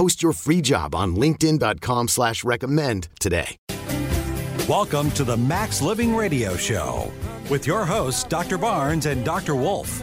Post 0.00 0.22
your 0.22 0.32
free 0.32 0.62
job 0.62 0.94
on 0.94 1.14
LinkedIn.com 1.14 2.08
slash 2.08 2.42
recommend 2.42 3.10
today. 3.20 3.58
Welcome 4.66 5.10
to 5.10 5.24
the 5.24 5.36
Max 5.36 5.82
Living 5.82 6.16
Radio 6.16 6.56
Show 6.56 7.12
with 7.50 7.66
your 7.66 7.84
hosts, 7.84 8.24
Dr. 8.24 8.56
Barnes 8.56 9.04
and 9.04 9.22
Dr. 9.26 9.54
Wolf. 9.54 10.00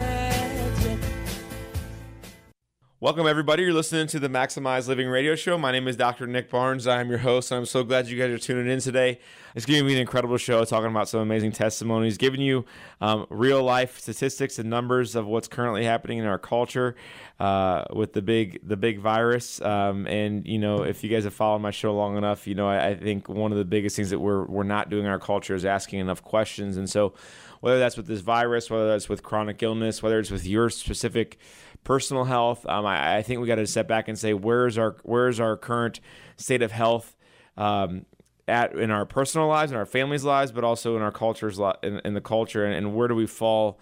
Welcome, 3.00 3.28
everybody. 3.28 3.62
You're 3.62 3.74
listening 3.74 4.08
to 4.08 4.18
the 4.18 4.28
Maximize 4.28 4.88
Living 4.88 5.06
Radio 5.06 5.36
Show. 5.36 5.56
My 5.56 5.70
name 5.70 5.86
is 5.86 5.94
Dr. 5.94 6.26
Nick 6.26 6.50
Barnes. 6.50 6.88
I 6.88 7.00
am 7.00 7.08
your 7.08 7.20
host, 7.20 7.52
and 7.52 7.58
I'm 7.60 7.64
so 7.64 7.84
glad 7.84 8.08
you 8.08 8.18
guys 8.18 8.32
are 8.32 8.38
tuning 8.38 8.68
in 8.68 8.80
today. 8.80 9.20
It's 9.54 9.64
going 9.64 9.78
to 9.78 9.86
be 9.86 9.94
an 9.94 10.00
incredible 10.00 10.36
show 10.36 10.64
talking 10.64 10.90
about 10.90 11.08
some 11.08 11.20
amazing 11.20 11.52
testimonies, 11.52 12.18
giving 12.18 12.40
you 12.40 12.64
um, 13.00 13.26
real 13.30 13.62
life 13.62 14.00
statistics 14.00 14.58
and 14.58 14.68
numbers 14.68 15.14
of 15.14 15.28
what's 15.28 15.46
currently 15.46 15.84
happening 15.84 16.18
in 16.18 16.24
our 16.24 16.40
culture 16.40 16.96
uh, 17.38 17.84
with 17.92 18.14
the 18.14 18.22
big 18.22 18.58
the 18.66 18.76
big 18.76 18.98
virus. 18.98 19.60
Um, 19.60 20.08
and 20.08 20.44
you 20.44 20.58
know, 20.58 20.82
if 20.82 21.04
you 21.04 21.08
guys 21.08 21.22
have 21.22 21.34
followed 21.34 21.60
my 21.60 21.70
show 21.70 21.94
long 21.94 22.16
enough, 22.16 22.48
you 22.48 22.56
know 22.56 22.68
I, 22.68 22.88
I 22.88 22.94
think 22.96 23.28
one 23.28 23.52
of 23.52 23.58
the 23.58 23.64
biggest 23.64 23.94
things 23.94 24.10
that 24.10 24.18
we're 24.18 24.44
we're 24.44 24.64
not 24.64 24.90
doing 24.90 25.04
in 25.04 25.10
our 25.10 25.20
culture 25.20 25.54
is 25.54 25.64
asking 25.64 26.00
enough 26.00 26.24
questions. 26.24 26.76
And 26.76 26.90
so, 26.90 27.14
whether 27.60 27.78
that's 27.78 27.96
with 27.96 28.08
this 28.08 28.22
virus, 28.22 28.70
whether 28.70 28.88
that's 28.88 29.08
with 29.08 29.22
chronic 29.22 29.62
illness, 29.62 30.02
whether 30.02 30.18
it's 30.18 30.32
with 30.32 30.46
your 30.46 30.68
specific 30.68 31.38
personal 31.84 32.24
health. 32.24 32.66
Um, 32.66 32.86
I, 32.86 33.18
I, 33.18 33.22
think 33.22 33.40
we 33.40 33.46
got 33.46 33.56
to 33.56 33.66
step 33.66 33.88
back 33.88 34.08
and 34.08 34.18
say 34.18 34.34
where's 34.34 34.78
our 34.78 34.96
where's 35.02 35.40
our 35.40 35.56
current 35.56 36.00
state 36.36 36.62
of 36.62 36.72
health 36.72 37.16
um, 37.56 38.04
at 38.46 38.74
in 38.74 38.90
our 38.90 39.04
personal 39.04 39.46
lives, 39.48 39.72
in 39.72 39.78
our 39.78 39.86
families' 39.86 40.24
lives, 40.24 40.52
but 40.52 40.64
also 40.64 40.96
in 40.96 41.02
our 41.02 41.12
cultures, 41.12 41.58
in, 41.82 42.00
in 42.04 42.14
the 42.14 42.20
culture, 42.20 42.64
and, 42.64 42.74
and, 42.74 42.94
where 42.94 43.08
do 43.08 43.14
we 43.14 43.26
fall 43.26 43.78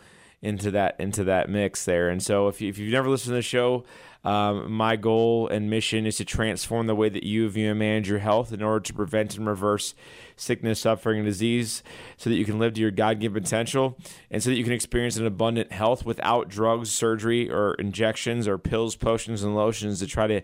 into 0.46 0.70
that 0.70 0.96
into 0.98 1.24
that 1.24 1.50
mix 1.50 1.84
there? 1.84 2.08
And 2.08 2.22
so, 2.22 2.48
if, 2.48 2.60
you, 2.60 2.68
if 2.68 2.78
you've 2.78 2.92
never 2.92 3.08
listened 3.08 3.32
to 3.32 3.36
the 3.36 3.42
show, 3.42 3.84
um, 4.26 4.72
my 4.72 4.96
goal 4.96 5.46
and 5.46 5.70
mission 5.70 6.04
is 6.04 6.16
to 6.16 6.24
transform 6.24 6.88
the 6.88 6.96
way 6.96 7.08
that 7.08 7.22
you 7.22 7.48
view 7.48 7.70
and 7.70 7.78
manage 7.78 8.08
your 8.08 8.18
health 8.18 8.52
in 8.52 8.60
order 8.60 8.80
to 8.80 8.92
prevent 8.92 9.36
and 9.36 9.46
reverse 9.46 9.94
sickness, 10.34 10.80
suffering, 10.80 11.20
and 11.20 11.26
disease 11.26 11.84
so 12.16 12.28
that 12.28 12.36
you 12.36 12.44
can 12.44 12.58
live 12.58 12.74
to 12.74 12.80
your 12.80 12.90
God 12.90 13.20
given 13.20 13.40
potential 13.40 13.96
and 14.28 14.42
so 14.42 14.50
that 14.50 14.56
you 14.56 14.64
can 14.64 14.72
experience 14.72 15.16
an 15.16 15.26
abundant 15.26 15.70
health 15.70 16.04
without 16.04 16.48
drugs, 16.48 16.90
surgery, 16.90 17.48
or 17.48 17.74
injections, 17.74 18.48
or 18.48 18.58
pills, 18.58 18.96
potions, 18.96 19.44
and 19.44 19.54
lotions 19.54 20.00
to 20.00 20.08
try 20.08 20.26
to 20.26 20.40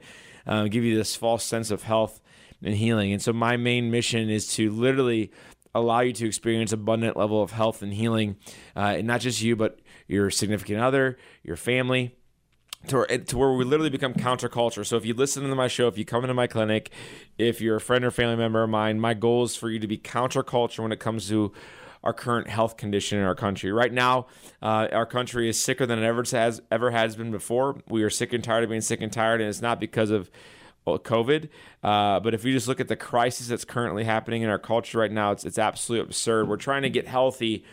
uh, 0.47 0.69
give 0.69 0.84
you 0.84 0.97
this 0.97 1.16
false 1.16 1.44
sense 1.44 1.72
of 1.72 1.82
health 1.82 2.21
and 2.62 2.77
healing. 2.77 3.12
And 3.12 3.21
so, 3.21 3.32
my 3.32 3.56
main 3.56 3.91
mission 3.91 4.31
is 4.31 4.47
to 4.54 4.71
literally 4.71 5.32
allow 5.75 6.00
you 6.00 6.12
to 6.12 6.27
experience 6.27 6.72
abundant 6.72 7.16
level 7.16 7.43
of 7.43 7.50
health 7.50 7.82
and 7.82 7.93
healing, 7.93 8.37
uh, 8.77 8.94
and 8.98 9.06
not 9.06 9.21
just 9.21 9.43
you, 9.43 9.56
but 9.56 9.81
your 10.12 10.31
significant 10.31 10.78
other, 10.78 11.17
your 11.43 11.56
family 11.56 12.15
to, 12.89 13.06
to 13.19 13.39
where 13.39 13.53
we 13.53 13.65
literally 13.65 13.91
become 13.91 14.12
counterculture. 14.15 14.84
So 14.84 14.97
if 14.97 15.06
you 15.06 15.15
listen 15.15 15.49
to 15.49 15.55
my 15.55 15.69
show, 15.69 15.89
if 15.89 15.97
you 15.97 16.05
come 16.05 16.25
into 16.25 16.34
my 16.34 16.47
clinic, 16.47 16.91
if 17.39 17.61
you're 17.61 17.77
a 17.77 17.81
friend 17.81 18.05
or 18.05 18.11
family 18.11 18.37
member 18.37 18.62
of 18.62 18.71
mine, 18.71 19.01
my 19.01 19.15
goal 19.15 19.45
is 19.45 19.56
for 19.56 19.71
you 19.71 19.78
to 19.78 19.87
be 19.87 19.99
counterculture 19.99 20.81
when 20.81 20.93
it 20.93 21.01
comes 21.01 21.28
to 21.28 21.53
our 22.05 22.12
current 22.12 22.49
health 22.49 22.77
condition 22.77 23.19
in 23.19 23.25
our 23.25 23.34
country. 23.34 23.72
Right 23.72 23.93
now, 23.93 24.27
uh, 24.61 24.89
our 24.93 25.06
country 25.06 25.49
is 25.49 25.62
sicker 25.62 25.87
than 25.87 26.01
it 26.01 26.05
ever 26.05 26.25
has 26.33 26.61
ever 26.71 26.91
has 26.91 27.15
been 27.15 27.31
before. 27.31 27.81
We 27.89 28.03
are 28.03 28.11
sick 28.11 28.33
and 28.33 28.43
tired 28.43 28.65
of 28.65 28.71
being 28.71 28.81
sick 28.81 29.01
and 29.01 29.12
tired, 29.12 29.41
and 29.41 29.49
it's 29.49 29.62
not 29.62 29.78
because 29.78 30.11
of 30.11 30.28
COVID. 30.84 31.49
Uh, 31.84 32.19
but 32.19 32.34
if 32.34 32.43
we 32.43 32.51
just 32.53 32.67
look 32.67 32.81
at 32.81 32.89
the 32.89 32.97
crisis 32.97 33.47
that's 33.47 33.65
currently 33.65 34.03
happening 34.03 34.43
in 34.43 34.49
our 34.49 34.59
culture 34.59 34.99
right 34.99 35.12
now, 35.12 35.31
it's 35.31 35.45
it's 35.45 35.59
absolutely 35.59 36.05
absurd. 36.05 36.49
We're 36.49 36.56
trying 36.56 36.83
to 36.83 36.91
get 36.91 37.06
healthy 37.06 37.65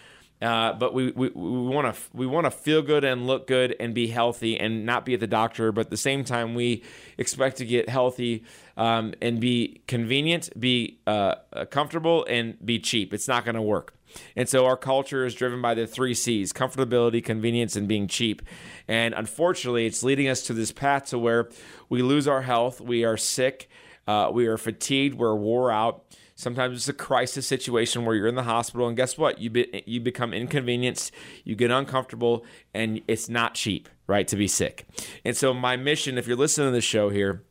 uh, 0.41 0.73
but 0.73 0.93
we 0.93 1.11
we 1.11 1.29
want 1.29 1.93
to 1.93 2.01
we 2.13 2.25
want 2.25 2.45
to 2.45 2.51
feel 2.51 2.81
good 2.81 3.03
and 3.03 3.27
look 3.27 3.45
good 3.45 3.75
and 3.79 3.93
be 3.93 4.07
healthy 4.07 4.57
and 4.57 4.85
not 4.85 5.05
be 5.05 5.13
at 5.13 5.19
the 5.19 5.27
doctor. 5.27 5.71
But 5.71 5.87
at 5.87 5.89
the 5.89 5.97
same 5.97 6.23
time, 6.23 6.55
we 6.55 6.83
expect 7.17 7.57
to 7.57 7.65
get 7.65 7.89
healthy 7.89 8.43
um, 8.77 9.13
and 9.21 9.41
be 9.41 9.81
convenient, 9.87 10.49
be 10.57 10.99
uh, 11.05 11.35
comfortable, 11.69 12.25
and 12.29 12.57
be 12.63 12.79
cheap. 12.79 13.13
It's 13.13 13.27
not 13.27 13.43
going 13.43 13.55
to 13.55 13.61
work. 13.61 13.93
And 14.35 14.47
so 14.47 14.65
our 14.65 14.77
culture 14.77 15.25
is 15.25 15.35
driven 15.35 15.61
by 15.61 15.73
the 15.73 15.85
three 15.85 16.13
C's 16.13 16.53
comfortability, 16.53 17.23
convenience, 17.23 17.75
and 17.75 17.87
being 17.87 18.07
cheap. 18.07 18.41
And 18.87 19.13
unfortunately, 19.13 19.85
it's 19.85 20.03
leading 20.03 20.27
us 20.27 20.43
to 20.43 20.53
this 20.53 20.71
path 20.71 21.05
to 21.07 21.19
where 21.19 21.49
we 21.89 22.01
lose 22.01 22.27
our 22.27 22.41
health, 22.41 22.81
we 22.81 23.03
are 23.03 23.17
sick, 23.17 23.69
uh, 24.07 24.31
we 24.33 24.47
are 24.47 24.57
fatigued, 24.57 25.15
we're 25.15 25.35
wore 25.35 25.71
out, 25.71 26.05
Sometimes 26.39 26.77
it's 26.77 26.87
a 26.87 26.93
crisis 26.93 27.45
situation 27.45 28.05
where 28.05 28.15
you're 28.15 28.25
in 28.25 28.35
the 28.35 28.43
hospital, 28.43 28.87
and 28.87 28.95
guess 28.95 29.17
what? 29.17 29.39
You 29.39 29.49
be, 29.49 29.83
you 29.85 29.99
become 29.99 30.33
inconvenienced, 30.33 31.11
you 31.43 31.53
get 31.53 31.69
uncomfortable, 31.69 32.45
and 32.73 33.01
it's 33.09 33.27
not 33.27 33.55
cheap, 33.55 33.89
right, 34.07 34.25
to 34.29 34.37
be 34.37 34.47
sick. 34.47 34.87
And 35.25 35.35
so 35.35 35.53
my 35.53 35.75
mission, 35.75 36.17
if 36.17 36.27
you're 36.27 36.37
listening 36.37 36.69
to 36.69 36.71
the 36.71 36.79
show 36.79 37.09
here, 37.09 37.43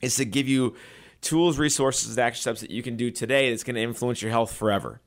is 0.00 0.16
to 0.16 0.24
give 0.24 0.48
you 0.48 0.74
tools, 1.20 1.58
resources, 1.58 2.16
and 2.16 2.18
action 2.18 2.40
steps 2.40 2.62
that 2.62 2.70
you 2.70 2.82
can 2.82 2.96
do 2.96 3.10
today 3.10 3.50
that's 3.50 3.62
going 3.62 3.76
to 3.76 3.82
influence 3.82 4.22
your 4.22 4.30
health 4.30 4.54
forever. 4.54 5.02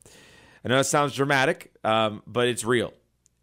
I 0.63 0.69
know 0.69 0.77
it 0.77 0.83
sounds 0.83 1.16
dramatic, 1.16 1.73
um, 1.83 2.22
but 2.27 2.47
it's 2.47 2.63
real. 2.63 2.94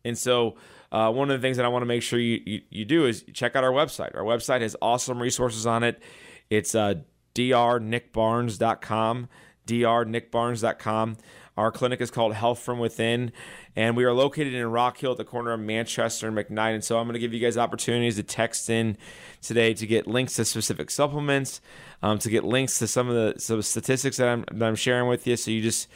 And 0.04 0.16
so 0.16 0.54
uh, 0.92 1.10
one 1.10 1.32
of 1.32 1.40
the 1.40 1.44
things 1.44 1.56
that 1.56 1.66
I 1.66 1.68
want 1.68 1.82
to 1.82 1.86
make 1.86 2.02
sure 2.02 2.20
you, 2.20 2.40
you, 2.46 2.60
you, 2.70 2.84
do 2.84 3.06
is 3.06 3.24
check 3.32 3.56
out 3.56 3.64
our 3.64 3.72
website. 3.72 4.14
Our 4.14 4.22
website 4.22 4.60
has 4.60 4.76
awesome 4.80 5.20
resources 5.20 5.66
on 5.66 5.82
it. 5.82 6.00
It's 6.48 6.76
uh, 6.76 6.94
drnickbarnes.com 7.34 9.28
drnickbarnes.com. 9.66 11.16
Our 11.56 11.70
clinic 11.70 12.00
is 12.00 12.10
called 12.10 12.34
Health 12.34 12.58
from 12.58 12.80
Within, 12.80 13.30
and 13.76 13.96
we 13.96 14.02
are 14.02 14.12
located 14.12 14.54
in 14.54 14.66
Rock 14.72 14.98
Hill 14.98 15.12
at 15.12 15.18
the 15.18 15.24
corner 15.24 15.52
of 15.52 15.60
Manchester 15.60 16.26
and 16.26 16.36
McKnight. 16.36 16.74
And 16.74 16.82
so 16.82 16.98
I'm 16.98 17.06
going 17.06 17.14
to 17.14 17.20
give 17.20 17.32
you 17.32 17.38
guys 17.38 17.56
opportunities 17.56 18.16
to 18.16 18.24
text 18.24 18.68
in 18.68 18.96
today 19.40 19.72
to 19.74 19.86
get 19.86 20.08
links 20.08 20.34
to 20.34 20.44
specific 20.44 20.90
supplements, 20.90 21.60
um, 22.02 22.18
to 22.18 22.28
get 22.28 22.42
links 22.42 22.80
to 22.80 22.88
some 22.88 23.08
of 23.08 23.14
the 23.14 23.40
some 23.40 23.62
statistics 23.62 24.16
that 24.16 24.28
I'm, 24.28 24.44
that 24.50 24.66
I'm 24.66 24.74
sharing 24.74 25.08
with 25.08 25.28
you. 25.28 25.36
So 25.36 25.52
you 25.52 25.62
just 25.62 25.88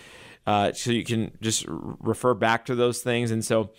uh, 0.47 0.73
so 0.73 0.93
you 0.93 1.05
can 1.05 1.33
just 1.41 1.65
refer 1.69 2.35
back 2.35 2.67
to 2.67 2.77
those 2.77 3.01
things. 3.01 3.33
And 3.33 3.45
so 3.45 3.71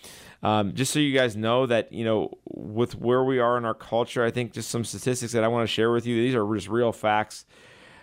um, 0.42 0.74
just 0.74 0.92
so 0.92 0.98
you 0.98 1.16
guys 1.16 1.34
know 1.34 1.66
that 1.66 1.92
you 1.92 2.04
know 2.04 2.38
with 2.44 2.94
where 2.94 3.24
we 3.24 3.38
are 3.38 3.56
in 3.56 3.64
our 3.64 3.74
culture, 3.74 4.22
I 4.22 4.30
think 4.30 4.52
just 4.52 4.70
some 4.70 4.84
statistics 4.84 5.32
that 5.32 5.44
I 5.44 5.48
want 5.48 5.66
to 5.66 5.72
share 5.72 5.90
with 5.90 6.06
you. 6.06 6.16
These 6.16 6.34
are 6.34 6.54
just 6.54 6.68
real 6.68 6.92
facts. 6.92 7.46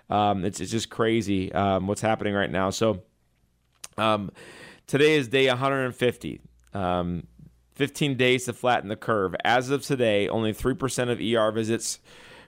Um, 0.09 0.45
it's, 0.45 0.59
it's 0.59 0.71
just 0.71 0.89
crazy 0.89 1.51
um, 1.51 1.87
what's 1.87 2.01
happening 2.01 2.33
right 2.33 2.51
now. 2.51 2.69
So 2.69 3.03
um, 3.97 4.31
today 4.87 5.15
is 5.15 5.27
day 5.27 5.47
150. 5.47 6.41
Um, 6.73 7.27
15 7.77 8.17
days 8.17 8.45
to 8.45 8.53
flatten 8.53 8.89
the 8.89 8.95
curve. 8.95 9.35
As 9.45 9.69
of 9.69 9.83
today, 9.83 10.27
only 10.27 10.51
3% 10.51 11.09
of 11.11 11.19
ER 11.21 11.51
visits 11.51 11.99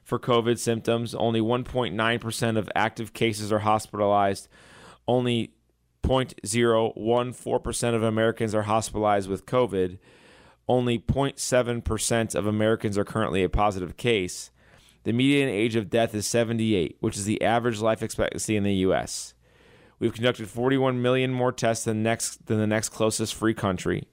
for 0.04 0.18
COVID 0.18 0.58
symptoms, 0.58 1.14
only 1.14 1.40
1.9% 1.40 2.58
of 2.58 2.68
active 2.76 3.14
cases 3.14 3.52
are 3.52 3.60
hospitalized, 3.60 4.48
only 5.08 5.54
0.014% 6.04 7.96
of 7.96 8.02
Americans 8.02 8.56
are 8.56 8.64
hospitalized 8.64 9.30
with 9.30 9.46
COVID, 9.46 10.00
only 10.68 10.98
0.7% 10.98 12.36
of 12.36 12.48
Americans 12.48 12.98
are 12.98 13.06
currently 13.06 13.44
a 13.44 13.50
positive 13.50 13.98
case. 13.98 14.50
The 15.04 15.14
median 15.14 15.50
age 15.50 15.76
of 15.76 15.90
death 15.90 16.14
is 16.14 16.28
78, 16.28 16.98
which 17.00 17.18
is 17.18 17.26
the 17.26 17.42
average 17.42 17.80
life 17.80 18.04
expectancy 18.04 18.56
in 18.56 18.64
the 18.64 18.74
U.S. 18.76 19.34
We've 20.00 20.14
conducted 20.14 20.50
41 20.50 21.02
million 21.02 21.32
more 21.32 21.52
tests 21.52 21.86
than 21.86 22.04
next 22.04 22.46
than 22.48 22.58
the 22.58 22.68
next 22.68 22.90
closest 22.90 23.36
free 23.36 23.54
country. 23.54 24.08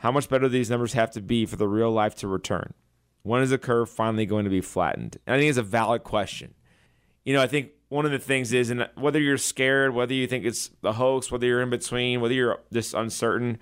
How 0.00 0.12
much 0.12 0.28
better 0.28 0.44
do 0.44 0.48
these 0.48 0.70
numbers 0.70 0.92
have 0.92 1.10
to 1.12 1.20
be 1.20 1.44
for 1.44 1.56
the 1.56 1.68
real 1.68 1.90
life 1.90 2.14
to 2.16 2.28
return? 2.28 2.74
When 3.22 3.42
is 3.42 3.50
the 3.50 3.58
curve 3.58 3.90
finally 3.90 4.26
going 4.26 4.44
to 4.44 4.50
be 4.50 4.60
flattened? 4.60 5.18
And 5.26 5.34
I 5.34 5.38
think 5.38 5.48
it's 5.48 5.58
a 5.58 5.62
valid 5.62 6.04
question. 6.04 6.54
You 7.24 7.34
know, 7.34 7.42
I 7.42 7.48
think 7.48 7.72
one 7.88 8.04
of 8.04 8.12
the 8.12 8.18
things 8.18 8.52
is, 8.52 8.70
and 8.70 8.88
whether 8.94 9.20
you're 9.20 9.38
scared, 9.38 9.94
whether 9.94 10.14
you 10.14 10.26
think 10.26 10.44
it's 10.44 10.70
a 10.84 10.92
hoax, 10.92 11.32
whether 11.32 11.46
you're 11.46 11.62
in 11.62 11.70
between, 11.70 12.20
whether 12.20 12.34
you're 12.34 12.60
just 12.72 12.94
uncertain, 12.94 13.58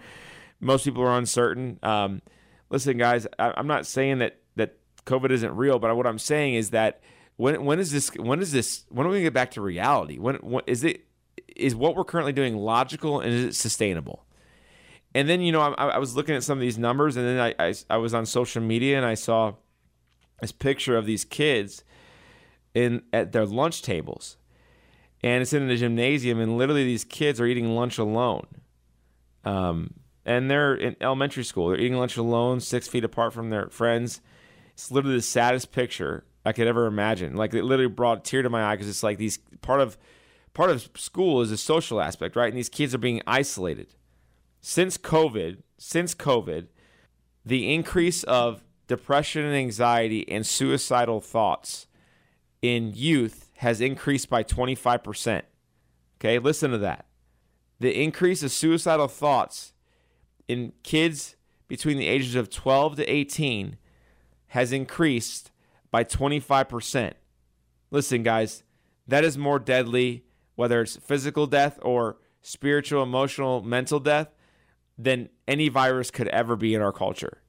most 0.60 0.84
people 0.84 1.02
are 1.02 1.16
uncertain. 1.16 1.78
Um, 1.82 2.22
listen, 2.70 2.98
guys, 2.98 3.26
I, 3.38 3.54
I'm 3.56 3.66
not 3.66 3.86
saying 3.86 4.18
that 4.18 4.40
COVID 5.06 5.30
isn't 5.30 5.56
real, 5.56 5.78
but 5.78 5.96
what 5.96 6.06
I'm 6.06 6.18
saying 6.18 6.54
is 6.54 6.70
that 6.70 7.00
when 7.36 7.64
when 7.64 7.78
is 7.78 7.92
this 7.92 8.08
when 8.16 8.40
is 8.40 8.52
this 8.52 8.84
when 8.88 9.06
are 9.06 9.10
we 9.10 9.16
gonna 9.16 9.24
get 9.24 9.34
back 9.34 9.52
to 9.52 9.60
reality? 9.60 10.18
When, 10.18 10.36
when 10.36 10.62
is 10.66 10.84
it 10.84 11.06
is 11.54 11.74
what 11.74 11.96
we're 11.96 12.04
currently 12.04 12.32
doing 12.32 12.56
logical 12.56 13.20
and 13.20 13.32
is 13.32 13.44
it 13.44 13.54
sustainable? 13.54 14.26
And 15.14 15.28
then 15.28 15.40
you 15.40 15.52
know 15.52 15.60
I, 15.60 15.88
I 15.88 15.98
was 15.98 16.16
looking 16.16 16.34
at 16.34 16.42
some 16.42 16.58
of 16.58 16.62
these 16.62 16.78
numbers, 16.78 17.16
and 17.16 17.26
then 17.26 17.40
I, 17.40 17.68
I 17.68 17.74
I 17.88 17.96
was 17.98 18.14
on 18.14 18.26
social 18.26 18.62
media 18.62 18.96
and 18.96 19.06
I 19.06 19.14
saw 19.14 19.54
this 20.40 20.52
picture 20.52 20.96
of 20.96 21.06
these 21.06 21.24
kids 21.24 21.84
in 22.74 23.02
at 23.12 23.32
their 23.32 23.46
lunch 23.46 23.82
tables, 23.82 24.36
and 25.22 25.42
it's 25.42 25.52
in 25.52 25.68
the 25.68 25.76
gymnasium, 25.76 26.40
and 26.40 26.58
literally 26.58 26.84
these 26.84 27.04
kids 27.04 27.40
are 27.40 27.46
eating 27.46 27.74
lunch 27.74 27.98
alone. 27.98 28.46
Um, 29.44 29.94
and 30.24 30.50
they're 30.50 30.74
in 30.74 30.96
elementary 31.00 31.44
school. 31.44 31.68
They're 31.68 31.78
eating 31.78 31.96
lunch 31.96 32.16
alone, 32.16 32.58
six 32.58 32.88
feet 32.88 33.04
apart 33.04 33.32
from 33.32 33.50
their 33.50 33.68
friends. 33.68 34.20
It's 34.76 34.90
literally 34.90 35.16
the 35.16 35.22
saddest 35.22 35.72
picture 35.72 36.24
I 36.44 36.52
could 36.52 36.66
ever 36.66 36.84
imagine. 36.84 37.34
Like 37.34 37.54
it 37.54 37.64
literally 37.64 37.90
brought 37.90 38.18
a 38.18 38.20
tear 38.20 38.42
to 38.42 38.50
my 38.50 38.62
eye 38.62 38.74
because 38.74 38.90
it's 38.90 39.02
like 39.02 39.16
these 39.16 39.38
part 39.62 39.80
of 39.80 39.96
part 40.52 40.68
of 40.68 40.90
school 40.96 41.40
is 41.40 41.50
a 41.50 41.56
social 41.56 41.98
aspect, 41.98 42.36
right? 42.36 42.48
And 42.48 42.58
these 42.58 42.68
kids 42.68 42.94
are 42.94 42.98
being 42.98 43.22
isolated. 43.26 43.94
Since 44.60 44.98
COVID, 44.98 45.62
since 45.78 46.14
COVID, 46.14 46.66
the 47.42 47.72
increase 47.72 48.22
of 48.24 48.64
depression 48.86 49.46
and 49.46 49.56
anxiety 49.56 50.28
and 50.30 50.46
suicidal 50.46 51.22
thoughts 51.22 51.86
in 52.60 52.92
youth 52.94 53.50
has 53.56 53.80
increased 53.80 54.28
by 54.28 54.44
25%. 54.44 55.40
Okay, 56.20 56.38
listen 56.38 56.70
to 56.70 56.78
that. 56.78 57.06
The 57.80 57.98
increase 57.98 58.42
of 58.42 58.52
suicidal 58.52 59.08
thoughts 59.08 59.72
in 60.48 60.74
kids 60.82 61.34
between 61.66 61.96
the 61.96 62.08
ages 62.08 62.34
of 62.34 62.50
12 62.50 62.96
to 62.96 63.10
18 63.10 63.78
has 64.56 64.72
increased 64.72 65.50
by 65.90 66.02
25%. 66.02 67.12
Listen, 67.90 68.22
guys, 68.22 68.62
that 69.06 69.22
is 69.22 69.36
more 69.36 69.58
deadly, 69.58 70.24
whether 70.54 70.80
it's 70.80 70.96
physical 70.96 71.46
death 71.46 71.78
or 71.82 72.16
spiritual, 72.40 73.02
emotional, 73.02 73.60
mental 73.60 74.00
death, 74.00 74.28
than 74.96 75.28
any 75.46 75.68
virus 75.68 76.10
could 76.10 76.28
ever 76.28 76.56
be 76.56 76.74
in 76.74 76.80
our 76.80 76.90
culture. 76.90 77.42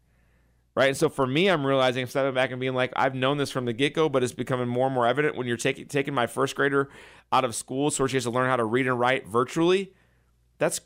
Right. 0.75 0.89
And 0.89 0.97
so 0.97 1.07
for 1.07 1.25
me, 1.25 1.47
I'm 1.47 1.65
realizing, 1.65 2.03
I'm 2.03 2.09
stepping 2.09 2.33
back 2.33 2.51
and 2.51 2.59
being 2.59 2.75
like, 2.75 2.91
I've 2.97 3.15
known 3.15 3.37
this 3.37 3.51
from 3.51 3.63
the 3.63 3.71
get 3.71 3.93
go, 3.93 4.09
but 4.09 4.21
it's 4.21 4.33
becoming 4.33 4.67
more 4.67 4.87
and 4.87 4.93
more 4.93 5.07
evident 5.07 5.37
when 5.37 5.47
you're 5.47 5.55
taking 5.55 5.85
taking 5.87 6.13
my 6.13 6.27
first 6.27 6.57
grader 6.57 6.89
out 7.31 7.45
of 7.45 7.55
school 7.55 7.89
so 7.89 8.05
she 8.05 8.17
has 8.17 8.25
to 8.25 8.31
learn 8.31 8.49
how 8.49 8.57
to 8.57 8.65
read 8.65 8.85
and 8.85 8.99
write 8.99 9.25
virtually. 9.25 9.93
That's 10.57 10.81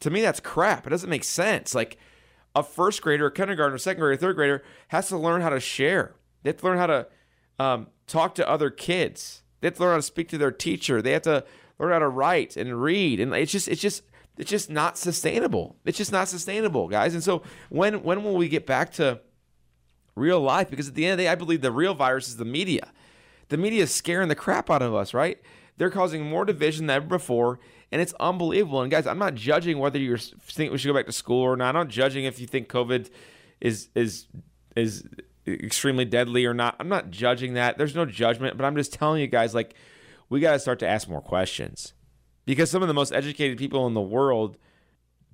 to 0.00 0.10
me, 0.10 0.20
that's 0.20 0.40
crap. 0.40 0.84
It 0.84 0.90
doesn't 0.90 1.08
make 1.08 1.22
sense. 1.22 1.76
Like 1.76 1.96
a 2.54 2.62
first 2.62 3.02
grader, 3.02 3.26
a 3.26 3.32
kindergartner, 3.32 3.76
a 3.76 3.78
second 3.78 4.00
grader, 4.00 4.14
a 4.14 4.18
third 4.18 4.36
grader 4.36 4.62
has 4.88 5.08
to 5.08 5.16
learn 5.16 5.40
how 5.40 5.50
to 5.50 5.60
share. 5.60 6.14
They 6.42 6.50
have 6.50 6.58
to 6.58 6.66
learn 6.66 6.78
how 6.78 6.86
to 6.86 7.06
um, 7.58 7.86
talk 8.06 8.34
to 8.36 8.48
other 8.48 8.70
kids. 8.70 9.42
They 9.60 9.68
have 9.68 9.76
to 9.76 9.82
learn 9.82 9.90
how 9.92 9.96
to 9.96 10.02
speak 10.02 10.28
to 10.30 10.38
their 10.38 10.50
teacher. 10.50 11.00
They 11.02 11.12
have 11.12 11.22
to 11.22 11.44
learn 11.78 11.92
how 11.92 11.98
to 12.00 12.08
write 12.08 12.56
and 12.56 12.82
read. 12.82 13.20
And 13.20 13.32
it's 13.34 13.52
just, 13.52 13.68
it's 13.68 13.80
just, 13.80 14.02
it's 14.38 14.50
just 14.50 14.70
not 14.70 14.96
sustainable. 14.96 15.76
It's 15.84 15.98
just 15.98 16.12
not 16.12 16.28
sustainable, 16.28 16.88
guys. 16.88 17.12
And 17.12 17.22
so 17.22 17.42
when 17.68 18.02
when 18.02 18.24
will 18.24 18.36
we 18.36 18.48
get 18.48 18.66
back 18.66 18.90
to 18.94 19.20
real 20.16 20.40
life? 20.40 20.70
Because 20.70 20.88
at 20.88 20.94
the 20.94 21.04
end 21.04 21.12
of 21.12 21.18
the 21.18 21.24
day, 21.24 21.28
I 21.28 21.34
believe 21.34 21.60
the 21.60 21.70
real 21.70 21.94
virus 21.94 22.28
is 22.28 22.38
the 22.38 22.46
media. 22.46 22.90
The 23.48 23.58
media 23.58 23.82
is 23.82 23.94
scaring 23.94 24.28
the 24.28 24.34
crap 24.34 24.70
out 24.70 24.80
of 24.80 24.94
us, 24.94 25.12
right? 25.12 25.38
They're 25.76 25.90
causing 25.90 26.24
more 26.24 26.44
division 26.44 26.86
than 26.86 26.96
ever 26.96 27.06
before, 27.06 27.58
and 27.92 28.00
it's 28.00 28.14
unbelievable. 28.20 28.82
And 28.82 28.90
guys, 28.90 29.06
I'm 29.06 29.18
not 29.18 29.34
judging 29.34 29.78
whether 29.78 29.98
you 29.98 30.16
think 30.16 30.72
we 30.72 30.78
should 30.78 30.88
go 30.88 30.94
back 30.94 31.06
to 31.06 31.12
school 31.12 31.42
or 31.42 31.56
not. 31.56 31.74
I'm 31.74 31.86
not 31.86 31.88
judging 31.88 32.24
if 32.24 32.40
you 32.40 32.46
think 32.46 32.68
COVID 32.68 33.10
is 33.60 33.88
is 33.94 34.28
is 34.76 35.04
extremely 35.46 36.04
deadly 36.04 36.46
or 36.46 36.54
not. 36.54 36.76
I'm 36.78 36.88
not 36.88 37.10
judging 37.10 37.54
that. 37.54 37.78
There's 37.78 37.94
no 37.94 38.04
judgment, 38.04 38.56
but 38.56 38.64
I'm 38.64 38.76
just 38.76 38.92
telling 38.92 39.20
you 39.20 39.26
guys, 39.26 39.54
like, 39.54 39.74
we 40.28 40.40
got 40.40 40.52
to 40.52 40.58
start 40.58 40.78
to 40.80 40.88
ask 40.88 41.08
more 41.08 41.20
questions 41.20 41.94
because 42.44 42.70
some 42.70 42.82
of 42.82 42.88
the 42.88 42.94
most 42.94 43.12
educated 43.12 43.58
people 43.58 43.86
in 43.86 43.94
the 43.94 44.00
world, 44.00 44.56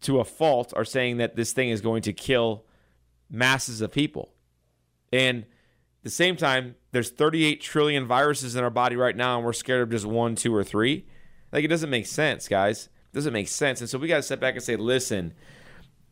to 0.02 0.20
a 0.20 0.24
fault, 0.24 0.72
are 0.76 0.84
saying 0.84 1.18
that 1.18 1.36
this 1.36 1.52
thing 1.52 1.70
is 1.70 1.80
going 1.80 2.02
to 2.02 2.12
kill 2.12 2.64
masses 3.30 3.80
of 3.80 3.92
people. 3.92 4.32
And 5.12 5.42
at 5.42 6.04
the 6.04 6.10
same 6.10 6.36
time, 6.36 6.76
there's 6.92 7.10
38 7.10 7.60
trillion 7.60 8.06
viruses 8.06 8.56
in 8.56 8.64
our 8.64 8.70
body 8.70 8.96
right 8.96 9.16
now, 9.16 9.36
and 9.36 9.44
we're 9.44 9.52
scared 9.52 9.82
of 9.82 9.90
just 9.90 10.06
one, 10.06 10.34
two, 10.34 10.54
or 10.54 10.64
three. 10.64 11.06
Like, 11.52 11.64
it 11.64 11.68
doesn't 11.68 11.90
make 11.90 12.06
sense, 12.06 12.48
guys. 12.48 12.88
It 13.12 13.14
doesn't 13.14 13.32
make 13.32 13.48
sense. 13.48 13.80
And 13.80 13.88
so 13.88 13.98
we 13.98 14.08
got 14.08 14.16
to 14.16 14.22
step 14.22 14.40
back 14.40 14.54
and 14.54 14.62
say, 14.62 14.76
listen, 14.76 15.34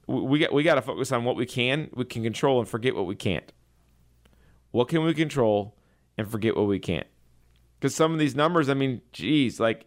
we 0.07 0.39
got, 0.39 0.53
we 0.53 0.63
got 0.63 0.77
to 0.77 0.83
focus 0.83 1.13
on 1.13 1.25
what 1.25 1.37
we 1.37 1.47
can, 1.47 1.91
we 1.95 2.05
can 2.05 2.23
control, 2.23 2.61
and 2.61 2.69
forget 2.69 2.95
what 2.95 3.07
we 3.07 3.15
can't. 3.15 3.53
What 4.71 4.89
can 4.89 5.05
we 5.05 5.15
control 5.15 5.77
and 6.19 6.31
forget 6.31 6.57
what 6.57 6.67
we 6.67 6.79
can't? 6.79 7.07
Because 7.79 7.95
some 7.95 8.13
of 8.13 8.19
these 8.19 8.35
numbers, 8.35 8.69
I 8.69 8.75
mean, 8.75 9.01
geez, 9.13 9.61
like 9.61 9.87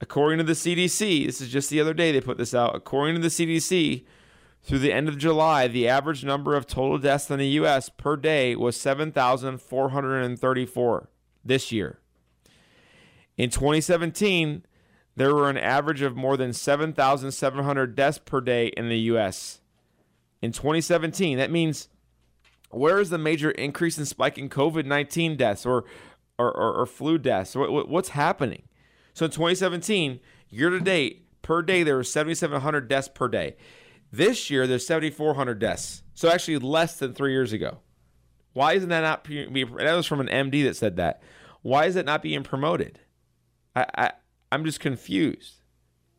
according 0.00 0.38
to 0.38 0.44
the 0.44 0.52
CDC, 0.52 1.26
this 1.26 1.40
is 1.40 1.50
just 1.50 1.70
the 1.70 1.80
other 1.80 1.94
day 1.94 2.12
they 2.12 2.20
put 2.20 2.38
this 2.38 2.54
out. 2.54 2.74
According 2.74 3.16
to 3.16 3.20
the 3.20 3.28
CDC, 3.28 4.04
through 4.62 4.80
the 4.80 4.92
end 4.92 5.08
of 5.08 5.18
July, 5.18 5.68
the 5.68 5.88
average 5.88 6.24
number 6.24 6.54
of 6.54 6.66
total 6.66 6.98
deaths 6.98 7.30
in 7.30 7.38
the 7.38 7.46
U.S. 7.48 7.88
per 7.88 8.16
day 8.16 8.56
was 8.56 8.78
7,434 8.80 11.08
this 11.44 11.72
year. 11.72 12.00
In 13.38 13.50
2017, 13.50 14.64
there 15.16 15.34
were 15.34 15.48
an 15.48 15.56
average 15.56 16.02
of 16.02 16.16
more 16.16 16.36
than 16.36 16.52
7,700 16.52 17.94
deaths 17.94 18.18
per 18.18 18.40
day 18.40 18.66
in 18.68 18.88
the 18.88 18.98
U.S. 19.12 19.60
In 20.42 20.52
2017, 20.52 21.38
that 21.38 21.50
means 21.50 21.88
where 22.70 23.00
is 23.00 23.10
the 23.10 23.18
major 23.18 23.50
increase 23.52 23.96
in 23.96 24.04
spike 24.04 24.36
in 24.36 24.48
COVID 24.48 24.84
19 24.84 25.36
deaths 25.36 25.64
or, 25.64 25.84
or, 26.36 26.54
or, 26.54 26.80
or 26.80 26.86
flu 26.86 27.16
deaths? 27.16 27.54
What, 27.56 27.88
what's 27.88 28.10
happening? 28.10 28.64
So 29.14 29.24
in 29.24 29.30
2017, 29.30 30.20
year 30.50 30.70
to 30.70 30.80
date, 30.80 31.24
per 31.42 31.62
day, 31.62 31.82
there 31.82 31.96
were 31.96 32.04
7,700 32.04 32.88
deaths 32.88 33.08
per 33.08 33.28
day. 33.28 33.56
This 34.12 34.50
year, 34.50 34.66
there's 34.66 34.86
7,400 34.86 35.58
deaths. 35.58 36.02
So 36.14 36.28
actually 36.28 36.58
less 36.58 36.96
than 36.96 37.14
three 37.14 37.32
years 37.32 37.52
ago. 37.52 37.78
Why 38.52 38.72
isn't 38.72 38.88
that 38.88 39.02
not 39.02 39.24
that 39.24 39.94
was 39.94 40.06
from 40.06 40.20
an 40.20 40.26
MD 40.26 40.64
that 40.64 40.76
said 40.76 40.96
that. 40.96 41.22
Why 41.62 41.86
is 41.86 41.96
it 41.96 42.04
not 42.04 42.22
being 42.22 42.42
promoted? 42.42 43.00
I, 43.74 43.86
I, 43.96 44.12
I'm 44.52 44.64
just 44.64 44.80
confused. 44.80 45.54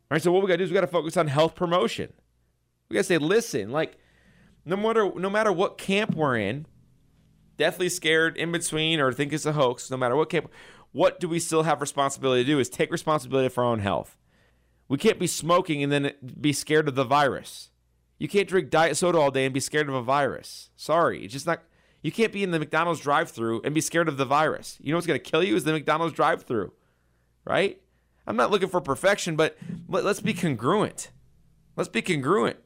All 0.10 0.16
right, 0.16 0.22
so 0.22 0.32
what 0.32 0.42
we 0.42 0.48
got 0.48 0.54
to 0.54 0.58
do 0.60 0.64
is 0.64 0.70
we 0.72 0.76
got 0.76 0.82
to 0.82 0.88
focus 0.88 1.18
on 1.18 1.28
health 1.28 1.56
promotion. 1.56 2.14
We 2.90 2.96
got 2.96 3.02
to 3.02 3.04
say, 3.04 3.18
listen, 3.18 3.72
like, 3.72 3.98
no 4.66 4.76
matter 4.76 5.12
no 5.16 5.30
matter 5.30 5.52
what 5.52 5.78
camp 5.78 6.16
we're 6.16 6.38
in, 6.38 6.66
deathly 7.58 7.90
scared 7.90 8.38
in 8.38 8.52
between 8.52 9.00
or 9.00 9.12
think 9.12 9.34
it's 9.34 9.46
a 9.46 9.54
hoax, 9.54 9.92
no 9.92 9.98
matter 9.98 10.16
what 10.16 10.30
camp, 10.30 10.50
what 10.92 11.20
do 11.20 11.30
we 11.30 11.40
still 11.40 11.64
have 11.64 11.82
responsibility 11.82 12.44
to 12.44 12.52
do 12.52 12.60
is 12.60 12.70
take 12.70 12.92
responsibility 12.92 13.50
for 13.50 13.64
our 13.64 13.72
own 13.72 13.80
health. 13.80 14.18
We 14.88 14.98
can't 14.98 15.20
be 15.20 15.28
smoking 15.28 15.84
and 15.84 15.92
then 15.92 16.14
be 16.40 16.52
scared 16.52 16.88
of 16.88 16.96
the 16.96 17.04
virus. 17.04 17.70
You 18.18 18.28
can't 18.28 18.48
drink 18.48 18.70
diet 18.70 18.98
soda 18.98 19.20
all 19.20 19.32
day 19.32 19.46
and 19.46 19.54
be 19.54 19.60
scared 19.60 19.88
of 19.88 19.96
a 19.96 20.02
virus. 20.02 20.72
Sorry, 20.76 21.24
it's 21.24 21.34
just 21.34 21.46
not 21.46 21.64
you 22.02 22.12
can't 22.12 22.32
be 22.32 22.44
in 22.44 22.52
the 22.52 22.60
McDonald's 22.60 23.02
drive-through 23.02 23.62
and 23.64 23.76
be 23.76 23.82
scared 23.82 24.08
of 24.08 24.18
the 24.18 24.26
virus. 24.26 24.78
You 24.82 24.92
know 24.92 24.98
what's 24.98 25.08
going 25.08 25.20
to 25.20 25.32
kill 25.32 25.44
you 25.44 25.56
is 25.56 25.66
the 25.66 25.74
McDonald's 25.74 26.14
drive-through. 26.14 26.72
Right? 27.50 27.82
I'm 28.28 28.36
not 28.36 28.52
looking 28.52 28.70
for 28.70 28.80
perfection, 28.80 29.36
but 29.36 29.58
let's 29.88 30.22
be 30.22 30.36
congruent. 30.36 31.10
Let's 31.76 31.90
be 31.90 32.04
congruent. 32.04 32.58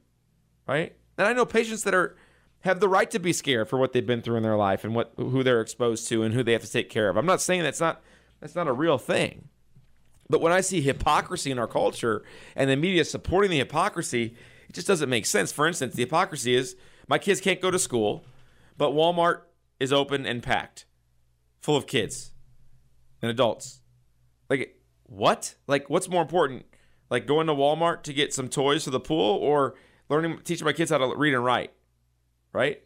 Right? 0.68 0.94
And 1.18 1.25
I 1.25 1.32
know 1.32 1.46
patients 1.46 1.84
that 1.84 1.96
are 1.96 2.18
have 2.62 2.82
the 2.82 2.90
right 2.90 3.10
to 3.12 3.20
be 3.20 3.32
scared 3.32 3.70
for 3.70 3.80
what 3.80 3.94
they've 3.94 4.06
been 4.06 4.22
through 4.22 4.36
in 4.36 4.44
their 4.44 4.58
life 4.58 4.84
and 4.84 4.94
what 4.94 5.13
who 5.16 5.42
they're 5.42 5.62
exposed 5.62 6.10
to 6.10 6.24
and 6.24 6.34
who 6.34 6.44
they 6.44 6.52
have 6.52 6.63
to 6.63 6.72
take 6.72 6.90
care 6.90 7.08
of. 7.08 7.16
I'm 7.16 7.25
not 7.25 7.42
saying 7.42 7.63
that's 7.63 7.80
not 7.80 8.02
that's 8.42 8.56
not 8.56 8.68
a 8.68 8.74
real 8.74 8.98
thing. 8.98 9.48
But 10.30 10.42
when 10.42 10.52
I 10.52 10.60
see 10.60 10.82
hypocrisy 10.82 11.50
in 11.50 11.60
our 11.60 11.68
culture 11.68 12.24
and 12.54 12.70
the 12.70 12.75
media 12.75 13.06
supporting 13.06 13.52
the 13.52 13.60
hypocrisy, 13.60 14.36
it 14.68 14.74
just 14.74 14.88
doesn't 14.88 15.10
make 15.10 15.25
sense. 15.25 15.54
For 15.54 15.66
instance, 15.66 15.96
the 15.96 16.04
hypocrisy 16.04 16.56
is 16.56 16.75
my 17.08 17.20
kids 17.20 17.40
can't 17.40 17.62
go 17.62 17.72
to 17.72 17.80
school, 17.80 18.25
but 18.78 18.92
Walmart 18.92 19.42
is 19.80 19.94
open 19.94 20.25
and 20.25 20.44
packed, 20.44 20.86
full 21.62 21.78
of 21.78 21.88
kids 21.88 22.32
and 23.22 23.32
adults. 23.32 23.80
Like 24.60 24.76
what? 25.04 25.56
Like 25.66 25.90
what's 25.90 26.08
more 26.08 26.22
important? 26.22 26.66
Like 27.10 27.26
going 27.26 27.48
to 27.48 27.54
Walmart 27.54 28.04
to 28.04 28.14
get 28.14 28.34
some 28.34 28.50
toys 28.50 28.84
for 28.84 28.92
the 28.92 29.00
pool 29.00 29.38
or 29.38 29.74
learning, 30.10 30.42
teaching 30.44 30.66
my 30.66 30.74
kids 30.74 30.92
how 30.92 31.00
to 31.00 31.16
read 31.16 31.34
and 31.34 31.44
write, 31.44 31.72
right? 32.52 32.84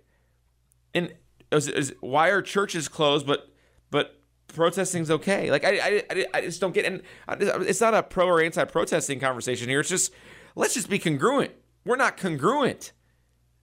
And 0.94 1.14
is, 1.52 1.68
is, 1.68 1.94
why 2.00 2.30
are 2.30 2.42
churches 2.42 2.88
closed, 2.88 3.28
but 3.28 3.50
but 3.92 4.22
protesting's 4.48 5.12
okay? 5.12 5.52
Like 5.52 5.66
I, 5.66 6.04
I, 6.10 6.26
I 6.34 6.42
just 6.42 6.62
don't 6.62 6.74
get. 6.74 6.86
And 6.86 7.02
it's 7.28 7.82
not 7.82 7.94
a 7.94 8.02
pro 8.02 8.28
or 8.28 8.42
anti-protesting 8.42 9.20
conversation 9.20 9.68
here. 9.68 9.82
It's 9.82 9.90
just 9.90 10.14
let's 10.56 10.74
just 10.74 10.90
be 10.90 11.00
congruent. 11.00 11.52
We're 11.84 11.98
not 11.98 12.16
congruent, 12.16 12.94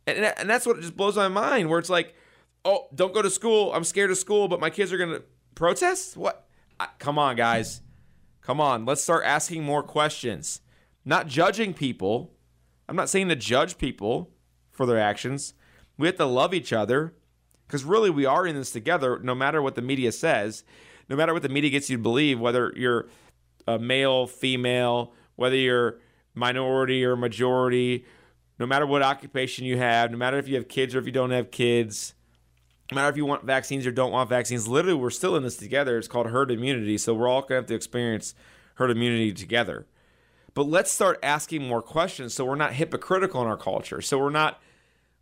and 0.07 0.19
and 0.19 0.49
that's 0.49 0.67
what 0.67 0.79
just 0.79 0.95
blows 0.95 1.17
my 1.17 1.29
mind. 1.29 1.71
Where 1.71 1.79
it's 1.79 1.91
like, 1.91 2.15
oh, 2.67 2.89
don't 2.95 3.15
go 3.15 3.23
to 3.23 3.31
school. 3.31 3.73
I'm 3.73 3.85
scared 3.85 4.11
of 4.11 4.19
school, 4.19 4.47
but 4.47 4.61
my 4.61 4.69
kids 4.69 4.93
are 4.93 4.99
gonna 4.99 5.23
protest. 5.55 6.19
What? 6.19 6.43
come 6.99 7.19
on, 7.19 7.37
guys. 7.37 7.81
Come 8.45 8.61
on, 8.61 8.85
let's 8.85 9.03
start 9.03 9.25
asking 9.25 9.65
more 9.65 9.83
questions. 9.83 10.61
Not 11.05 11.27
judging 11.27 11.73
people. 11.73 12.31
I'm 12.89 12.97
not 12.97 13.09
saying 13.09 13.29
to 13.29 13.37
judge 13.37 13.79
people 13.79 14.31
for 14.71 14.85
their 14.85 14.99
actions. 14.99 15.55
We 15.97 16.07
have 16.09 16.17
to 16.17 16.27
love 16.27 16.53
each 16.53 16.73
other 16.73 17.15
because 17.67 17.85
really 17.85 18.11
we 18.11 18.27
are 18.27 18.47
in 18.47 18.55
this 18.55 18.71
together, 18.71 19.19
no 19.19 19.35
matter 19.35 19.63
what 19.63 19.77
the 19.77 19.83
media 19.83 20.13
says, 20.13 20.63
no 21.09 21.17
matter 21.17 21.33
what 21.33 21.43
the 21.43 21.49
media 21.49 21.71
gets 21.71 21.89
you 21.89 21.97
to 21.97 22.03
believe, 22.03 22.39
whether 22.39 22.73
you're 22.77 23.07
a 23.67 23.79
male, 23.79 24.27
female, 24.27 25.15
whether 25.37 25.57
you're 25.57 25.99
minority 26.35 27.03
or 27.03 27.17
majority, 27.17 28.05
no 28.59 28.67
matter 28.67 28.87
what 28.87 29.03
occupation 29.03 29.65
you 29.65 29.79
have, 29.79 30.11
no 30.11 30.19
matter 30.19 30.37
if 30.37 30.49
you 30.49 30.57
have 30.57 30.69
kids 30.69 30.95
or 30.95 30.99
if 30.99 31.07
you 31.07 31.13
don't 31.13 31.31
have 31.31 31.51
kids, 31.51 32.15
no 32.91 32.97
matter 32.97 33.09
if 33.09 33.17
you 33.17 33.27
want 33.27 33.45
vaccines 33.45 33.87
or 33.87 33.93
don't 33.93 34.13
want 34.13 34.29
vaccines, 34.29 34.69
literally 34.69 34.97
we're 34.97 35.11
still 35.11 35.37
in 35.37 35.43
this 35.43 35.57
together. 35.57 35.99
It's 35.99 36.09
called 36.09 36.29
herd 36.29 36.51
immunity. 36.51 36.99
So 36.99 37.15
we're 37.15 37.29
all 37.29 37.41
going 37.41 37.49
to 37.49 37.55
have 37.57 37.67
to 37.67 37.75
experience 37.75 38.35
herd 38.75 38.91
immunity 38.91 39.33
together. 39.33 39.87
But 40.53 40.69
let's 40.69 40.93
start 40.93 41.19
asking 41.23 41.67
more 41.67 41.83
questions 41.83 42.35
so 42.35 42.45
we're 42.45 42.55
not 42.55 42.75
hypocritical 42.75 43.43
in 43.43 43.49
our 43.49 43.57
culture. 43.57 44.01
So 44.01 44.19
we're 44.19 44.31
not 44.31 44.61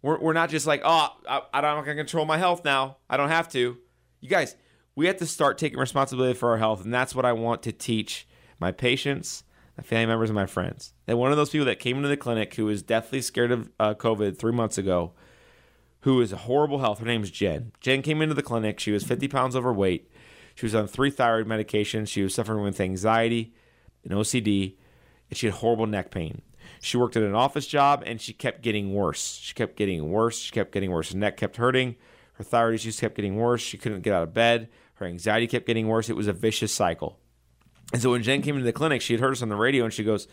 we're, 0.02 0.19
we're 0.19 0.33
not 0.33 0.50
just 0.50 0.66
like, 0.66 0.83
oh, 0.85 1.09
I, 1.28 1.42
I 1.54 1.61
don't 1.61 1.85
can 1.85 1.97
control 1.97 2.25
my 2.25 2.37
health 2.37 2.64
now. 2.64 2.99
I 3.09 3.16
don't 3.16 3.28
have 3.28 3.49
to. 3.50 3.78
You 4.21 4.28
guys, 4.28 4.57
we 4.95 5.07
have 5.07 5.16
to 5.19 5.26
start 5.26 5.59
taking 5.59 5.78
responsibility 5.78 6.35
for 6.35 6.50
our 6.50 6.59
health. 6.59 6.85
And 6.85 6.92
that's 6.92 7.14
what 7.14 7.25
I 7.25 7.33
want 7.33 7.62
to 7.62 7.73
teach 7.73 8.26
my 8.59 8.73
patients, 8.73 9.45
my 9.76 9.85
family 9.85 10.07
members, 10.07 10.28
and 10.28 10.35
my 10.35 10.47
friends. 10.47 10.92
And 11.07 11.19
one 11.19 11.31
of 11.31 11.37
those 11.37 11.50
people 11.50 11.66
that 11.66 11.78
came 11.78 11.97
into 11.97 12.09
the 12.09 12.16
clinic 12.16 12.54
who 12.54 12.66
was 12.66 12.83
deathly 12.83 13.23
scared 13.23 13.52
of 13.52 13.71
uh, 13.78 13.95
COVID 13.95 14.38
three 14.38 14.52
months 14.52 14.76
ago, 14.76 15.12
who 16.02 16.21
is 16.21 16.32
a 16.32 16.37
horrible 16.37 16.78
health, 16.78 16.99
her 16.99 17.06
name 17.06 17.23
is 17.23 17.30
Jen. 17.30 17.73
Jen 17.80 18.02
came 18.02 18.23
into 18.23 18.35
the 18.35 18.42
clinic. 18.42 18.78
She 18.78 18.92
was 18.92 19.04
50 19.04 19.28
pounds 19.28 19.56
overweight. 19.56 20.11
She 20.54 20.66
was 20.66 20.75
on 20.75 20.87
three 20.87 21.11
thyroid 21.11 21.47
medications. 21.47 22.09
She 22.09 22.23
was 22.23 22.35
suffering 22.35 22.62
with 22.62 22.80
anxiety 22.80 23.54
and 24.04 24.12
OCD, 24.12 24.76
and 25.30 25.37
she 25.37 25.47
had 25.47 25.56
horrible 25.56 25.87
neck 25.87 26.11
pain. 26.11 26.42
She 26.80 26.97
worked 26.97 27.16
at 27.16 27.23
an 27.23 27.35
office 27.35 27.66
job 27.66 28.02
and 28.04 28.21
she 28.21 28.32
kept 28.32 28.62
getting 28.62 28.92
worse. 28.92 29.38
She 29.40 29.54
kept 29.54 29.76
getting 29.76 30.11
worse. 30.11 30.38
She 30.38 30.50
kept 30.50 30.73
getting 30.73 30.90
worse. 30.90 31.12
Her 31.12 31.18
neck 31.18 31.37
kept 31.37 31.56
hurting. 31.56 31.97
Her 32.35 32.44
thyroid 32.44 32.75
issues 32.75 32.99
kept 32.99 33.14
getting 33.14 33.37
worse. 33.37 33.61
She 33.61 33.78
couldn't 33.78 34.00
get 34.00 34.12
out 34.12 34.25
of 34.25 34.35
bed. 34.35 34.68
Her 34.94 35.06
anxiety 35.06 35.47
kept 35.47 35.66
getting 35.66 35.87
worse. 35.87 36.11
It 36.11 36.16
was 36.16 36.26
a 36.26 36.32
vicious 36.32 36.73
cycle. 36.73 37.18
And 37.92 38.02
so 38.02 38.11
when 38.11 38.23
Jen 38.23 38.42
came 38.42 38.56
into 38.56 38.64
the 38.64 38.73
clinic, 38.73 39.00
she 39.00 39.12
had 39.12 39.21
heard 39.21 39.32
us 39.32 39.42
on 39.42 39.49
the 39.49 39.56
radio 39.56 39.85
and 39.85 39.92
she 39.92 40.02
goes, 40.02 40.26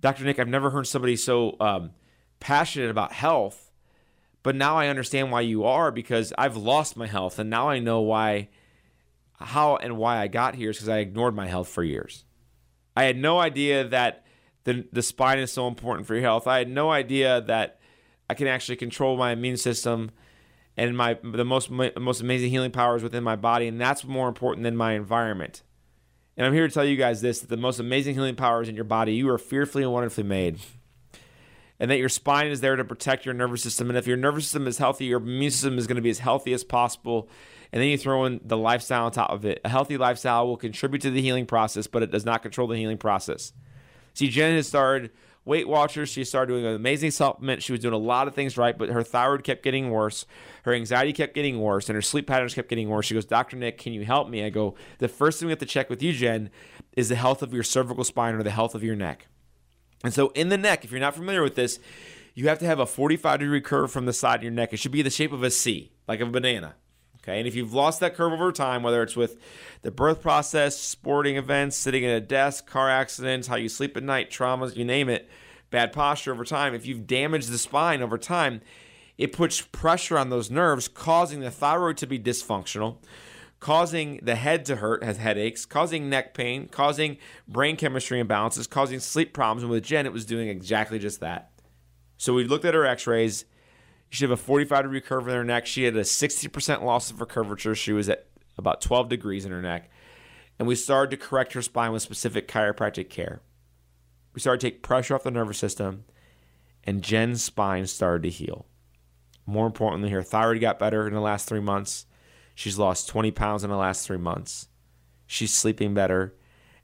Dr. 0.00 0.24
Nick, 0.24 0.38
I've 0.38 0.48
never 0.48 0.70
heard 0.70 0.86
somebody 0.86 1.16
so 1.16 1.56
um, 1.60 1.92
passionate 2.40 2.90
about 2.90 3.12
health, 3.12 3.70
but 4.42 4.56
now 4.56 4.76
I 4.76 4.88
understand 4.88 5.30
why 5.30 5.42
you 5.42 5.64
are 5.64 5.90
because 5.90 6.32
I've 6.36 6.56
lost 6.56 6.96
my 6.96 7.06
health 7.06 7.38
and 7.38 7.48
now 7.48 7.68
I 7.68 7.78
know 7.78 8.00
why, 8.00 8.48
how 9.34 9.76
and 9.76 9.96
why 9.96 10.18
I 10.18 10.28
got 10.28 10.54
here 10.54 10.70
is 10.70 10.76
because 10.76 10.88
I 10.88 10.98
ignored 10.98 11.34
my 11.34 11.46
health 11.46 11.68
for 11.68 11.84
years. 11.84 12.24
I 12.96 13.04
had 13.04 13.16
no 13.16 13.38
idea 13.38 13.88
that 13.88 14.24
the, 14.64 14.86
the 14.92 15.02
spine 15.02 15.38
is 15.38 15.52
so 15.52 15.66
important 15.66 16.06
for 16.06 16.14
your 16.14 16.22
health. 16.22 16.46
I 16.46 16.58
had 16.58 16.68
no 16.68 16.90
idea 16.90 17.40
that 17.42 17.80
I 18.28 18.34
can 18.34 18.46
actually 18.46 18.76
control 18.76 19.16
my 19.16 19.32
immune 19.32 19.56
system 19.56 20.10
and 20.76 20.96
my 20.96 21.18
the 21.22 21.44
most 21.44 21.70
most 21.70 22.20
amazing 22.20 22.50
healing 22.50 22.70
powers 22.70 23.02
within 23.02 23.22
my 23.22 23.36
body, 23.36 23.68
and 23.68 23.80
that's 23.80 24.04
more 24.04 24.28
important 24.28 24.64
than 24.64 24.76
my 24.76 24.92
environment. 24.92 25.62
And 26.36 26.46
I'm 26.46 26.54
here 26.54 26.66
to 26.66 26.72
tell 26.72 26.84
you 26.84 26.96
guys 26.96 27.20
this: 27.20 27.40
that 27.40 27.50
the 27.50 27.58
most 27.58 27.78
amazing 27.78 28.14
healing 28.14 28.36
powers 28.36 28.68
in 28.68 28.74
your 28.74 28.84
body, 28.84 29.14
you 29.14 29.28
are 29.28 29.38
fearfully 29.38 29.84
and 29.84 29.92
wonderfully 29.92 30.24
made, 30.24 30.60
and 31.82 31.90
that 31.90 31.98
your 31.98 32.08
spine 32.08 32.46
is 32.46 32.60
there 32.60 32.76
to 32.76 32.84
protect 32.84 33.26
your 33.26 33.34
nervous 33.34 33.60
system. 33.60 33.88
And 33.90 33.98
if 33.98 34.06
your 34.06 34.16
nervous 34.16 34.44
system 34.44 34.68
is 34.68 34.78
healthy, 34.78 35.06
your 35.06 35.18
immune 35.18 35.50
system 35.50 35.78
is 35.78 35.88
going 35.88 35.96
to 35.96 36.02
be 36.02 36.10
as 36.10 36.20
healthy 36.20 36.52
as 36.52 36.62
possible. 36.62 37.28
And 37.72 37.82
then 37.82 37.88
you 37.88 37.98
throw 37.98 38.24
in 38.24 38.40
the 38.44 38.56
lifestyle 38.56 39.06
on 39.06 39.10
top 39.10 39.30
of 39.30 39.44
it. 39.44 39.60
A 39.64 39.68
healthy 39.68 39.96
lifestyle 39.96 40.46
will 40.46 40.56
contribute 40.56 41.02
to 41.02 41.10
the 41.10 41.20
healing 41.20 41.44
process, 41.44 41.88
but 41.88 42.04
it 42.04 42.12
does 42.12 42.24
not 42.24 42.40
control 42.40 42.68
the 42.68 42.76
healing 42.76 42.98
process. 42.98 43.52
See, 44.14 44.28
Jen 44.28 44.54
has 44.54 44.68
started 44.68 45.10
Weight 45.44 45.66
Watchers. 45.66 46.08
She 46.08 46.22
started 46.22 46.52
doing 46.52 46.64
an 46.64 46.76
amazing 46.76 47.10
supplement. 47.10 47.64
She 47.64 47.72
was 47.72 47.80
doing 47.80 47.94
a 47.94 47.98
lot 47.98 48.28
of 48.28 48.36
things 48.36 48.56
right, 48.56 48.78
but 48.78 48.88
her 48.88 49.02
thyroid 49.02 49.42
kept 49.42 49.64
getting 49.64 49.90
worse. 49.90 50.24
Her 50.62 50.74
anxiety 50.74 51.12
kept 51.12 51.34
getting 51.34 51.60
worse, 51.60 51.88
and 51.88 51.96
her 51.96 52.02
sleep 52.02 52.28
patterns 52.28 52.54
kept 52.54 52.68
getting 52.68 52.90
worse. 52.90 53.06
She 53.06 53.14
goes, 53.14 53.24
Dr. 53.24 53.56
Nick, 53.56 53.78
can 53.78 53.92
you 53.92 54.04
help 54.04 54.28
me? 54.28 54.44
I 54.44 54.50
go, 54.50 54.76
the 54.98 55.08
first 55.08 55.40
thing 55.40 55.48
we 55.48 55.50
have 55.50 55.58
to 55.58 55.66
check 55.66 55.90
with 55.90 56.00
you, 56.00 56.12
Jen, 56.12 56.48
is 56.96 57.08
the 57.08 57.16
health 57.16 57.42
of 57.42 57.52
your 57.52 57.64
cervical 57.64 58.04
spine 58.04 58.36
or 58.36 58.44
the 58.44 58.52
health 58.52 58.76
of 58.76 58.84
your 58.84 58.94
neck. 58.94 59.26
And 60.04 60.12
so 60.12 60.28
in 60.30 60.48
the 60.48 60.58
neck, 60.58 60.84
if 60.84 60.90
you're 60.90 61.00
not 61.00 61.14
familiar 61.14 61.42
with 61.42 61.54
this, 61.54 61.78
you 62.34 62.48
have 62.48 62.58
to 62.60 62.66
have 62.66 62.78
a 62.78 62.86
45 62.86 63.40
degree 63.40 63.60
curve 63.60 63.90
from 63.90 64.06
the 64.06 64.12
side 64.12 64.36
of 64.36 64.42
your 64.42 64.52
neck. 64.52 64.72
It 64.72 64.78
should 64.78 64.92
be 64.92 65.02
the 65.02 65.10
shape 65.10 65.32
of 65.32 65.42
a 65.42 65.50
C, 65.50 65.92
like 66.08 66.20
a 66.20 66.26
banana. 66.26 66.74
Okay. 67.22 67.38
And 67.38 67.46
if 67.46 67.54
you've 67.54 67.72
lost 67.72 68.00
that 68.00 68.16
curve 68.16 68.32
over 68.32 68.50
time, 68.50 68.82
whether 68.82 69.02
it's 69.02 69.14
with 69.14 69.40
the 69.82 69.92
birth 69.92 70.20
process, 70.20 70.76
sporting 70.76 71.36
events, 71.36 71.76
sitting 71.76 72.04
at 72.04 72.16
a 72.16 72.20
desk, 72.20 72.66
car 72.66 72.90
accidents, 72.90 73.46
how 73.46 73.56
you 73.56 73.68
sleep 73.68 73.96
at 73.96 74.02
night, 74.02 74.30
traumas, 74.30 74.76
you 74.76 74.84
name 74.84 75.08
it, 75.08 75.28
bad 75.70 75.92
posture 75.92 76.32
over 76.32 76.44
time, 76.44 76.74
if 76.74 76.84
you've 76.84 77.06
damaged 77.06 77.50
the 77.50 77.58
spine 77.58 78.02
over 78.02 78.18
time, 78.18 78.60
it 79.18 79.32
puts 79.32 79.60
pressure 79.60 80.18
on 80.18 80.30
those 80.30 80.50
nerves, 80.50 80.88
causing 80.88 81.40
the 81.40 81.50
thyroid 81.50 81.96
to 81.98 82.06
be 82.06 82.18
dysfunctional, 82.18 82.96
causing 83.62 84.18
the 84.24 84.34
head 84.34 84.64
to 84.64 84.74
hurt, 84.76 85.04
has 85.04 85.18
headaches, 85.18 85.64
causing 85.64 86.10
neck 86.10 86.34
pain, 86.34 86.66
causing 86.66 87.16
brain 87.46 87.76
chemistry 87.76 88.20
imbalances, 88.20 88.68
causing 88.68 88.98
sleep 88.98 89.32
problems. 89.32 89.62
And 89.62 89.70
with 89.70 89.84
Jen, 89.84 90.04
it 90.04 90.12
was 90.12 90.26
doing 90.26 90.48
exactly 90.48 90.98
just 90.98 91.20
that. 91.20 91.52
So 92.18 92.34
we 92.34 92.42
looked 92.44 92.64
at 92.64 92.74
her 92.74 92.84
x 92.84 93.06
rays 93.06 93.44
she 94.10 94.24
had 94.24 94.32
a 94.32 94.36
45 94.36 94.82
degree 94.82 95.00
curve 95.00 95.26
in 95.26 95.34
her 95.34 95.44
neck. 95.44 95.64
She 95.64 95.84
had 95.84 95.96
a 95.96 96.02
60% 96.02 96.82
loss 96.82 97.10
of 97.10 97.18
her 97.18 97.24
curvature. 97.24 97.74
She 97.74 97.94
was 97.94 98.10
at 98.10 98.26
about 98.58 98.82
12 98.82 99.08
degrees 99.08 99.46
in 99.46 99.52
her 99.52 99.62
neck. 99.62 99.88
And 100.58 100.68
we 100.68 100.74
started 100.74 101.12
to 101.12 101.26
correct 101.26 101.54
her 101.54 101.62
spine 101.62 101.92
with 101.92 102.02
specific 102.02 102.46
chiropractic 102.46 103.08
care. 103.08 103.40
We 104.34 104.40
started 104.40 104.60
to 104.60 104.66
take 104.66 104.82
pressure 104.82 105.14
off 105.14 105.22
the 105.22 105.30
nervous 105.30 105.56
system, 105.56 106.04
and 106.84 107.02
Jen's 107.02 107.42
spine 107.42 107.86
started 107.86 108.24
to 108.24 108.28
heal. 108.28 108.66
More 109.46 109.66
importantly, 109.66 110.10
her 110.10 110.22
thyroid 110.22 110.60
got 110.60 110.78
better 110.78 111.06
in 111.06 111.14
the 111.14 111.20
last 111.20 111.48
three 111.48 111.60
months. 111.60 112.04
She's 112.62 112.78
lost 112.78 113.08
20 113.08 113.32
pounds 113.32 113.64
in 113.64 113.70
the 113.70 113.76
last 113.76 114.06
three 114.06 114.18
months. 114.18 114.68
She's 115.26 115.52
sleeping 115.52 115.94
better. 115.94 116.34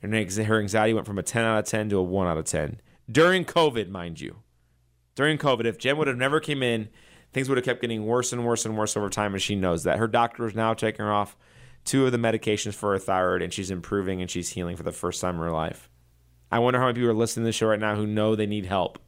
And 0.02 0.12
her 0.12 0.58
anxiety 0.60 0.92
went 0.92 1.06
from 1.06 1.18
a 1.18 1.22
10 1.22 1.44
out 1.44 1.58
of 1.58 1.64
10 1.66 1.90
to 1.90 1.98
a 1.98 2.02
1 2.02 2.26
out 2.26 2.36
of 2.36 2.44
10. 2.44 2.80
During 3.08 3.44
COVID, 3.44 3.88
mind 3.88 4.20
you. 4.20 4.38
During 5.14 5.38
COVID, 5.38 5.66
if 5.66 5.78
Jen 5.78 5.96
would 5.96 6.08
have 6.08 6.16
never 6.16 6.40
came 6.40 6.62
in 6.62 6.88
things 7.32 7.48
would 7.48 7.58
have 7.58 7.64
kept 7.64 7.80
getting 7.80 8.06
worse 8.06 8.32
and 8.32 8.44
worse 8.44 8.64
and 8.64 8.76
worse 8.76 8.96
over 8.96 9.08
time, 9.08 9.34
and 9.34 9.42
she 9.42 9.54
knows 9.54 9.84
that. 9.84 9.98
Her 9.98 10.08
doctor 10.08 10.46
is 10.46 10.54
now 10.54 10.74
taking 10.74 11.04
her 11.04 11.12
off 11.12 11.36
two 11.84 12.06
of 12.06 12.12
the 12.12 12.18
medications 12.18 12.74
for 12.74 12.92
her 12.92 12.98
thyroid, 12.98 13.42
and 13.42 13.52
she's 13.52 13.70
improving 13.70 14.20
and 14.20 14.30
she's 14.30 14.50
healing 14.50 14.76
for 14.76 14.82
the 14.82 14.92
first 14.92 15.20
time 15.20 15.36
in 15.36 15.42
her 15.42 15.52
life. 15.52 15.88
I 16.50 16.58
wonder 16.58 16.80
how 16.80 16.86
many 16.86 16.94
people 16.96 17.10
are 17.10 17.14
listening 17.14 17.44
to 17.44 17.48
the 17.48 17.52
show 17.52 17.68
right 17.68 17.78
now 17.78 17.94
who 17.94 18.06
know 18.06 18.34
they 18.34 18.46
need 18.46 18.66
help. 18.66 18.98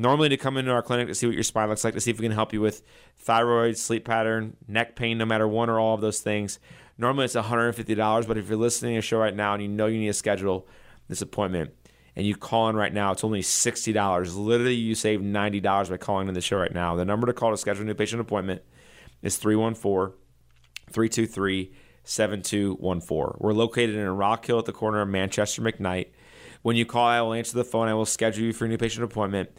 Normally, 0.00 0.30
to 0.30 0.38
come 0.38 0.56
into 0.56 0.70
our 0.70 0.80
clinic 0.80 1.08
to 1.08 1.14
see 1.14 1.26
what 1.26 1.34
your 1.34 1.42
spine 1.42 1.68
looks 1.68 1.84
like, 1.84 1.92
to 1.92 2.00
see 2.00 2.10
if 2.10 2.18
we 2.18 2.24
can 2.24 2.32
help 2.32 2.54
you 2.54 2.62
with 2.62 2.82
thyroid, 3.18 3.76
sleep 3.76 4.06
pattern, 4.06 4.56
neck 4.66 4.96
pain, 4.96 5.18
no 5.18 5.26
matter 5.26 5.46
one 5.46 5.68
or 5.68 5.78
all 5.78 5.94
of 5.94 6.00
those 6.00 6.20
things. 6.20 6.58
Normally, 6.96 7.26
it's 7.26 7.34
$150, 7.34 8.26
but 8.26 8.38
if 8.38 8.48
you're 8.48 8.56
listening 8.56 8.94
to 8.94 9.00
a 9.00 9.02
show 9.02 9.18
right 9.18 9.36
now 9.36 9.52
and 9.52 9.62
you 9.62 9.68
know 9.68 9.84
you 9.84 9.98
need 9.98 10.06
to 10.06 10.14
schedule 10.14 10.66
this 11.08 11.20
appointment, 11.20 11.74
and 12.16 12.24
you 12.24 12.34
call 12.34 12.70
in 12.70 12.76
right 12.76 12.94
now, 12.94 13.12
it's 13.12 13.24
only 13.24 13.42
$60. 13.42 14.36
Literally, 14.38 14.74
you 14.74 14.94
save 14.94 15.20
$90 15.20 15.90
by 15.90 15.96
calling 15.98 16.28
in 16.28 16.34
the 16.34 16.40
show 16.40 16.56
right 16.56 16.72
now. 16.72 16.96
The 16.96 17.04
number 17.04 17.26
to 17.26 17.34
call 17.34 17.50
to 17.50 17.58
schedule 17.58 17.82
a 17.82 17.84
new 17.84 17.92
patient 17.92 18.22
appointment 18.22 18.62
is 19.20 19.36
314 19.36 20.16
323 20.90 21.74
7214. 22.04 23.36
We're 23.38 23.52
located 23.52 23.96
in 23.96 24.08
Rock 24.08 24.46
Hill 24.46 24.60
at 24.60 24.64
the 24.64 24.72
corner 24.72 25.02
of 25.02 25.08
Manchester 25.10 25.60
McKnight. 25.60 26.06
When 26.62 26.74
you 26.76 26.86
call, 26.86 27.06
I 27.06 27.20
will 27.20 27.34
answer 27.34 27.58
the 27.58 27.64
phone. 27.64 27.88
I 27.88 27.92
will 27.92 28.06
schedule 28.06 28.44
you 28.44 28.54
for 28.54 28.64
a 28.64 28.68
new 28.68 28.78
patient 28.78 29.04
appointment 29.04 29.50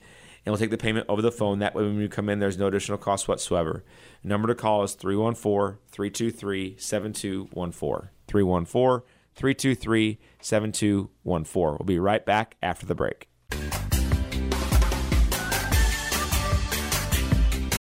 and 0.45 0.51
we'll 0.51 0.59
take 0.59 0.71
the 0.71 0.77
payment 0.77 1.05
over 1.07 1.21
the 1.21 1.31
phone. 1.31 1.59
That 1.59 1.75
way, 1.75 1.83
when 1.83 1.99
you 1.99 2.09
come 2.09 2.29
in, 2.29 2.39
there's 2.39 2.57
no 2.57 2.67
additional 2.67 2.97
cost 2.97 3.27
whatsoever. 3.27 3.83
Number 4.23 4.47
to 4.47 4.55
call 4.55 4.83
is 4.83 4.93
314 4.93 5.79
323 5.91 6.77
7214. 6.77 8.09
314 8.27 9.07
323 9.35 10.19
7214. 10.41 11.77
We'll 11.79 11.85
be 11.85 11.99
right 11.99 12.25
back 12.25 12.57
after 12.61 12.85
the 12.85 12.95
break. 12.95 13.30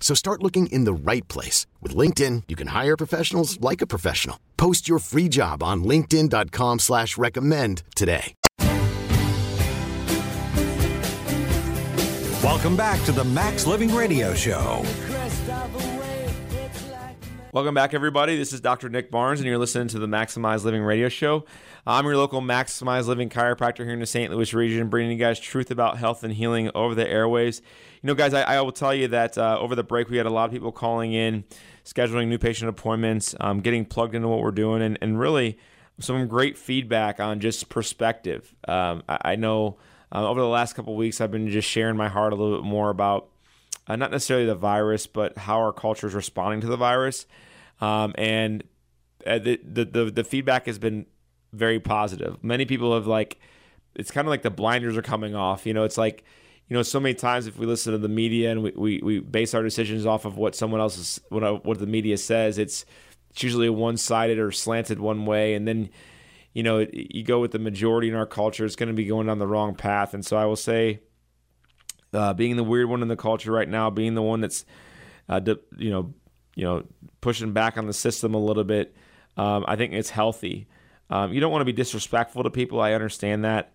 So 0.00 0.14
start 0.14 0.42
looking 0.42 0.68
in 0.68 0.84
the 0.84 0.94
right 0.94 1.28
place. 1.28 1.66
With 1.82 1.94
LinkedIn, 1.94 2.44
you 2.48 2.56
can 2.56 2.68
hire 2.68 2.96
professionals 2.96 3.60
like 3.60 3.82
a 3.82 3.86
professional. 3.86 4.40
Post 4.56 4.88
your 4.88 4.98
free 5.00 5.28
job 5.28 5.62
on 5.62 5.84
linkedin.com 5.84 6.78
slash 6.78 7.18
recommend 7.18 7.82
today. 7.94 8.34
Welcome 12.42 12.76
back 12.76 13.04
to 13.04 13.12
the 13.12 13.24
Max 13.24 13.66
Living 13.66 13.94
Radio 13.94 14.32
Show. 14.32 14.84
Welcome 17.58 17.74
back, 17.74 17.92
everybody. 17.92 18.36
This 18.36 18.52
is 18.52 18.60
Dr. 18.60 18.88
Nick 18.88 19.10
Barnes, 19.10 19.40
and 19.40 19.48
you're 19.48 19.58
listening 19.58 19.88
to 19.88 19.98
the 19.98 20.06
Maximize 20.06 20.62
Living 20.62 20.80
Radio 20.80 21.08
Show. 21.08 21.44
I'm 21.84 22.04
your 22.04 22.16
local 22.16 22.40
Maximize 22.40 23.08
Living 23.08 23.28
chiropractor 23.28 23.78
here 23.78 23.94
in 23.94 23.98
the 23.98 24.06
St. 24.06 24.30
Louis 24.30 24.54
region, 24.54 24.88
bringing 24.88 25.10
you 25.10 25.18
guys 25.18 25.40
truth 25.40 25.72
about 25.72 25.98
health 25.98 26.22
and 26.22 26.32
healing 26.32 26.70
over 26.76 26.94
the 26.94 27.04
airways. 27.10 27.60
You 28.00 28.06
know, 28.06 28.14
guys, 28.14 28.32
I, 28.32 28.42
I 28.42 28.60
will 28.60 28.70
tell 28.70 28.94
you 28.94 29.08
that 29.08 29.36
uh, 29.36 29.58
over 29.58 29.74
the 29.74 29.82
break, 29.82 30.08
we 30.08 30.18
had 30.18 30.26
a 30.26 30.30
lot 30.30 30.44
of 30.44 30.52
people 30.52 30.70
calling 30.70 31.12
in, 31.12 31.42
scheduling 31.84 32.28
new 32.28 32.38
patient 32.38 32.68
appointments, 32.68 33.34
um, 33.40 33.58
getting 33.58 33.84
plugged 33.84 34.14
into 34.14 34.28
what 34.28 34.38
we're 34.38 34.52
doing, 34.52 34.80
and, 34.80 34.96
and 35.02 35.18
really 35.18 35.58
some 35.98 36.28
great 36.28 36.56
feedback 36.56 37.18
on 37.18 37.40
just 37.40 37.68
perspective. 37.68 38.54
Um, 38.68 39.02
I, 39.08 39.32
I, 39.32 39.34
know 39.34 39.78
uh, 40.14 40.28
over 40.28 40.40
the 40.40 40.46
last 40.46 40.74
couple 40.74 40.94
weeks, 40.94 41.20
I've 41.20 41.32
been 41.32 41.48
just 41.48 41.68
sharing 41.68 41.96
my 41.96 42.08
heart 42.08 42.32
a 42.32 42.36
little 42.36 42.56
bit 42.56 42.64
more 42.64 42.88
about 42.88 43.30
uh, 43.88 43.96
not 43.96 44.12
necessarily 44.12 44.46
the 44.46 44.54
virus, 44.54 45.08
but 45.08 45.36
how 45.36 45.58
our 45.58 45.72
culture 45.72 46.06
is 46.06 46.14
responding 46.14 46.60
to 46.60 46.68
the 46.68 46.76
virus. 46.76 47.26
Um, 47.80 48.14
and 48.16 48.64
uh, 49.26 49.38
the, 49.38 49.60
the, 49.64 50.10
the 50.10 50.24
feedback 50.24 50.66
has 50.66 50.78
been 50.78 51.06
very 51.52 51.80
positive. 51.80 52.42
Many 52.42 52.64
people 52.64 52.94
have 52.94 53.06
like, 53.06 53.38
it's 53.94 54.10
kind 54.10 54.26
of 54.26 54.30
like 54.30 54.42
the 54.42 54.50
blinders 54.50 54.96
are 54.96 55.02
coming 55.02 55.34
off. 55.34 55.66
You 55.66 55.74
know, 55.74 55.84
it's 55.84 55.98
like, 55.98 56.24
you 56.68 56.74
know, 56.74 56.82
so 56.82 57.00
many 57.00 57.14
times 57.14 57.46
if 57.46 57.56
we 57.56 57.66
listen 57.66 57.92
to 57.92 57.98
the 57.98 58.08
media 58.08 58.50
and 58.50 58.62
we, 58.62 58.72
we, 58.76 59.00
we 59.02 59.20
base 59.20 59.54
our 59.54 59.62
decisions 59.62 60.04
off 60.04 60.24
of 60.24 60.36
what 60.36 60.54
someone 60.54 60.80
else 60.80 60.98
is, 60.98 61.20
what, 61.30 61.64
what 61.64 61.78
the 61.78 61.86
media 61.86 62.18
says, 62.18 62.58
it's, 62.58 62.84
it's 63.30 63.42
usually 63.42 63.70
one 63.70 63.96
sided 63.96 64.38
or 64.38 64.52
slanted 64.52 65.00
one 65.00 65.24
way. 65.24 65.54
And 65.54 65.66
then, 65.66 65.88
you 66.52 66.62
know, 66.62 66.86
you 66.92 67.24
go 67.24 67.40
with 67.40 67.52
the 67.52 67.58
majority 67.58 68.08
in 68.08 68.14
our 68.14 68.26
culture, 68.26 68.64
it's 68.64 68.76
going 68.76 68.88
to 68.88 68.94
be 68.94 69.06
going 69.06 69.26
down 69.26 69.38
the 69.38 69.46
wrong 69.46 69.74
path. 69.74 70.14
And 70.14 70.24
so 70.24 70.36
I 70.36 70.44
will 70.44 70.56
say, 70.56 71.00
uh, 72.12 72.34
being 72.34 72.56
the 72.56 72.64
weird 72.64 72.88
one 72.88 73.02
in 73.02 73.08
the 73.08 73.16
culture 73.16 73.52
right 73.52 73.68
now, 73.68 73.90
being 73.90 74.14
the 74.14 74.22
one 74.22 74.40
that's, 74.40 74.64
uh, 75.28 75.40
you 75.76 75.90
know, 75.90 76.14
you 76.58 76.64
know, 76.64 76.82
pushing 77.20 77.52
back 77.52 77.78
on 77.78 77.86
the 77.86 77.92
system 77.92 78.34
a 78.34 78.38
little 78.38 78.64
bit, 78.64 78.92
um, 79.36 79.64
I 79.68 79.76
think 79.76 79.92
it's 79.92 80.10
healthy. 80.10 80.66
Um, 81.08 81.32
you 81.32 81.38
don't 81.38 81.52
want 81.52 81.60
to 81.60 81.66
be 81.66 81.72
disrespectful 81.72 82.42
to 82.42 82.50
people. 82.50 82.80
I 82.80 82.94
understand 82.94 83.44
that, 83.44 83.72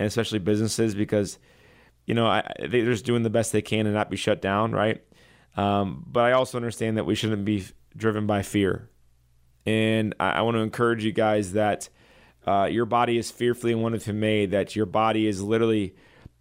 and 0.00 0.08
especially 0.08 0.40
businesses 0.40 0.96
because 0.96 1.38
you 2.06 2.14
know 2.14 2.26
I, 2.26 2.42
they're 2.58 2.86
just 2.86 3.04
doing 3.04 3.22
the 3.22 3.30
best 3.30 3.52
they 3.52 3.62
can 3.62 3.86
and 3.86 3.94
not 3.94 4.10
be 4.10 4.16
shut 4.16 4.42
down, 4.42 4.72
right? 4.72 5.00
Um, 5.56 6.04
but 6.08 6.24
I 6.24 6.32
also 6.32 6.58
understand 6.58 6.96
that 6.96 7.06
we 7.06 7.14
shouldn't 7.14 7.44
be 7.44 7.66
driven 7.96 8.26
by 8.26 8.42
fear, 8.42 8.90
and 9.64 10.16
I, 10.18 10.30
I 10.30 10.40
want 10.40 10.56
to 10.56 10.60
encourage 10.62 11.04
you 11.04 11.12
guys 11.12 11.52
that 11.52 11.88
uh, 12.48 12.68
your 12.68 12.84
body 12.84 13.16
is 13.16 13.30
fearfully 13.30 13.72
and 13.72 13.80
wonderfully 13.80 14.14
made. 14.14 14.50
That 14.50 14.74
your 14.74 14.86
body 14.86 15.28
is 15.28 15.40
literally 15.40 15.94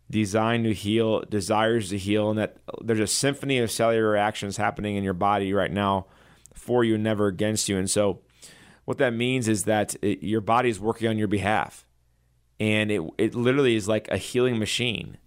designed 0.10 0.66
to 0.66 0.74
heal, 0.74 1.22
desires 1.22 1.90
to 1.90 1.98
heal, 1.98 2.30
and 2.30 2.38
that 2.38 2.58
there's 2.82 3.00
a 3.00 3.08
symphony 3.08 3.60
of 3.60 3.72
cellular 3.72 4.10
reactions 4.10 4.58
happening 4.58 4.96
in 4.96 5.04
your 5.04 5.14
body 5.14 5.54
right 5.54 5.72
now 5.72 6.06
for 6.54 6.84
you 6.84 6.98
never 6.98 7.28
against 7.28 7.68
you. 7.68 7.78
And 7.78 7.90
so 7.90 8.22
what 8.86 8.98
that 8.98 9.14
means 9.14 9.48
is 9.48 9.64
that 9.64 9.96
it, 10.02 10.24
your 10.24 10.42
body 10.42 10.70
is 10.70 10.80
working 10.80 11.08
on 11.08 11.18
your 11.18 11.28
behalf. 11.28 11.86
And 12.60 12.92
it, 12.92 13.02
it 13.18 13.36
literally 13.36 13.76
is 13.76 13.88
like 13.88 14.08
a 14.10 14.18
healing 14.18 14.60
machine. 14.60 15.18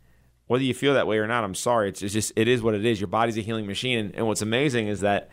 Whether 0.46 0.64
you 0.64 0.74
feel 0.74 0.94
that 0.94 1.06
way 1.06 1.18
or 1.18 1.26
not, 1.26 1.42
I'm 1.42 1.54
sorry. 1.54 1.88
It's, 1.88 2.02
it's 2.02 2.14
just, 2.14 2.32
it 2.36 2.46
is 2.46 2.62
what 2.62 2.74
it 2.74 2.84
is. 2.84 3.00
Your 3.00 3.08
body's 3.08 3.36
a 3.36 3.40
healing 3.40 3.66
machine. 3.66 3.98
And, 3.98 4.14
and 4.14 4.26
what's 4.26 4.42
amazing 4.42 4.86
is 4.88 5.00
that, 5.00 5.28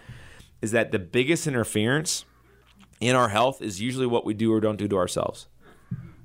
is 0.62 0.72
that 0.72 0.92
the 0.92 1.00
biggest 1.00 1.46
interference 1.46 2.26
in 3.00 3.16
our 3.16 3.30
health 3.30 3.62
is 3.62 3.80
usually 3.80 4.08
what 4.08 4.26
we 4.26 4.34
do 4.34 4.52
or 4.52 4.60
don't 4.60 4.78
do 4.78 4.88
to 4.88 4.98
ourselves. 4.98 5.48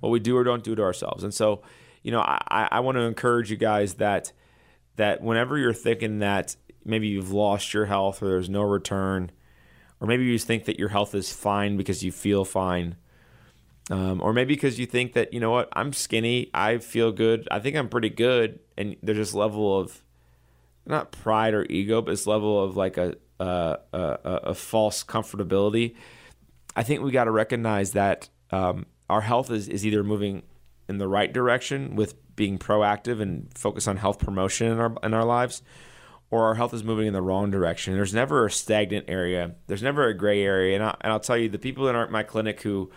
What 0.00 0.10
we 0.10 0.20
do 0.20 0.36
or 0.36 0.44
don't 0.44 0.64
do 0.64 0.74
to 0.74 0.82
ourselves. 0.82 1.24
And 1.24 1.34
so, 1.34 1.62
you 2.08 2.12
know, 2.12 2.20
I, 2.20 2.68
I 2.70 2.80
want 2.80 2.96
to 2.96 3.02
encourage 3.02 3.50
you 3.50 3.58
guys 3.58 3.96
that, 3.96 4.32
that 4.96 5.20
whenever 5.20 5.58
you're 5.58 5.74
thinking 5.74 6.20
that 6.20 6.56
maybe 6.82 7.06
you've 7.06 7.32
lost 7.32 7.74
your 7.74 7.84
health 7.84 8.22
or 8.22 8.28
there's 8.28 8.48
no 8.48 8.62
return, 8.62 9.30
or 10.00 10.06
maybe 10.06 10.24
you 10.24 10.32
just 10.32 10.46
think 10.46 10.64
that 10.64 10.78
your 10.78 10.88
health 10.88 11.14
is 11.14 11.30
fine 11.30 11.76
because 11.76 12.02
you 12.02 12.10
feel 12.10 12.46
fine. 12.46 12.96
Um, 13.90 14.22
or 14.22 14.32
maybe 14.32 14.54
because 14.54 14.78
you 14.78 14.86
think 14.86 15.12
that 15.12 15.34
you 15.34 15.40
know 15.40 15.50
what 15.50 15.68
I'm 15.74 15.92
skinny, 15.92 16.48
I 16.54 16.78
feel 16.78 17.12
good, 17.12 17.46
I 17.50 17.58
think 17.58 17.76
I'm 17.76 17.90
pretty 17.90 18.08
good, 18.08 18.60
and 18.78 18.96
there's 19.02 19.18
this 19.18 19.34
level 19.34 19.78
of 19.78 20.02
not 20.86 21.12
pride 21.12 21.52
or 21.52 21.66
ego, 21.68 22.00
but 22.00 22.12
this 22.12 22.26
level 22.26 22.64
of 22.64 22.74
like 22.74 22.96
a 22.96 23.16
a, 23.38 23.76
a, 23.92 24.00
a 24.24 24.54
false 24.54 25.04
comfortability. 25.04 25.94
I 26.74 26.84
think 26.84 27.02
we 27.02 27.10
got 27.10 27.24
to 27.24 27.30
recognize 27.30 27.92
that 27.92 28.30
um, 28.50 28.86
our 29.10 29.20
health 29.20 29.50
is, 29.50 29.68
is 29.68 29.84
either 29.84 30.02
moving 30.02 30.44
in 30.88 30.98
the 30.98 31.08
right 31.08 31.32
direction 31.32 31.96
with 31.96 32.14
being 32.36 32.58
proactive 32.58 33.20
and 33.20 33.48
focus 33.56 33.86
on 33.86 33.96
health 33.96 34.18
promotion 34.18 34.68
in 34.68 34.78
our 34.78 34.96
in 35.02 35.14
our 35.14 35.24
lives, 35.24 35.62
or 36.30 36.44
our 36.44 36.54
health 36.54 36.74
is 36.74 36.84
moving 36.84 37.06
in 37.06 37.12
the 37.12 37.22
wrong 37.22 37.50
direction. 37.50 37.94
There's 37.94 38.14
never 38.14 38.46
a 38.46 38.50
stagnant 38.50 39.06
area. 39.08 39.54
There's 39.66 39.82
never 39.82 40.06
a 40.06 40.14
gray 40.14 40.42
area. 40.42 40.76
And, 40.76 40.84
I, 40.84 40.96
and 41.00 41.12
I'll 41.12 41.20
tell 41.20 41.36
you, 41.36 41.48
the 41.48 41.58
people 41.58 41.88
in 41.88 41.96
our, 41.96 42.08
my 42.08 42.22
clinic 42.22 42.62
who 42.62 42.90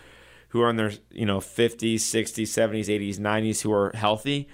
who 0.48 0.60
are 0.60 0.70
in 0.70 0.76
their 0.76 0.92
you 1.10 1.26
know 1.26 1.38
50s, 1.38 1.94
60s, 1.94 2.42
70s, 2.42 2.86
80s, 2.86 3.18
90s 3.18 3.62
who 3.62 3.72
are 3.72 3.90
healthy, 3.94 4.48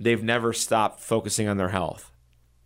they've 0.00 0.22
never 0.22 0.52
stopped 0.52 1.00
focusing 1.00 1.48
on 1.48 1.56
their 1.56 1.68
health. 1.68 2.10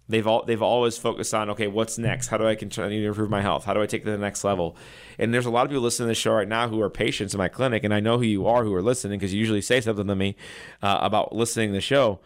They've 0.09 0.27
all 0.27 0.45
they've 0.45 0.63
always 0.63 0.97
focused 0.97 1.35
on 1.35 1.51
okay, 1.51 1.67
what's 1.67 1.99
next? 1.99 2.29
How 2.29 2.39
do 2.39 2.47
I 2.47 2.55
continue 2.55 3.03
to 3.03 3.09
improve 3.09 3.29
my 3.29 3.43
health? 3.43 3.65
How 3.65 3.75
do 3.75 3.83
I 3.83 3.87
take 3.87 4.05
to 4.05 4.11
the 4.11 4.19
next 4.19 4.43
level? 4.43 4.77
And 5.19 5.35
there's 5.35 5.47
a 5.47 5.51
lot 5.51 5.65
of 5.65 5.71
people 5.71 5.83
listening 5.83 6.07
to 6.07 6.11
this 6.11 6.19
show 6.19 6.33
right 6.33 6.49
now 6.49 6.69
who 6.69 6.81
are 6.81 6.91
patients 6.91 7.35
in 7.35 7.39
my 7.39 7.49
clinic, 7.49 7.85
and 7.85 7.93
I 7.93 8.01
know 8.01 8.17
who 8.17 8.25
you 8.25 8.47
are 8.47 8.65
who 8.65 8.75
are 8.75 8.83
listening 8.83 9.19
because 9.19 9.35
you 9.35 9.41
usually 9.41 9.61
say 9.61 9.81
something 9.81 10.07
to 10.07 10.17
me 10.17 10.37
uh, 10.83 10.99
about 11.03 11.35
listening 11.35 11.71
to 11.71 11.75
the 11.75 11.81
show 11.81 12.21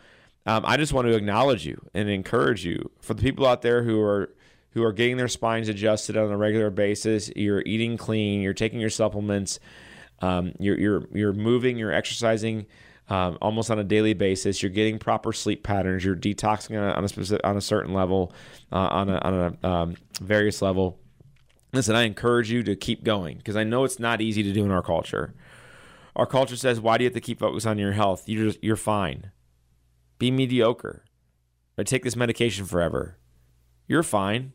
um, 0.44 0.64
I 0.66 0.76
just 0.76 0.92
want 0.92 1.06
to 1.06 1.14
acknowledge 1.14 1.66
you 1.66 1.80
and 1.94 2.08
encourage 2.08 2.64
you 2.64 2.90
for 3.00 3.14
the 3.14 3.22
people 3.22 3.46
out 3.46 3.62
there 3.62 3.82
who 3.82 4.00
are 4.00 4.30
who 4.70 4.82
are 4.82 4.92
getting 4.92 5.18
their 5.18 5.28
spines 5.28 5.68
adjusted 5.68 6.16
on 6.16 6.30
a 6.30 6.36
regular 6.36 6.70
basis. 6.70 7.30
You're 7.36 7.62
eating 7.62 7.96
clean. 7.96 8.40
You're 8.40 8.54
taking 8.54 8.80
your 8.80 8.90
supplements. 8.90 9.60
Um, 10.20 10.52
you're 10.58 10.78
you're 10.78 11.08
you're 11.12 11.32
moving. 11.32 11.76
You're 11.76 11.92
exercising. 11.92 12.66
Um, 13.08 13.36
almost 13.42 13.70
on 13.70 13.78
a 13.78 13.84
daily 13.84 14.14
basis. 14.14 14.62
You're 14.62 14.70
getting 14.70 14.98
proper 14.98 15.32
sleep 15.32 15.64
patterns. 15.64 16.04
You're 16.04 16.16
detoxing 16.16 16.78
on 16.80 16.88
a, 16.88 16.92
on 16.92 17.04
a, 17.04 17.08
specific, 17.08 17.44
on 17.44 17.56
a 17.56 17.60
certain 17.60 17.92
level, 17.92 18.32
uh, 18.70 18.76
on 18.76 19.10
a, 19.10 19.18
on 19.18 19.34
a 19.62 19.68
um, 19.68 19.96
various 20.20 20.62
level. 20.62 20.98
Listen, 21.74 21.96
I 21.96 22.02
encourage 22.02 22.50
you 22.50 22.62
to 22.62 22.76
keep 22.76 23.02
going 23.02 23.38
because 23.38 23.56
I 23.56 23.64
know 23.64 23.84
it's 23.84 23.98
not 23.98 24.20
easy 24.20 24.42
to 24.42 24.52
do 24.52 24.64
in 24.64 24.70
our 24.70 24.82
culture. 24.82 25.34
Our 26.14 26.26
culture 26.26 26.56
says, 26.56 26.80
"Why 26.80 26.96
do 26.96 27.04
you 27.04 27.08
have 27.08 27.14
to 27.14 27.20
keep 27.20 27.38
focus 27.38 27.66
on 27.66 27.78
your 27.78 27.92
health? 27.92 28.28
You're 28.28 28.46
just, 28.46 28.62
you're 28.62 28.76
fine." 28.76 29.32
Be 30.18 30.30
mediocre. 30.30 31.04
I 31.76 31.82
take 31.82 32.04
this 32.04 32.16
medication 32.16 32.64
forever. 32.66 33.18
You're 33.88 34.02
fine. 34.02 34.52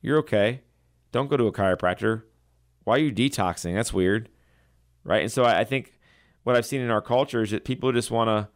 You're 0.00 0.18
okay. 0.18 0.62
Don't 1.12 1.28
go 1.28 1.36
to 1.36 1.46
a 1.46 1.52
chiropractor. 1.52 2.22
Why 2.84 2.96
are 2.96 3.00
you 3.00 3.12
detoxing? 3.12 3.74
That's 3.74 3.92
weird. 3.92 4.28
Right? 5.04 5.22
And 5.22 5.32
so 5.32 5.44
I, 5.44 5.60
I 5.60 5.64
think 5.64 5.92
what 6.44 6.56
I've 6.56 6.66
seen 6.66 6.80
in 6.80 6.90
our 6.90 7.02
culture 7.02 7.42
is 7.42 7.50
that 7.50 7.64
people 7.64 7.92
just 7.92 8.10
want 8.10 8.28
to 8.28 8.48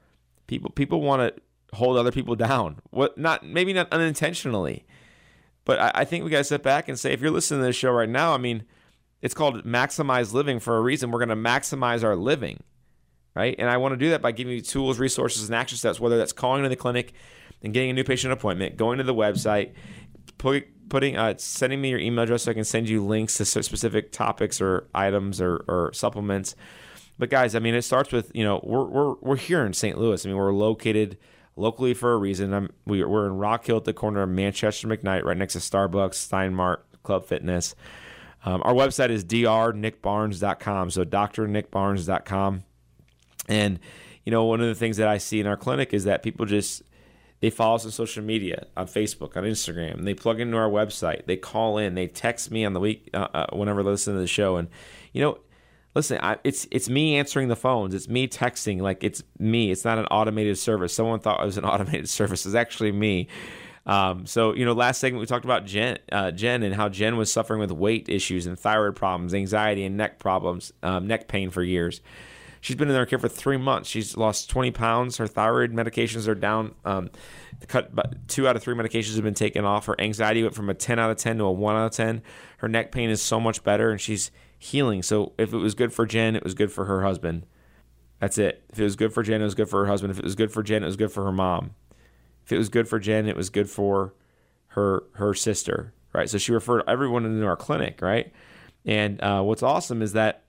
people 0.46 0.70
people 0.70 1.00
want 1.00 1.36
to 1.36 1.76
hold 1.76 1.96
other 1.96 2.12
people 2.12 2.36
down. 2.36 2.80
What 2.90 3.18
not 3.18 3.44
maybe 3.44 3.72
not 3.72 3.92
unintentionally. 3.92 4.84
But 5.64 5.80
I, 5.80 5.90
I 5.94 6.04
think 6.04 6.24
we 6.24 6.30
gotta 6.30 6.44
step 6.44 6.62
back 6.62 6.88
and 6.88 6.98
say 6.98 7.12
if 7.12 7.20
you're 7.20 7.30
listening 7.30 7.60
to 7.60 7.66
this 7.66 7.76
show 7.76 7.90
right 7.90 8.08
now, 8.08 8.34
I 8.34 8.38
mean, 8.38 8.64
it's 9.22 9.34
called 9.34 9.64
maximize 9.64 10.32
living 10.32 10.60
for 10.60 10.76
a 10.76 10.80
reason. 10.80 11.10
We're 11.10 11.20
gonna 11.20 11.36
maximize 11.36 12.04
our 12.04 12.16
living 12.16 12.62
right? 13.34 13.54
And 13.58 13.68
I 13.68 13.76
want 13.76 13.92
to 13.92 13.96
do 13.96 14.10
that 14.10 14.22
by 14.22 14.32
giving 14.32 14.54
you 14.54 14.60
tools, 14.60 14.98
resources, 14.98 15.48
and 15.48 15.54
action 15.54 15.76
steps, 15.76 16.00
whether 16.00 16.16
that's 16.16 16.32
calling 16.32 16.62
to 16.62 16.68
the 16.68 16.76
clinic 16.76 17.12
and 17.62 17.74
getting 17.74 17.90
a 17.90 17.92
new 17.92 18.04
patient 18.04 18.32
appointment, 18.32 18.76
going 18.76 18.98
to 18.98 19.04
the 19.04 19.14
website, 19.14 19.72
put, 20.38 20.66
putting, 20.88 21.16
uh, 21.16 21.34
sending 21.36 21.80
me 21.80 21.90
your 21.90 21.98
email 21.98 22.24
address 22.24 22.44
so 22.44 22.50
I 22.50 22.54
can 22.54 22.64
send 22.64 22.88
you 22.88 23.04
links 23.04 23.36
to 23.38 23.44
specific 23.44 24.12
topics 24.12 24.60
or 24.60 24.88
items 24.94 25.40
or, 25.40 25.64
or 25.66 25.92
supplements. 25.92 26.54
But 27.18 27.30
guys, 27.30 27.54
I 27.54 27.60
mean, 27.60 27.74
it 27.74 27.82
starts 27.82 28.12
with 28.12 28.30
you 28.34 28.44
know 28.44 28.60
we're 28.62 28.84
we're 28.84 29.14
we're 29.20 29.36
here 29.36 29.64
in 29.64 29.72
St. 29.72 29.98
Louis. 29.98 30.24
I 30.24 30.28
mean, 30.28 30.36
we're 30.36 30.52
located 30.52 31.18
locally 31.56 31.94
for 31.94 32.12
a 32.12 32.16
reason. 32.16 32.52
I'm, 32.52 32.70
we, 32.84 33.04
we're 33.04 33.26
in 33.26 33.36
Rock 33.36 33.66
Hill 33.66 33.76
at 33.78 33.84
the 33.84 33.92
corner 33.92 34.22
of 34.22 34.28
Manchester 34.28 34.88
McKnight, 34.88 35.24
right 35.24 35.36
next 35.36 35.54
to 35.54 35.58
Starbucks, 35.60 36.14
Stein 36.14 36.54
Mart, 36.54 36.84
Club 37.02 37.26
Fitness. 37.26 37.74
Um, 38.44 38.62
our 38.64 38.74
website 38.74 39.10
is 39.10 39.24
drnickbarnes.com. 39.24 40.90
So 40.90 41.04
drnickbarnes.com. 41.04 42.64
And, 43.48 43.78
you 44.24 44.32
know, 44.32 44.44
one 44.44 44.60
of 44.60 44.66
the 44.66 44.74
things 44.74 44.96
that 44.98 45.08
I 45.08 45.18
see 45.18 45.40
in 45.40 45.46
our 45.46 45.56
clinic 45.56 45.94
is 45.94 46.04
that 46.04 46.22
people 46.22 46.44
just, 46.46 46.82
they 47.40 47.50
follow 47.50 47.76
us 47.76 47.84
on 47.84 47.90
social 47.90 48.22
media, 48.22 48.66
on 48.76 48.86
Facebook, 48.86 49.36
on 49.36 49.44
Instagram. 49.44 50.04
They 50.04 50.14
plug 50.14 50.40
into 50.40 50.56
our 50.56 50.68
website. 50.68 51.26
They 51.26 51.36
call 51.36 51.78
in. 51.78 51.94
They 51.94 52.06
text 52.06 52.50
me 52.50 52.64
on 52.64 52.72
the 52.72 52.80
week 52.80 53.10
uh, 53.14 53.28
uh, 53.32 53.46
whenever 53.52 53.82
they 53.82 53.90
listen 53.90 54.14
to 54.14 54.20
the 54.20 54.26
show. 54.26 54.56
And, 54.56 54.68
you 55.12 55.22
know, 55.22 55.38
listen, 55.94 56.18
I, 56.20 56.38
it's 56.44 56.66
it's 56.70 56.88
me 56.88 57.16
answering 57.16 57.48
the 57.48 57.56
phones. 57.56 57.94
It's 57.94 58.08
me 58.08 58.28
texting. 58.28 58.80
Like 58.80 59.02
it's 59.04 59.22
me. 59.38 59.70
It's 59.70 59.84
not 59.84 59.98
an 59.98 60.06
automated 60.06 60.58
service. 60.58 60.94
Someone 60.94 61.20
thought 61.20 61.40
it 61.40 61.46
was 61.46 61.58
an 61.58 61.64
automated 61.64 62.08
service. 62.08 62.46
It's 62.46 62.54
actually 62.54 62.92
me. 62.92 63.28
Um, 63.86 64.26
so 64.26 64.54
you 64.54 64.64
know, 64.64 64.72
last 64.72 65.00
segment 65.00 65.20
we 65.20 65.26
talked 65.26 65.44
about 65.44 65.66
Jen, 65.66 65.98
uh, 66.10 66.30
Jen, 66.30 66.62
and 66.62 66.74
how 66.74 66.88
Jen 66.88 67.16
was 67.16 67.30
suffering 67.30 67.60
with 67.60 67.70
weight 67.70 68.08
issues 68.08 68.46
and 68.46 68.58
thyroid 68.58 68.96
problems, 68.96 69.34
anxiety, 69.34 69.84
and 69.84 69.96
neck 69.96 70.18
problems, 70.18 70.72
um, 70.82 71.06
neck 71.06 71.28
pain 71.28 71.50
for 71.50 71.62
years. 71.62 72.00
She's 72.64 72.76
been 72.76 72.88
in 72.88 72.94
their 72.94 73.04
care 73.04 73.18
for 73.18 73.28
three 73.28 73.58
months. 73.58 73.90
She's 73.90 74.16
lost 74.16 74.48
20 74.48 74.70
pounds. 74.70 75.18
Her 75.18 75.26
thyroid 75.26 75.72
medications 75.74 76.26
are 76.26 76.34
down. 76.34 76.74
Um, 76.86 77.10
cut 77.68 77.92
two 78.26 78.48
out 78.48 78.56
of 78.56 78.62
three 78.62 78.74
medications 78.74 79.16
have 79.16 79.22
been 79.22 79.34
taken 79.34 79.66
off. 79.66 79.84
Her 79.84 80.00
anxiety 80.00 80.42
went 80.42 80.54
from 80.54 80.70
a 80.70 80.74
10 80.74 80.98
out 80.98 81.10
of 81.10 81.18
10 81.18 81.36
to 81.36 81.44
a 81.44 81.52
1 81.52 81.76
out 81.76 81.84
of 81.84 81.92
10. 81.92 82.22
Her 82.56 82.68
neck 82.68 82.90
pain 82.90 83.10
is 83.10 83.20
so 83.20 83.38
much 83.38 83.62
better, 83.64 83.90
and 83.90 84.00
she's 84.00 84.30
healing. 84.64 85.02
So 85.02 85.32
if 85.36 85.52
it 85.52 85.58
was 85.58 85.74
good 85.74 85.92
for 85.92 86.06
Jen, 86.06 86.34
it 86.34 86.42
was 86.42 86.54
good 86.54 86.72
for 86.72 86.86
her 86.86 87.02
husband. 87.02 87.44
That's 88.18 88.38
it. 88.38 88.64
If 88.70 88.80
it 88.80 88.84
was 88.84 88.96
good 88.96 89.12
for 89.12 89.22
Jen, 89.22 89.42
it 89.42 89.44
was 89.44 89.54
good 89.54 89.68
for 89.68 89.80
her 89.80 89.90
husband. 89.90 90.10
If 90.10 90.18
it 90.18 90.24
was 90.24 90.34
good 90.34 90.50
for 90.50 90.62
Jen, 90.62 90.82
it 90.82 90.86
was 90.86 90.96
good 90.96 91.12
for 91.12 91.24
her 91.24 91.32
mom. 91.32 91.74
If 92.46 92.52
it 92.52 92.58
was 92.58 92.70
good 92.70 92.88
for 92.88 92.98
Jen, 92.98 93.28
it 93.28 93.36
was 93.36 93.50
good 93.50 93.68
for 93.68 94.14
her 94.68 95.04
her 95.14 95.34
sister, 95.34 95.92
right? 96.14 96.30
So 96.30 96.38
she 96.38 96.52
referred 96.52 96.82
everyone 96.88 97.26
into 97.26 97.44
our 97.46 97.56
clinic, 97.56 98.00
right? 98.00 98.32
And 98.86 99.22
uh, 99.22 99.42
what's 99.42 99.62
awesome 99.62 100.00
is 100.00 100.14
that 100.14 100.44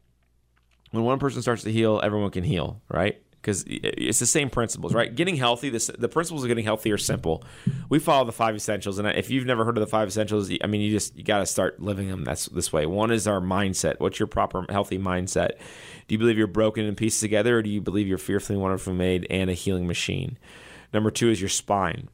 when 0.91 1.03
one 1.03 1.19
person 1.19 1.41
starts 1.41 1.63
to 1.63 1.71
heal, 1.71 1.99
everyone 2.01 2.31
can 2.31 2.43
heal, 2.43 2.81
right? 2.89 3.21
Because 3.45 3.63
it's 3.67 4.17
the 4.17 4.25
same 4.25 4.49
principles, 4.49 4.91
right? 4.91 5.13
Getting 5.13 5.35
healthy, 5.35 5.69
this, 5.69 5.91
the 5.99 6.09
principles 6.09 6.43
of 6.43 6.47
getting 6.47 6.65
healthy 6.65 6.91
are 6.91 6.97
simple. 6.97 7.43
We 7.89 7.99
follow 7.99 8.25
the 8.25 8.31
five 8.31 8.55
essentials, 8.55 8.97
and 8.97 9.07
if 9.07 9.29
you've 9.29 9.45
never 9.45 9.63
heard 9.63 9.77
of 9.77 9.81
the 9.81 9.87
five 9.87 10.07
essentials, 10.07 10.49
I 10.63 10.65
mean, 10.65 10.81
you 10.81 10.89
just 10.89 11.15
you 11.15 11.23
got 11.23 11.39
to 11.39 11.45
start 11.45 11.79
living 11.79 12.09
them. 12.09 12.23
That's 12.23 12.47
this 12.47 12.73
way. 12.73 12.87
One 12.87 13.11
is 13.11 13.27
our 13.27 13.39
mindset. 13.39 13.99
What's 13.99 14.17
your 14.17 14.25
proper 14.25 14.65
healthy 14.67 14.97
mindset? 14.97 15.59
Do 16.07 16.15
you 16.15 16.17
believe 16.17 16.39
you're 16.39 16.47
broken 16.47 16.85
in 16.85 16.95
pieces 16.95 17.19
together, 17.19 17.59
or 17.59 17.61
do 17.61 17.69
you 17.69 17.81
believe 17.81 18.07
you're 18.07 18.17
fearfully 18.17 18.57
wonderfully 18.57 18.95
made 18.95 19.27
and 19.29 19.47
a 19.47 19.53
healing 19.53 19.85
machine? 19.85 20.39
Number 20.91 21.11
two 21.11 21.29
is 21.29 21.39
your 21.39 21.49
spine. 21.49 22.09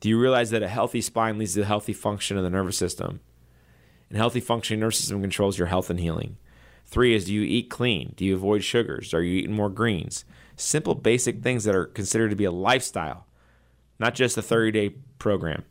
Do 0.00 0.08
you 0.08 0.18
realize 0.18 0.48
that 0.48 0.62
a 0.62 0.68
healthy 0.68 1.02
spine 1.02 1.36
leads 1.36 1.52
to 1.54 1.60
a 1.60 1.66
healthy 1.66 1.92
function 1.92 2.38
of 2.38 2.42
the 2.42 2.48
nervous 2.48 2.78
system? 2.78 3.20
And 4.08 4.16
healthy 4.16 4.40
functioning 4.40 4.80
nervous 4.80 4.96
system 4.96 5.20
controls 5.20 5.58
your 5.58 5.68
health 5.68 5.90
and 5.90 6.00
healing. 6.00 6.38
Three 6.88 7.14
is 7.14 7.26
do 7.26 7.34
you 7.34 7.42
eat 7.42 7.68
clean? 7.68 8.14
Do 8.16 8.24
you 8.24 8.34
avoid 8.34 8.64
sugars? 8.64 9.12
Are 9.12 9.22
you 9.22 9.38
eating 9.38 9.54
more 9.54 9.68
greens? 9.68 10.24
Simple, 10.56 10.94
basic 10.94 11.42
things 11.42 11.64
that 11.64 11.74
are 11.74 11.84
considered 11.84 12.30
to 12.30 12.36
be 12.36 12.44
a 12.44 12.50
lifestyle, 12.50 13.26
not 13.98 14.14
just 14.14 14.38
a 14.38 14.42
30 14.42 14.72
day 14.72 14.94
program. 15.18 15.64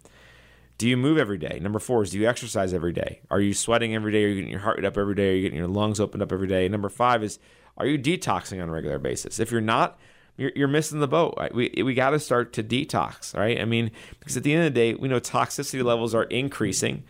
Do 0.77 0.87
you 0.87 0.95
move 0.95 1.17
every 1.17 1.39
day? 1.39 1.59
Number 1.59 1.79
four 1.79 2.03
is 2.03 2.11
do 2.11 2.19
you 2.19 2.29
exercise 2.29 2.71
every 2.71 2.93
day? 2.93 3.21
Are 3.31 3.41
you 3.41 3.55
sweating 3.55 3.95
every 3.95 4.11
day? 4.11 4.25
Are 4.25 4.27
you 4.27 4.35
getting 4.35 4.51
your 4.51 4.59
heart 4.59 4.77
rate 4.77 4.85
up 4.85 4.95
every 4.95 5.15
day? 5.15 5.31
Are 5.31 5.35
you 5.35 5.41
getting 5.41 5.57
your 5.57 5.67
lungs 5.67 5.99
opened 5.99 6.21
up 6.21 6.31
every 6.31 6.47
day? 6.47 6.69
Number 6.69 6.89
five 6.89 7.23
is 7.23 7.39
are 7.77 7.87
you 7.87 7.97
detoxing 7.97 8.61
on 8.61 8.69
a 8.69 8.71
regular 8.71 8.99
basis? 8.99 9.39
If 9.39 9.51
you're 9.51 9.59
not, 9.59 9.99
you're, 10.35 10.51
you're 10.55 10.67
missing 10.67 10.99
the 10.99 11.07
boat. 11.07 11.33
Right? 11.37 11.53
We, 11.53 11.71
we 11.83 11.95
got 11.95 12.11
to 12.11 12.19
start 12.19 12.53
to 12.53 12.63
detox, 12.63 13.35
right? 13.35 13.59
I 13.59 13.65
mean, 13.65 13.91
because 14.19 14.37
at 14.37 14.43
the 14.43 14.53
end 14.53 14.67
of 14.67 14.73
the 14.73 14.79
day, 14.79 14.93
we 14.93 15.07
know 15.07 15.19
toxicity 15.19 15.83
levels 15.83 16.13
are 16.13 16.23
increasing 16.23 17.03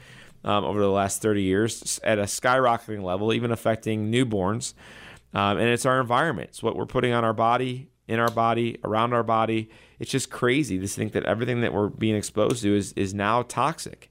um, 0.47 0.63
over 0.63 0.79
the 0.79 0.89
last 0.89 1.21
30 1.21 1.41
years 1.43 1.99
at 2.05 2.19
a 2.19 2.23
skyrocketing 2.23 3.03
level, 3.03 3.33
even 3.33 3.51
affecting 3.51 4.10
newborns. 4.10 4.73
Um, 5.33 5.57
and 5.57 5.67
it's 5.67 5.86
our 5.86 5.99
environment. 5.99 6.49
It's 6.51 6.63
what 6.63 6.77
we're 6.77 6.86
putting 6.86 7.12
on 7.12 7.25
our 7.25 7.33
body, 7.33 7.89
in 8.07 8.17
our 8.19 8.31
body, 8.31 8.79
around 8.86 9.12
our 9.12 9.23
body. 9.23 9.69
It's 9.99 10.10
just 10.10 10.29
crazy 10.29 10.79
to 10.79 10.88
think 10.88 11.12
that 11.12 11.25
everything 11.25 11.62
that 11.62 11.73
we're 11.73 11.89
being 11.89 12.15
exposed 12.15 12.63
to 12.63 12.73
is, 12.73 12.93
is 12.93 13.13
now 13.13 13.41
toxic. 13.41 14.10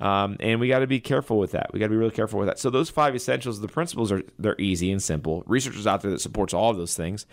Um, 0.00 0.36
and 0.38 0.60
we 0.60 0.68
got 0.68 0.80
to 0.80 0.86
be 0.86 1.00
careful 1.00 1.38
with 1.38 1.52
that. 1.52 1.70
We 1.72 1.80
got 1.80 1.86
to 1.86 1.90
be 1.90 1.96
really 1.96 2.10
careful 2.10 2.38
with 2.38 2.48
that. 2.48 2.58
So 2.58 2.68
those 2.68 2.90
five 2.90 3.14
essentials, 3.14 3.60
the 3.60 3.68
principles 3.68 4.12
are 4.12 4.22
they're 4.38 4.60
easy 4.60 4.92
and 4.92 5.02
simple. 5.02 5.44
Research 5.46 5.76
is 5.76 5.86
out 5.86 6.02
there 6.02 6.10
that 6.10 6.20
supports 6.20 6.52
all 6.52 6.70
of 6.70 6.76
those 6.76 6.94
things, 6.94 7.24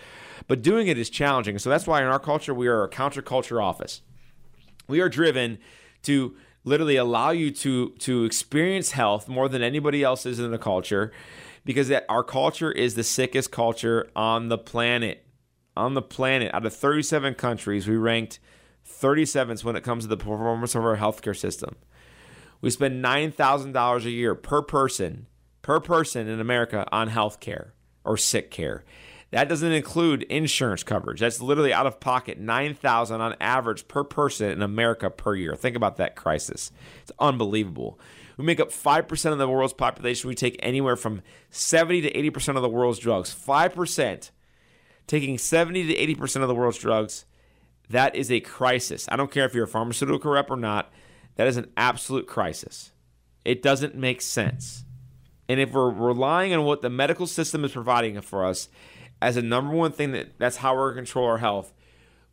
but 0.47 0.61
doing 0.61 0.87
it 0.87 0.97
is 0.97 1.09
challenging. 1.09 1.59
So 1.59 1.69
that's 1.69 1.87
why 1.87 2.01
in 2.01 2.07
our 2.07 2.19
culture 2.19 2.53
we 2.53 2.67
are 2.67 2.83
a 2.83 2.89
counterculture 2.89 3.61
office. 3.61 4.01
We 4.87 5.01
are 5.01 5.09
driven 5.09 5.59
to 6.03 6.35
literally 6.67 6.97
allow 6.97 7.31
you 7.31 7.49
to 7.49 7.89
to 7.99 8.25
experience 8.25 8.91
health 8.91 9.27
more 9.27 9.47
than 9.47 9.63
anybody 9.63 10.03
else 10.03 10.25
is 10.25 10.39
in 10.39 10.51
the 10.51 10.57
culture 10.57 11.11
because 11.63 11.87
that 11.87 12.05
our 12.09 12.23
culture 12.23 12.71
is 12.71 12.95
the 12.95 13.03
sickest 13.03 13.51
culture 13.51 14.09
on 14.15 14.49
the 14.49 14.57
planet. 14.57 15.25
On 15.75 15.93
the 15.93 16.01
planet. 16.01 16.53
Out 16.53 16.65
of 16.65 16.73
37 16.73 17.35
countries 17.35 17.87
we 17.87 17.95
ranked 17.95 18.39
37th 18.87 19.63
when 19.63 19.75
it 19.75 19.83
comes 19.83 20.03
to 20.03 20.07
the 20.09 20.17
performance 20.17 20.75
of 20.75 20.83
our 20.83 20.97
healthcare 20.97 21.35
system. 21.35 21.75
We 22.61 22.69
spend 22.69 23.03
$9000 23.03 24.05
a 24.05 24.09
year 24.09 24.35
per 24.35 24.61
person 24.61 25.27
per 25.67 25.81
person 25.81 26.29
in 26.29 26.39
america 26.39 26.87
on 26.93 27.09
healthcare 27.09 27.71
or 28.05 28.15
sick 28.15 28.49
care 28.49 28.85
that 29.31 29.49
doesn't 29.49 29.71
include 29.71 30.23
insurance 30.23 30.83
coverage. 30.83 31.19
That's 31.19 31.41
literally 31.41 31.73
out 31.73 31.85
of 31.85 31.99
pocket, 31.99 32.39
9000 32.39 33.19
on 33.19 33.35
average 33.41 33.87
per 33.87 34.03
person 34.03 34.49
in 34.49 34.61
America 34.61 35.09
per 35.09 35.35
year. 35.35 35.55
Think 35.55 35.75
about 35.75 35.97
that 35.97 36.15
crisis. 36.15 36.71
It's 37.01 37.11
unbelievable. 37.19 37.99
We 38.37 38.45
make 38.45 38.59
up 38.59 38.69
5% 38.69 39.31
of 39.31 39.37
the 39.37 39.49
world's 39.49 39.73
population. 39.73 40.27
We 40.27 40.35
take 40.35 40.57
anywhere 40.59 40.95
from 40.95 41.23
70 41.49 42.01
to 42.01 42.13
80% 42.13 42.55
of 42.55 42.61
the 42.61 42.69
world's 42.69 42.99
drugs. 42.99 43.35
5% 43.35 44.29
taking 45.07 45.37
70 45.37 45.87
to 45.87 46.15
80% 46.15 46.41
of 46.41 46.47
the 46.47 46.55
world's 46.55 46.77
drugs. 46.77 47.25
That 47.89 48.15
is 48.15 48.31
a 48.31 48.39
crisis. 48.39 49.07
I 49.09 49.15
don't 49.15 49.31
care 49.31 49.45
if 49.45 49.53
you're 49.53 49.63
a 49.63 49.67
pharmaceutical 49.67 50.31
rep 50.31 50.51
or 50.51 50.57
not. 50.57 50.91
That 51.35 51.47
is 51.47 51.57
an 51.57 51.71
absolute 51.75 52.27
crisis. 52.27 52.91
It 53.43 53.61
doesn't 53.61 53.95
make 53.95 54.21
sense. 54.21 54.83
And 55.49 55.59
if 55.59 55.71
we're 55.71 55.89
relying 55.89 56.53
on 56.53 56.63
what 56.63 56.81
the 56.81 56.89
medical 56.89 57.25
system 57.25 57.63
is 57.63 57.71
providing 57.71 58.19
for 58.21 58.45
us, 58.45 58.67
as 59.21 59.37
a 59.37 59.41
number 59.41 59.73
one 59.73 59.91
thing 59.91 60.11
that 60.11 60.37
that's 60.37 60.57
how 60.57 60.75
we're 60.75 60.93
going 60.93 61.05
to 61.05 61.11
control 61.11 61.27
our 61.27 61.37
health, 61.37 61.73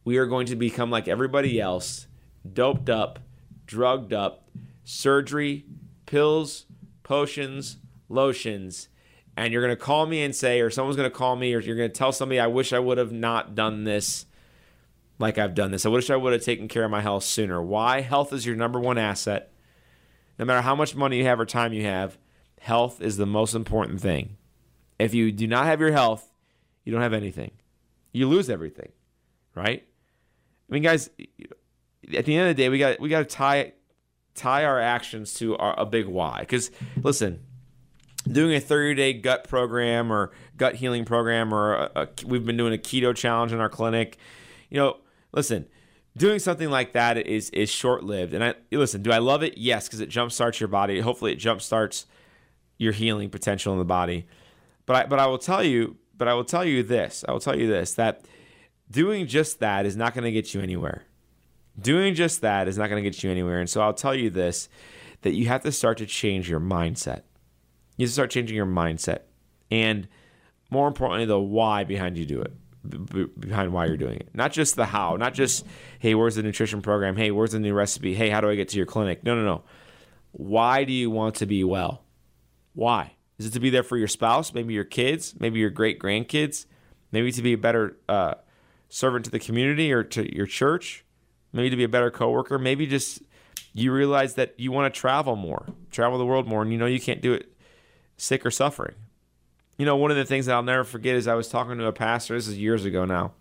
we 0.04 0.18
are 0.18 0.26
going 0.26 0.46
to 0.46 0.56
become 0.56 0.90
like 0.90 1.08
everybody 1.08 1.60
else, 1.60 2.06
doped 2.50 2.90
up, 2.90 3.18
drugged 3.66 4.12
up, 4.12 4.48
surgery, 4.84 5.64
pills, 6.06 6.66
potions, 7.02 7.78
lotions, 8.08 8.88
and 9.36 9.52
you're 9.52 9.62
going 9.62 9.76
to 9.76 9.82
call 9.82 10.06
me 10.06 10.22
and 10.22 10.34
say, 10.34 10.60
or 10.60 10.70
someone's 10.70 10.96
going 10.96 11.10
to 11.10 11.16
call 11.16 11.36
me, 11.36 11.54
or 11.54 11.60
you're 11.60 11.76
going 11.76 11.90
to 11.90 11.94
tell 11.98 12.12
somebody, 12.12 12.38
I 12.38 12.46
wish 12.46 12.72
I 12.72 12.78
would 12.78 12.98
have 12.98 13.12
not 13.12 13.54
done 13.54 13.84
this 13.84 14.26
like 15.18 15.38
I've 15.38 15.54
done 15.54 15.70
this. 15.70 15.86
I 15.86 15.88
wish 15.88 16.10
I 16.10 16.16
would 16.16 16.32
have 16.32 16.42
taken 16.42 16.68
care 16.68 16.84
of 16.84 16.90
my 16.90 17.00
health 17.00 17.24
sooner. 17.24 17.62
Why? 17.62 18.00
Health 18.00 18.32
is 18.32 18.46
your 18.46 18.56
number 18.56 18.80
one 18.80 18.98
asset. 18.98 19.52
No 20.38 20.44
matter 20.44 20.62
how 20.62 20.74
much 20.74 20.96
money 20.96 21.18
you 21.18 21.24
have 21.24 21.38
or 21.40 21.46
time 21.46 21.72
you 21.72 21.84
have, 21.84 22.18
health 22.60 23.00
is 23.00 23.16
the 23.16 23.26
most 23.26 23.54
important 23.54 24.00
thing. 24.00 24.36
If 24.98 25.14
you 25.14 25.32
do 25.32 25.46
not 25.46 25.66
have 25.66 25.80
your 25.80 25.92
health, 25.92 26.30
you 26.84 26.92
don't 26.92 27.02
have 27.02 27.12
anything. 27.12 27.50
You 28.12 28.28
lose 28.28 28.48
everything, 28.48 28.92
right? 29.54 29.84
I 30.68 30.72
mean, 30.72 30.82
guys, 30.82 31.10
at 32.16 32.24
the 32.24 32.36
end 32.36 32.48
of 32.48 32.56
the 32.56 32.62
day, 32.62 32.68
we 32.68 32.78
got 32.78 33.00
we 33.00 33.08
got 33.08 33.20
to 33.20 33.24
tie 33.24 33.72
tie 34.34 34.64
our 34.64 34.80
actions 34.80 35.34
to 35.34 35.56
our, 35.56 35.78
a 35.78 35.86
big 35.86 36.06
why. 36.06 36.40
Because 36.40 36.70
listen, 37.02 37.40
doing 38.30 38.54
a 38.54 38.60
30 38.60 38.94
day 38.94 39.12
gut 39.12 39.48
program 39.48 40.12
or 40.12 40.32
gut 40.56 40.76
healing 40.76 41.04
program, 41.04 41.52
or 41.52 41.74
a, 41.74 41.90
a, 41.96 42.08
we've 42.26 42.44
been 42.44 42.56
doing 42.56 42.72
a 42.72 42.78
keto 42.78 43.14
challenge 43.14 43.52
in 43.52 43.60
our 43.60 43.68
clinic. 43.68 44.18
You 44.70 44.78
know, 44.78 44.96
listen, 45.32 45.66
doing 46.16 46.38
something 46.38 46.70
like 46.70 46.92
that 46.92 47.18
is 47.18 47.50
is 47.50 47.70
short 47.70 48.04
lived. 48.04 48.34
And 48.34 48.44
I 48.44 48.54
listen, 48.70 49.02
do 49.02 49.12
I 49.12 49.18
love 49.18 49.42
it? 49.42 49.58
Yes, 49.58 49.86
because 49.86 50.00
it 50.00 50.10
jumpstarts 50.10 50.60
your 50.60 50.68
body. 50.68 51.00
Hopefully, 51.00 51.32
it 51.32 51.38
jumpstarts 51.38 52.06
your 52.78 52.92
healing 52.92 53.30
potential 53.30 53.72
in 53.72 53.78
the 53.78 53.84
body. 53.84 54.26
But 54.86 54.96
I, 54.96 55.06
but 55.06 55.18
I 55.18 55.26
will 55.26 55.38
tell 55.38 55.62
you, 55.62 55.96
but 56.16 56.28
I 56.28 56.34
will 56.34 56.44
tell 56.44 56.64
you 56.64 56.82
this 56.82 57.24
I 57.28 57.32
will 57.32 57.40
tell 57.40 57.58
you 57.58 57.66
this 57.66 57.94
that 57.94 58.24
doing 58.90 59.26
just 59.26 59.60
that 59.60 59.86
is 59.86 59.96
not 59.96 60.14
going 60.14 60.24
to 60.24 60.32
get 60.32 60.54
you 60.54 60.60
anywhere. 60.60 61.04
Doing 61.78 62.14
just 62.14 62.40
that 62.42 62.68
is 62.68 62.78
not 62.78 62.88
going 62.88 63.02
to 63.02 63.10
get 63.10 63.22
you 63.22 63.30
anywhere. 63.30 63.60
And 63.60 63.68
so 63.68 63.80
I'll 63.80 63.94
tell 63.94 64.14
you 64.14 64.30
this 64.30 64.68
that 65.22 65.34
you 65.34 65.46
have 65.46 65.62
to 65.62 65.72
start 65.72 65.98
to 65.98 66.06
change 66.06 66.48
your 66.48 66.60
mindset. 66.60 67.22
You 67.96 68.04
have 68.04 68.10
to 68.10 68.12
start 68.12 68.30
changing 68.30 68.56
your 68.56 68.66
mindset. 68.66 69.20
And 69.70 70.06
more 70.70 70.86
importantly, 70.86 71.24
the 71.24 71.40
why 71.40 71.84
behind 71.84 72.18
you 72.18 72.26
do 72.26 72.42
it, 72.42 73.40
behind 73.40 73.72
why 73.72 73.86
you're 73.86 73.96
doing 73.96 74.16
it. 74.16 74.28
Not 74.34 74.52
just 74.52 74.76
the 74.76 74.84
how, 74.84 75.16
not 75.16 75.34
just, 75.34 75.66
hey, 75.98 76.14
where's 76.14 76.34
the 76.34 76.42
nutrition 76.42 76.82
program? 76.82 77.16
Hey, 77.16 77.30
where's 77.30 77.52
the 77.52 77.60
new 77.60 77.72
recipe? 77.72 78.14
Hey, 78.14 78.28
how 78.28 78.40
do 78.40 78.50
I 78.50 78.54
get 78.54 78.68
to 78.70 78.76
your 78.76 78.86
clinic? 78.86 79.24
No, 79.24 79.34
no, 79.34 79.42
no. 79.42 79.62
Why 80.32 80.84
do 80.84 80.92
you 80.92 81.10
want 81.10 81.36
to 81.36 81.46
be 81.46 81.64
well? 81.64 82.04
Why? 82.74 83.13
Is 83.38 83.46
it 83.46 83.52
to 83.52 83.60
be 83.60 83.70
there 83.70 83.82
for 83.82 83.96
your 83.96 84.08
spouse, 84.08 84.54
maybe 84.54 84.74
your 84.74 84.84
kids, 84.84 85.34
maybe 85.38 85.58
your 85.58 85.70
great 85.70 85.98
grandkids, 85.98 86.66
maybe 87.10 87.32
to 87.32 87.42
be 87.42 87.52
a 87.52 87.58
better 87.58 87.96
uh, 88.08 88.34
servant 88.88 89.24
to 89.24 89.30
the 89.30 89.38
community 89.38 89.92
or 89.92 90.04
to 90.04 90.34
your 90.34 90.46
church, 90.46 91.04
maybe 91.52 91.70
to 91.70 91.76
be 91.76 91.84
a 91.84 91.88
better 91.88 92.10
coworker, 92.10 92.58
maybe 92.58 92.86
just 92.86 93.22
you 93.72 93.92
realize 93.92 94.34
that 94.34 94.54
you 94.56 94.70
want 94.70 94.92
to 94.92 95.00
travel 95.00 95.34
more, 95.34 95.66
travel 95.90 96.18
the 96.18 96.26
world 96.26 96.46
more, 96.46 96.62
and 96.62 96.72
you 96.72 96.78
know 96.78 96.86
you 96.86 97.00
can't 97.00 97.20
do 97.20 97.32
it 97.32 97.52
sick 98.16 98.46
or 98.46 98.50
suffering. 98.50 98.94
You 99.78 99.84
know, 99.84 99.96
one 99.96 100.12
of 100.12 100.16
the 100.16 100.24
things 100.24 100.46
that 100.46 100.54
I'll 100.54 100.62
never 100.62 100.84
forget 100.84 101.16
is 101.16 101.26
I 101.26 101.34
was 101.34 101.48
talking 101.48 101.78
to 101.78 101.86
a 101.86 101.92
pastor, 101.92 102.34
this 102.36 102.46
is 102.46 102.56
years 102.56 102.84
ago 102.84 103.04
now, 103.04 103.32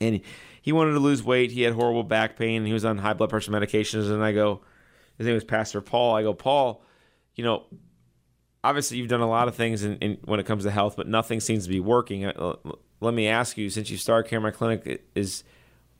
and 0.00 0.22
he 0.62 0.70
wanted 0.70 0.92
to 0.92 1.00
lose 1.00 1.22
weight. 1.22 1.50
He 1.50 1.62
had 1.62 1.74
horrible 1.74 2.04
back 2.04 2.36
pain. 2.36 2.64
He 2.64 2.72
was 2.72 2.84
on 2.84 2.96
high 2.98 3.14
blood 3.14 3.30
pressure 3.30 3.50
medications. 3.50 4.10
And 4.10 4.22
I 4.22 4.30
go, 4.30 4.60
his 5.18 5.26
name 5.26 5.34
was 5.34 5.44
Pastor 5.44 5.80
Paul. 5.80 6.14
I 6.14 6.22
go, 6.22 6.32
Paul, 6.32 6.84
you 7.34 7.42
know, 7.42 7.64
obviously 8.64 8.98
you've 8.98 9.08
done 9.08 9.20
a 9.20 9.28
lot 9.28 9.48
of 9.48 9.54
things 9.54 9.82
in, 9.82 9.96
in, 9.98 10.18
when 10.24 10.40
it 10.40 10.46
comes 10.46 10.64
to 10.64 10.70
health, 10.70 10.96
but 10.96 11.08
nothing 11.08 11.40
seems 11.40 11.64
to 11.64 11.70
be 11.70 11.80
working. 11.80 12.24
Uh, 12.26 12.56
let 13.00 13.14
me 13.14 13.28
ask 13.28 13.56
you, 13.56 13.70
since 13.70 13.90
you 13.90 13.96
started 13.96 14.28
Care 14.28 14.40
My 14.40 14.50
Clinic, 14.50 15.04
is 15.14 15.44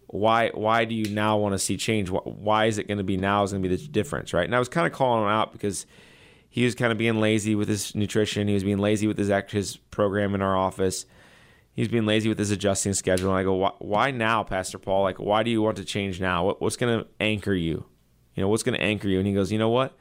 why 0.06 0.50
why 0.50 0.84
do 0.84 0.94
you 0.94 1.12
now 1.14 1.38
want 1.38 1.54
to 1.54 1.58
see 1.58 1.76
change? 1.76 2.10
Why 2.10 2.66
is 2.66 2.78
it 2.78 2.86
going 2.86 2.98
to 2.98 3.04
be 3.04 3.16
now 3.16 3.42
is 3.42 3.52
going 3.52 3.62
to 3.62 3.68
be 3.68 3.74
the 3.74 3.88
difference, 3.88 4.32
right? 4.32 4.44
And 4.44 4.54
I 4.54 4.58
was 4.58 4.68
kind 4.68 4.86
of 4.86 4.92
calling 4.92 5.22
him 5.22 5.28
out 5.28 5.52
because 5.52 5.86
he 6.48 6.64
was 6.64 6.74
kind 6.74 6.92
of 6.92 6.98
being 6.98 7.18
lazy 7.18 7.54
with 7.54 7.68
his 7.68 7.94
nutrition. 7.94 8.46
He 8.46 8.54
was 8.54 8.64
being 8.64 8.78
lazy 8.78 9.06
with 9.06 9.18
his 9.18 9.32
his 9.48 9.76
program 9.76 10.34
in 10.34 10.42
our 10.42 10.56
office. 10.56 11.06
He's 11.74 11.88
being 11.88 12.04
lazy 12.04 12.28
with 12.28 12.38
his 12.38 12.50
adjusting 12.50 12.92
schedule. 12.92 13.30
And 13.30 13.38
I 13.38 13.42
go, 13.42 13.54
why, 13.54 13.72
why 13.78 14.10
now, 14.10 14.42
Pastor 14.42 14.78
Paul? 14.78 15.02
Like, 15.02 15.18
why 15.18 15.42
do 15.42 15.50
you 15.50 15.62
want 15.62 15.78
to 15.78 15.84
change 15.86 16.20
now? 16.20 16.44
What, 16.44 16.60
what's 16.60 16.76
going 16.76 17.00
to 17.00 17.06
anchor 17.18 17.54
you? 17.54 17.86
You 18.34 18.42
know, 18.42 18.48
what's 18.48 18.62
going 18.62 18.78
to 18.78 18.84
anchor 18.84 19.08
you? 19.08 19.16
And 19.18 19.26
he 19.26 19.32
goes, 19.32 19.50
you 19.50 19.58
know 19.58 19.70
what? 19.70 19.96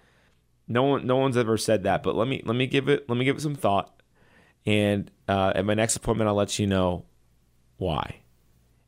No 0.71 0.83
one, 0.83 1.05
no 1.05 1.17
one's 1.17 1.37
ever 1.37 1.57
said 1.57 1.83
that, 1.83 2.01
but 2.01 2.15
let 2.15 2.27
me 2.27 2.41
let 2.45 2.55
me 2.55 2.65
give 2.65 2.87
it 2.87 3.09
let 3.09 3.17
me 3.17 3.25
give 3.25 3.35
it 3.35 3.41
some 3.41 3.55
thought. 3.55 4.01
And 4.65 5.11
uh, 5.27 5.53
at 5.55 5.65
my 5.65 5.73
next 5.73 5.95
appointment, 5.95 6.27
I'll 6.27 6.35
let 6.35 6.57
you 6.59 6.67
know 6.67 7.05
why. 7.77 8.17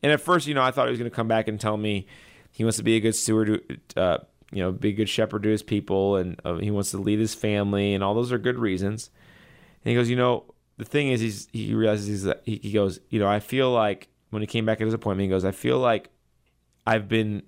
And 0.02 0.12
at 0.12 0.22
first, 0.22 0.48
you 0.48 0.54
know, 0.54 0.62
I 0.62 0.72
thought 0.72 0.88
he 0.88 0.91
was 0.91 1.00
going 1.00 1.10
to 1.10 1.15
come 1.15 1.28
back 1.28 1.48
and 1.48 1.60
tell 1.60 1.76
me 1.76 2.08
he 2.52 2.63
wants 2.63 2.78
to 2.78 2.84
be 2.84 2.96
a 2.96 3.00
good 3.00 3.15
steward, 3.15 3.82
uh, 3.98 4.19
you 4.52 4.62
know, 4.62 4.72
be 4.72 4.89
a 4.89 4.93
good 4.93 5.10
shepherd 5.10 5.43
to 5.43 5.50
his 5.50 5.63
people, 5.63 6.17
and 6.17 6.39
uh, 6.46 6.56
he 6.56 6.72
wants 6.72 6.91
to 6.91 6.98
lead 6.98 7.19
his 7.19 7.34
family, 7.34 7.93
and 7.93 8.04
all 8.04 8.13
those 8.13 8.32
are 8.32 8.38
good 8.38 8.60
reasons. 8.60 9.10
And 9.84 9.89
he 9.89 9.96
goes, 9.96 10.10
you 10.10 10.15
know, 10.15 10.54
the 10.78 10.86
thing 10.86 11.10
is, 11.10 11.19
he's 11.19 11.48
he 11.52 11.74
realizes 11.74 12.08
he's 12.08 12.34
he, 12.46 12.60
he 12.62 12.72
goes, 12.72 13.00
you 13.10 13.19
know, 13.19 13.28
I 13.28 13.39
feel 13.39 13.72
like 13.72 14.10
when 14.30 14.41
he 14.41 14.48
came 14.48 14.65
back 14.65 14.80
at 14.80 14.86
his 14.86 14.93
appointment, 14.93 15.26
he 15.26 15.30
goes, 15.30 15.43
I 15.43 15.52
feel 15.52 15.80
like 15.80 16.10
I've 16.86 17.08
been 17.08 17.43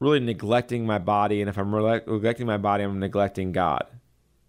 really 0.00 0.20
neglecting 0.20 0.86
my 0.86 0.98
body, 0.98 1.40
and 1.40 1.48
if 1.48 1.56
I'm 1.58 1.70
neglecting 1.70 2.46
my 2.46 2.58
body, 2.58 2.84
I'm 2.84 2.98
neglecting 2.98 3.52
God. 3.52 3.86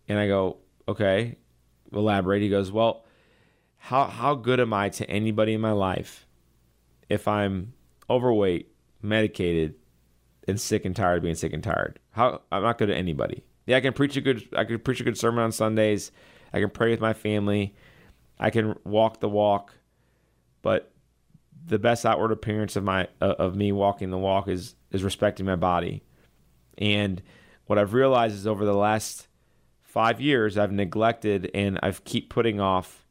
And 0.08 0.20
I 0.20 0.28
go, 0.28 0.58
okay, 0.88 1.38
elaborate. 1.92 2.42
He 2.42 2.50
goes, 2.50 2.72
well, 2.72 3.06
how 3.78 4.06
how 4.06 4.36
good 4.36 4.60
am 4.60 4.74
I 4.74 4.90
to 4.90 5.10
anybody 5.10 5.54
in 5.54 5.62
my 5.62 5.72
life 5.72 6.28
if 7.10 7.28
I'm 7.28 7.74
overweight, 8.10 8.72
medicated, 9.02 9.76
and 10.48 10.60
sick 10.60 10.86
and 10.86 10.96
tired 10.96 11.18
of 11.18 11.24
being 11.24 11.36
sick 11.36 11.54
and 11.54 11.64
tired? 11.64 12.00
How 12.12 12.42
I'm 12.52 12.64
not 12.64 12.78
good 12.78 12.88
to 12.88 12.96
anybody. 12.96 13.44
Yeah, 13.66 13.78
I 13.78 13.82
can 13.82 13.94
preach 13.94 14.16
a 14.18 14.22
good 14.22 14.48
I 14.56 14.64
can 14.64 14.80
preach 14.80 15.00
a 15.02 15.04
good 15.04 15.18
sermon 15.18 15.44
on 15.44 15.52
Sundays. 15.52 16.12
I 16.54 16.60
can 16.60 16.70
pray 16.70 16.92
with 16.92 17.02
my 17.02 17.14
family. 17.14 17.76
I 18.40 18.50
can 18.50 18.76
walk 18.84 19.20
the 19.20 19.30
walk, 19.30 19.74
but 20.62 20.92
the 21.66 21.80
best 21.80 22.06
outward 22.06 22.32
appearance 22.32 22.76
of 22.76 22.84
my 22.84 23.08
uh, 23.22 23.36
of 23.40 23.56
me 23.56 23.72
walking 23.72 24.12
the 24.12 24.18
walk 24.18 24.48
is 24.48 24.76
is 24.92 25.04
respecting 25.04 25.46
my 25.46 25.56
body. 25.56 26.04
And 26.78 27.22
what 27.66 27.80
I've 27.80 27.94
realized 27.94 28.36
is 28.36 28.48
over 28.48 28.66
the 28.66 28.76
last 28.76 29.28
five 29.82 30.22
years, 30.22 30.58
I've 30.58 30.72
neglected 30.72 31.50
and 31.54 31.80
I've 31.82 32.04
keep 32.04 32.30
putting 32.30 32.60
off 32.60 33.06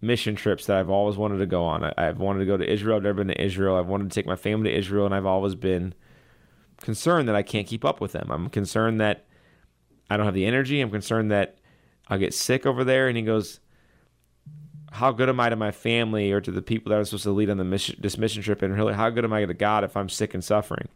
mission 0.00 0.34
trips 0.36 0.66
that 0.66 0.76
I've 0.76 0.90
always 0.90 1.16
wanted 1.16 1.38
to 1.38 1.46
go 1.46 1.64
on. 1.64 1.84
I, 1.84 1.92
have 2.04 2.18
wanted 2.18 2.40
to 2.40 2.46
go 2.46 2.56
to 2.56 2.70
Israel. 2.70 2.96
I've 2.96 3.02
never 3.02 3.24
been 3.24 3.34
to 3.34 3.42
Israel. 3.42 3.76
I've 3.76 3.86
wanted 3.86 4.10
to 4.10 4.14
take 4.14 4.26
my 4.26 4.36
family 4.36 4.70
to 4.70 4.76
Israel, 4.76 5.06
and 5.06 5.14
I've 5.14 5.26
always 5.26 5.54
been 5.54 5.94
concerned 6.80 7.28
that 7.28 7.36
I 7.36 7.42
can't 7.42 7.66
keep 7.66 7.84
up 7.84 8.00
with 8.00 8.12
them. 8.12 8.30
I'm 8.30 8.48
concerned 8.50 9.00
that 9.00 9.26
I 10.10 10.16
don't 10.16 10.26
have 10.26 10.34
the 10.34 10.46
energy. 10.46 10.80
I'm 10.80 10.90
concerned 10.90 11.30
that 11.30 11.58
I'll 12.08 12.18
get 12.18 12.34
sick 12.34 12.66
over 12.66 12.84
there. 12.84 13.08
And 13.08 13.16
he 13.16 13.22
goes, 13.22 13.60
how 14.94 15.10
good 15.10 15.28
am 15.28 15.40
I 15.40 15.48
to 15.48 15.56
my 15.56 15.72
family 15.72 16.30
or 16.30 16.40
to 16.40 16.52
the 16.52 16.62
people 16.62 16.90
that 16.90 16.98
I'm 16.98 17.04
supposed 17.04 17.24
to 17.24 17.32
lead 17.32 17.50
on 17.50 17.56
the 17.56 17.64
mission, 17.64 17.96
this 17.98 18.16
mission 18.16 18.44
trip? 18.44 18.62
And 18.62 18.72
really, 18.72 18.94
how 18.94 19.10
good 19.10 19.24
am 19.24 19.32
I 19.32 19.44
to 19.44 19.52
God 19.52 19.82
if 19.82 19.96
I'm 19.96 20.08
sick 20.08 20.34
and 20.34 20.44
suffering? 20.44 20.88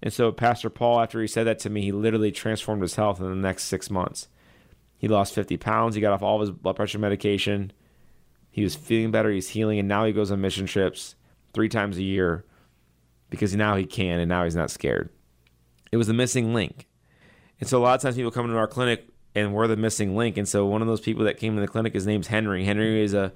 And 0.00 0.12
so, 0.12 0.30
Pastor 0.30 0.70
Paul, 0.70 1.00
after 1.00 1.20
he 1.20 1.26
said 1.26 1.44
that 1.48 1.58
to 1.60 1.70
me, 1.70 1.82
he 1.82 1.90
literally 1.90 2.30
transformed 2.30 2.82
his 2.82 2.94
health 2.94 3.18
in 3.20 3.28
the 3.28 3.34
next 3.34 3.64
six 3.64 3.90
months. 3.90 4.28
He 4.96 5.08
lost 5.08 5.34
50 5.34 5.56
pounds. 5.56 5.96
He 5.96 6.00
got 6.00 6.12
off 6.12 6.22
all 6.22 6.36
of 6.36 6.42
his 6.42 6.50
blood 6.52 6.76
pressure 6.76 7.00
medication. 7.00 7.72
He 8.50 8.62
was 8.62 8.76
feeling 8.76 9.10
better. 9.10 9.30
He's 9.30 9.48
healing. 9.48 9.80
And 9.80 9.88
now 9.88 10.04
he 10.04 10.12
goes 10.12 10.30
on 10.30 10.40
mission 10.40 10.66
trips 10.66 11.16
three 11.52 11.68
times 11.68 11.98
a 11.98 12.04
year 12.04 12.44
because 13.30 13.56
now 13.56 13.74
he 13.74 13.84
can 13.84 14.20
and 14.20 14.28
now 14.28 14.44
he's 14.44 14.54
not 14.54 14.70
scared. 14.70 15.10
It 15.90 15.96
was 15.96 16.06
the 16.06 16.14
missing 16.14 16.54
link. 16.54 16.86
And 17.58 17.68
so, 17.68 17.78
a 17.78 17.82
lot 17.82 17.96
of 17.96 18.00
times 18.00 18.14
people 18.14 18.30
come 18.30 18.44
into 18.44 18.58
our 18.58 18.68
clinic 18.68 19.08
and 19.34 19.52
we're 19.52 19.66
the 19.66 19.76
missing 19.76 20.16
link. 20.16 20.36
And 20.36 20.48
so 20.48 20.66
one 20.66 20.82
of 20.82 20.88
those 20.88 21.00
people 21.00 21.24
that 21.24 21.38
came 21.38 21.54
to 21.54 21.60
the 21.60 21.68
clinic, 21.68 21.94
his 21.94 22.06
name's 22.06 22.28
Henry. 22.28 22.64
Henry 22.64 23.02
is 23.02 23.14
a 23.14 23.32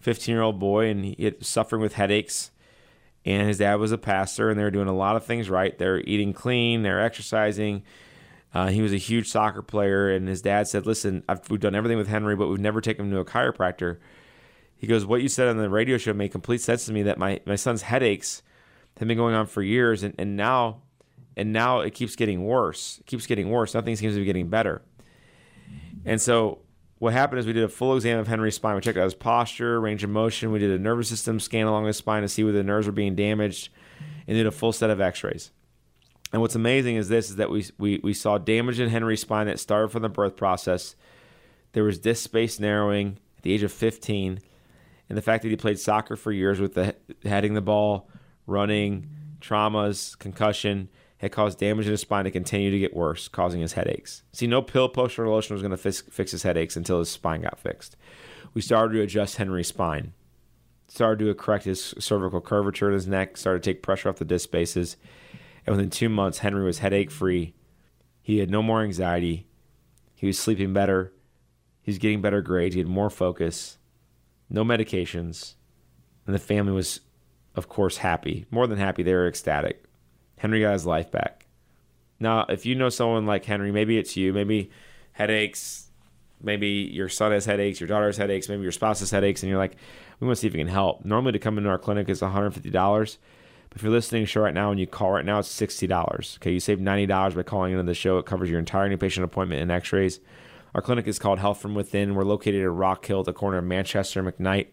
15 0.00 0.34
year 0.34 0.42
old 0.42 0.58
boy 0.58 0.88
and 0.88 1.04
he 1.04 1.34
was 1.38 1.46
suffering 1.46 1.82
with 1.82 1.94
headaches. 1.94 2.50
And 3.26 3.48
his 3.48 3.56
dad 3.56 3.76
was 3.76 3.90
a 3.90 3.96
pastor, 3.96 4.50
and 4.50 4.58
they 4.58 4.64
were 4.64 4.70
doing 4.70 4.86
a 4.86 4.94
lot 4.94 5.16
of 5.16 5.24
things 5.24 5.48
right. 5.48 5.78
They're 5.78 6.00
eating 6.00 6.34
clean, 6.34 6.82
they're 6.82 7.00
exercising. 7.00 7.82
Uh, 8.52 8.68
he 8.68 8.82
was 8.82 8.92
a 8.92 8.98
huge 8.98 9.28
soccer 9.30 9.62
player, 9.62 10.10
and 10.10 10.28
his 10.28 10.42
dad 10.42 10.68
said, 10.68 10.84
"Listen, 10.84 11.24
I've, 11.26 11.48
we've 11.48 11.58
done 11.58 11.74
everything 11.74 11.96
with 11.96 12.06
Henry, 12.06 12.36
but 12.36 12.48
we've 12.48 12.60
never 12.60 12.82
taken 12.82 13.06
him 13.06 13.12
to 13.12 13.20
a 13.20 13.24
chiropractor." 13.24 13.96
He 14.76 14.86
goes, 14.86 15.06
"What 15.06 15.22
you 15.22 15.28
said 15.28 15.48
on 15.48 15.56
the 15.56 15.70
radio 15.70 15.96
show 15.96 16.12
made 16.12 16.32
complete 16.32 16.60
sense 16.60 16.84
to 16.84 16.92
me. 16.92 17.02
That 17.02 17.16
my 17.16 17.40
my 17.46 17.56
son's 17.56 17.80
headaches 17.82 18.42
have 18.98 19.08
been 19.08 19.16
going 19.16 19.34
on 19.34 19.46
for 19.46 19.62
years, 19.62 20.02
and, 20.02 20.14
and 20.18 20.36
now 20.36 20.82
and 21.34 21.50
now 21.52 21.80
it 21.80 21.94
keeps 21.94 22.14
getting 22.14 22.44
worse. 22.44 22.98
It 23.00 23.06
keeps 23.06 23.26
getting 23.26 23.48
worse. 23.48 23.72
Nothing 23.72 23.96
seems 23.96 24.14
to 24.14 24.20
be 24.20 24.26
getting 24.26 24.48
better." 24.48 24.82
And 26.04 26.20
so 26.20 26.58
what 26.98 27.12
happened 27.12 27.40
is 27.40 27.46
we 27.46 27.52
did 27.52 27.64
a 27.64 27.68
full 27.68 27.94
exam 27.94 28.18
of 28.18 28.28
Henry's 28.28 28.54
spine. 28.54 28.74
We 28.74 28.80
checked 28.80 28.98
out 28.98 29.04
his 29.04 29.14
posture, 29.14 29.80
range 29.80 30.04
of 30.04 30.10
motion. 30.10 30.52
We 30.52 30.58
did 30.58 30.70
a 30.70 30.78
nervous 30.78 31.08
system 31.08 31.40
scan 31.40 31.66
along 31.66 31.86
his 31.86 31.96
spine 31.96 32.22
to 32.22 32.28
see 32.28 32.44
where 32.44 32.52
the 32.52 32.62
nerves 32.62 32.86
were 32.86 32.92
being 32.92 33.14
damaged, 33.14 33.70
and 34.26 34.36
did 34.36 34.46
a 34.46 34.50
full 34.50 34.72
set 34.72 34.90
of 34.90 35.00
X-rays. 35.00 35.50
And 36.32 36.40
what's 36.40 36.54
amazing 36.54 36.96
is 36.96 37.08
this: 37.08 37.30
is 37.30 37.36
that 37.36 37.50
we 37.50 37.66
we, 37.78 38.00
we 38.02 38.14
saw 38.14 38.38
damage 38.38 38.80
in 38.80 38.88
Henry's 38.88 39.20
spine 39.20 39.46
that 39.46 39.60
started 39.60 39.88
from 39.88 40.02
the 40.02 40.08
birth 40.08 40.36
process. 40.36 40.96
There 41.72 41.84
was 41.84 41.98
disc 41.98 42.22
space 42.22 42.60
narrowing 42.60 43.18
at 43.36 43.42
the 43.42 43.52
age 43.52 43.62
of 43.62 43.72
15, 43.72 44.40
and 45.08 45.18
the 45.18 45.22
fact 45.22 45.42
that 45.42 45.50
he 45.50 45.56
played 45.56 45.78
soccer 45.78 46.16
for 46.16 46.32
years 46.32 46.60
with 46.60 46.74
the 46.74 46.94
heading 47.24 47.54
the 47.54 47.60
ball, 47.60 48.08
running, 48.46 49.10
traumas, 49.40 50.18
concussion 50.18 50.88
had 51.24 51.32
caused 51.32 51.58
damage 51.58 51.86
in 51.86 51.90
his 51.90 52.02
spine 52.02 52.24
to 52.24 52.30
continue 52.30 52.70
to 52.70 52.78
get 52.78 52.94
worse, 52.94 53.28
causing 53.28 53.60
his 53.60 53.72
headaches. 53.72 54.22
See, 54.32 54.46
no 54.46 54.60
pill, 54.62 54.88
potion, 54.88 55.24
or 55.24 55.28
lotion 55.28 55.54
was 55.54 55.62
going 55.62 55.70
to 55.70 55.76
fix, 55.76 56.02
fix 56.02 56.32
his 56.32 56.42
headaches 56.42 56.76
until 56.76 56.98
his 56.98 57.08
spine 57.08 57.40
got 57.40 57.58
fixed. 57.58 57.96
We 58.52 58.60
started 58.60 58.94
to 58.94 59.02
adjust 59.02 59.36
Henry's 59.36 59.68
spine, 59.68 60.12
started 60.86 61.24
to 61.24 61.34
correct 61.34 61.64
his 61.64 61.94
cervical 61.98 62.40
curvature 62.40 62.88
in 62.88 62.94
his 62.94 63.06
neck, 63.06 63.36
started 63.36 63.62
to 63.62 63.72
take 63.72 63.82
pressure 63.82 64.10
off 64.10 64.16
the 64.16 64.24
disc 64.24 64.44
spaces. 64.44 64.96
And 65.66 65.74
within 65.74 65.90
two 65.90 66.10
months, 66.10 66.38
Henry 66.38 66.62
was 66.62 66.78
headache 66.80 67.10
free. 67.10 67.54
He 68.20 68.38
had 68.38 68.50
no 68.50 68.62
more 68.62 68.82
anxiety. 68.82 69.46
He 70.14 70.26
was 70.26 70.38
sleeping 70.38 70.72
better. 70.72 71.12
He 71.80 71.90
was 71.90 71.98
getting 71.98 72.20
better 72.20 72.42
grades. 72.42 72.74
He 72.74 72.80
had 72.80 72.88
more 72.88 73.10
focus, 73.10 73.78
no 74.50 74.62
medications. 74.62 75.54
And 76.26 76.34
the 76.34 76.38
family 76.38 76.72
was, 76.72 77.00
of 77.54 77.68
course, 77.68 77.98
happy. 77.98 78.44
More 78.50 78.66
than 78.66 78.78
happy, 78.78 79.02
they 79.02 79.14
were 79.14 79.26
ecstatic. 79.26 79.83
Henry 80.44 80.60
got 80.60 80.74
his 80.74 80.84
life 80.84 81.10
back. 81.10 81.46
Now, 82.20 82.44
if 82.50 82.66
you 82.66 82.74
know 82.74 82.90
someone 82.90 83.24
like 83.24 83.46
Henry, 83.46 83.72
maybe 83.72 83.96
it's 83.96 84.14
you, 84.14 84.34
maybe 84.34 84.70
headaches, 85.12 85.88
maybe 86.38 86.68
your 86.68 87.08
son 87.08 87.32
has 87.32 87.46
headaches, 87.46 87.80
your 87.80 87.88
daughter 87.88 88.04
has 88.04 88.18
headaches, 88.18 88.46
maybe 88.50 88.62
your 88.62 88.70
spouse 88.70 89.00
has 89.00 89.10
headaches, 89.10 89.42
and 89.42 89.48
you're 89.48 89.58
like, 89.58 89.74
we 90.20 90.26
want 90.26 90.36
to 90.36 90.40
see 90.42 90.46
if 90.46 90.52
we 90.52 90.58
can 90.58 90.68
help. 90.68 91.02
Normally, 91.02 91.32
to 91.32 91.38
come 91.38 91.56
into 91.56 91.70
our 91.70 91.78
clinic 91.78 92.10
is 92.10 92.20
$150. 92.20 92.52
But 92.60 93.76
if 93.76 93.82
you're 93.82 93.90
listening 93.90 94.20
to 94.20 94.26
the 94.26 94.30
show 94.30 94.42
right 94.42 94.52
now 94.52 94.70
and 94.70 94.78
you 94.78 94.86
call 94.86 95.12
right 95.12 95.24
now, 95.24 95.38
it's 95.38 95.48
$60. 95.48 96.36
Okay, 96.36 96.52
you 96.52 96.60
save 96.60 96.78
$90 96.78 97.34
by 97.34 97.42
calling 97.42 97.72
into 97.72 97.82
the 97.84 97.94
show. 97.94 98.18
It 98.18 98.26
covers 98.26 98.50
your 98.50 98.58
entire 98.58 98.94
inpatient 98.94 99.22
appointment 99.22 99.62
and 99.62 99.70
x 99.70 99.94
rays. 99.94 100.20
Our 100.74 100.82
clinic 100.82 101.08
is 101.08 101.18
called 101.18 101.38
Health 101.38 101.62
From 101.62 101.74
Within. 101.74 102.14
We're 102.14 102.24
located 102.24 102.62
at 102.62 102.70
Rock 102.70 103.06
Hill, 103.06 103.22
the 103.22 103.32
corner 103.32 103.56
of 103.56 103.64
Manchester 103.64 104.20
and 104.20 104.28
McKnight. 104.28 104.66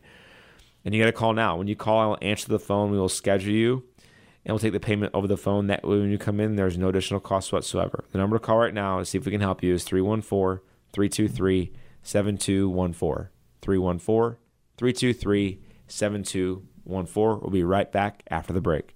And 0.83 0.93
you 0.93 1.01
got 1.01 1.05
to 1.05 1.13
call 1.13 1.31
now. 1.31 1.55
When 1.55 1.67
you 1.67 1.77
call, 1.77 1.99
I'll 1.99 2.17
answer 2.21 2.49
the 2.49 2.59
phone. 2.59 2.91
We 2.91 2.99
will 2.99 3.07
schedule 3.07 3.53
you 3.53 3.85
and 4.45 4.53
we'll 4.53 4.59
take 4.59 4.73
the 4.73 4.79
payment 4.79 5.11
over 5.13 5.27
the 5.27 5.37
phone. 5.37 5.67
That 5.67 5.83
way, 5.83 5.99
when 5.99 6.11
you 6.11 6.17
come 6.17 6.39
in, 6.39 6.55
there's 6.55 6.77
no 6.77 6.89
additional 6.89 7.19
cost 7.19 7.53
whatsoever. 7.53 8.05
The 8.11 8.17
number 8.17 8.37
to 8.37 8.43
call 8.43 8.57
right 8.57 8.73
now 8.73 8.99
to 8.99 9.05
see 9.05 9.17
if 9.17 9.25
we 9.25 9.31
can 9.31 9.41
help 9.41 9.63
you 9.63 9.73
is 9.73 9.83
314 9.83 10.63
323 10.93 11.71
7214. 12.03 13.29
314 13.61 14.37
323 14.77 15.59
7214. 15.87 17.41
We'll 17.41 17.51
be 17.51 17.63
right 17.63 17.91
back 17.91 18.23
after 18.29 18.53
the 18.53 18.61
break. 18.61 18.95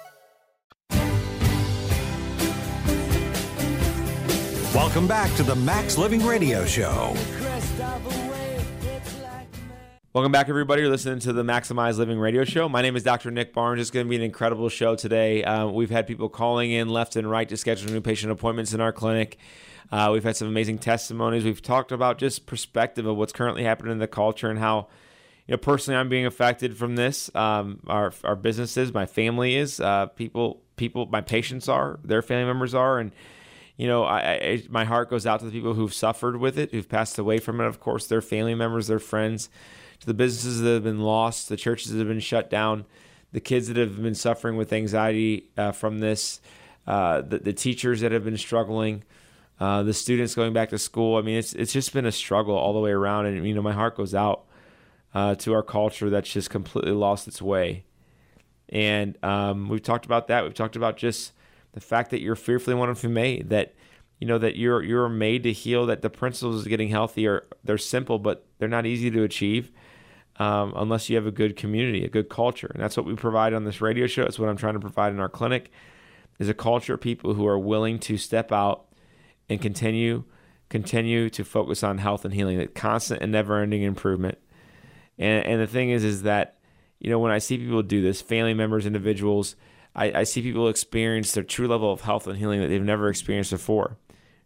Welcome 4.73 5.05
back 5.05 5.35
to 5.35 5.43
the 5.43 5.53
Max 5.53 5.97
Living 5.97 6.25
Radio 6.25 6.65
Show. 6.65 7.13
Welcome 10.13 10.31
back, 10.31 10.47
everybody. 10.47 10.81
You're 10.81 10.89
listening 10.89 11.19
to 11.19 11.33
the 11.33 11.43
Maximize 11.43 11.97
Living 11.97 12.17
Radio 12.17 12.45
Show. 12.45 12.69
My 12.69 12.81
name 12.81 12.95
is 12.95 13.03
Dr. 13.03 13.31
Nick 13.31 13.53
Barnes. 13.53 13.81
It's 13.81 13.91
going 13.91 14.05
to 14.05 14.09
be 14.09 14.15
an 14.15 14.21
incredible 14.21 14.69
show 14.69 14.95
today. 14.95 15.43
Uh, 15.43 15.67
we've 15.67 15.89
had 15.89 16.07
people 16.07 16.29
calling 16.29 16.71
in 16.71 16.87
left 16.87 17.17
and 17.17 17.29
right 17.29 17.49
to 17.49 17.57
schedule 17.57 17.91
new 17.91 17.99
patient 17.99 18.31
appointments 18.31 18.73
in 18.73 18.79
our 18.79 18.93
clinic. 18.93 19.37
Uh, 19.91 20.09
we've 20.13 20.23
had 20.23 20.37
some 20.37 20.47
amazing 20.47 20.79
testimonies. 20.79 21.43
We've 21.43 21.61
talked 21.61 21.91
about 21.91 22.17
just 22.17 22.45
perspective 22.45 23.05
of 23.05 23.17
what's 23.17 23.33
currently 23.33 23.65
happening 23.65 23.91
in 23.91 23.99
the 23.99 24.07
culture 24.07 24.49
and 24.49 24.57
how, 24.57 24.87
you 25.47 25.51
know, 25.51 25.57
personally 25.57 25.99
I'm 25.99 26.07
being 26.07 26.25
affected 26.25 26.77
from 26.77 26.95
this. 26.95 27.29
Um, 27.35 27.81
our 27.87 28.13
our 28.23 28.37
businesses, 28.37 28.93
my 28.93 29.05
family 29.05 29.57
is, 29.57 29.81
uh, 29.81 30.05
people 30.05 30.61
people, 30.77 31.07
my 31.07 31.19
patients 31.19 31.67
are, 31.67 31.99
their 32.05 32.21
family 32.21 32.45
members 32.45 32.73
are, 32.73 32.99
and 32.99 33.11
you 33.81 33.87
know, 33.87 34.03
I, 34.03 34.19
I, 34.19 34.63
my 34.69 34.85
heart 34.85 35.09
goes 35.09 35.25
out 35.25 35.39
to 35.39 35.47
the 35.47 35.51
people 35.51 35.73
who've 35.73 35.91
suffered 35.91 36.37
with 36.37 36.59
it, 36.59 36.69
who've 36.69 36.87
passed 36.87 37.17
away 37.17 37.39
from 37.39 37.59
it. 37.59 37.65
Of 37.65 37.79
course, 37.79 38.05
their 38.05 38.21
family 38.21 38.53
members, 38.53 38.85
their 38.85 38.99
friends, 38.99 39.49
to 40.01 40.05
the 40.05 40.13
businesses 40.13 40.61
that 40.61 40.69
have 40.69 40.83
been 40.83 40.99
lost, 40.99 41.49
the 41.49 41.57
churches 41.57 41.91
that 41.91 41.97
have 41.97 42.07
been 42.07 42.19
shut 42.19 42.47
down, 42.47 42.85
the 43.31 43.39
kids 43.39 43.69
that 43.69 43.77
have 43.77 43.99
been 43.99 44.13
suffering 44.13 44.55
with 44.55 44.71
anxiety 44.71 45.49
uh, 45.57 45.71
from 45.71 45.97
this, 45.97 46.41
uh, 46.85 47.21
the, 47.21 47.39
the 47.39 47.53
teachers 47.53 48.01
that 48.01 48.11
have 48.11 48.23
been 48.23 48.37
struggling, 48.37 49.03
uh, 49.59 49.81
the 49.81 49.95
students 49.95 50.35
going 50.35 50.53
back 50.53 50.69
to 50.69 50.77
school. 50.77 51.17
I 51.17 51.23
mean, 51.23 51.37
it's 51.37 51.53
it's 51.53 51.73
just 51.73 51.91
been 51.91 52.05
a 52.05 52.11
struggle 52.11 52.55
all 52.55 52.73
the 52.73 52.79
way 52.79 52.91
around, 52.91 53.25
and 53.25 53.47
you 53.47 53.55
know, 53.55 53.63
my 53.63 53.73
heart 53.73 53.97
goes 53.97 54.13
out 54.13 54.43
uh, 55.15 55.33
to 55.33 55.53
our 55.53 55.63
culture 55.63 56.11
that's 56.11 56.31
just 56.31 56.51
completely 56.51 56.91
lost 56.91 57.27
its 57.27 57.41
way. 57.41 57.85
And 58.69 59.17
um, 59.23 59.69
we've 59.69 59.81
talked 59.81 60.05
about 60.05 60.27
that. 60.27 60.43
We've 60.43 60.53
talked 60.53 60.75
about 60.75 60.97
just 60.97 61.31
the 61.73 61.81
fact 61.81 62.11
that 62.11 62.21
you're 62.21 62.35
fearfully 62.35 62.73
and 62.73 62.79
wonderfully 62.79 63.11
made. 63.11 63.49
That 63.49 63.73
you 64.19 64.27
know 64.27 64.37
that 64.37 64.55
you're 64.55 64.83
you're 64.83 65.09
made 65.09 65.43
to 65.43 65.53
heal. 65.53 65.85
That 65.85 66.01
the 66.01 66.09
principles 66.09 66.61
of 66.61 66.69
getting 66.69 66.89
healthy 66.89 67.27
are 67.27 67.45
they're 67.63 67.77
simple, 67.77 68.19
but 68.19 68.45
they're 68.57 68.67
not 68.67 68.85
easy 68.85 69.09
to 69.11 69.23
achieve 69.23 69.71
um, 70.37 70.73
unless 70.75 71.09
you 71.09 71.15
have 71.15 71.27
a 71.27 71.31
good 71.31 71.55
community, 71.55 72.03
a 72.03 72.09
good 72.09 72.29
culture, 72.29 72.71
and 72.73 72.81
that's 72.81 72.97
what 72.97 73.05
we 73.05 73.15
provide 73.15 73.53
on 73.53 73.63
this 73.63 73.81
radio 73.81 74.07
show. 74.07 74.23
It's 74.23 74.39
what 74.39 74.49
I'm 74.49 74.57
trying 74.57 74.73
to 74.73 74.79
provide 74.79 75.13
in 75.13 75.19
our 75.19 75.29
clinic 75.29 75.71
is 76.39 76.49
a 76.49 76.53
culture 76.53 76.95
of 76.95 77.01
people 77.01 77.35
who 77.35 77.45
are 77.45 77.59
willing 77.59 77.99
to 77.99 78.17
step 78.17 78.51
out 78.51 78.87
and 79.49 79.61
continue 79.61 80.23
continue 80.69 81.29
to 81.29 81.43
focus 81.43 81.83
on 81.83 81.97
health 81.97 82.23
and 82.23 82.33
healing, 82.33 82.57
that 82.57 82.73
constant 82.73 83.21
and 83.21 83.31
never-ending 83.31 83.83
improvement. 83.83 84.37
And 85.19 85.45
and 85.45 85.61
the 85.61 85.67
thing 85.67 85.89
is, 85.89 86.03
is 86.03 86.23
that 86.23 86.57
you 86.99 87.09
know 87.09 87.19
when 87.19 87.31
I 87.31 87.37
see 87.37 87.57
people 87.57 87.83
do 87.83 88.01
this, 88.01 88.21
family 88.21 88.53
members, 88.53 88.85
individuals 88.85 89.55
I, 89.95 90.19
I 90.19 90.23
see 90.23 90.41
people 90.41 90.69
experience 90.69 91.33
their 91.33 91.43
true 91.43 91.67
level 91.67 91.91
of 91.91 92.01
health 92.01 92.27
and 92.27 92.37
healing 92.37 92.61
that 92.61 92.67
they've 92.67 92.81
never 92.81 93.09
experienced 93.09 93.51
before. 93.51 93.97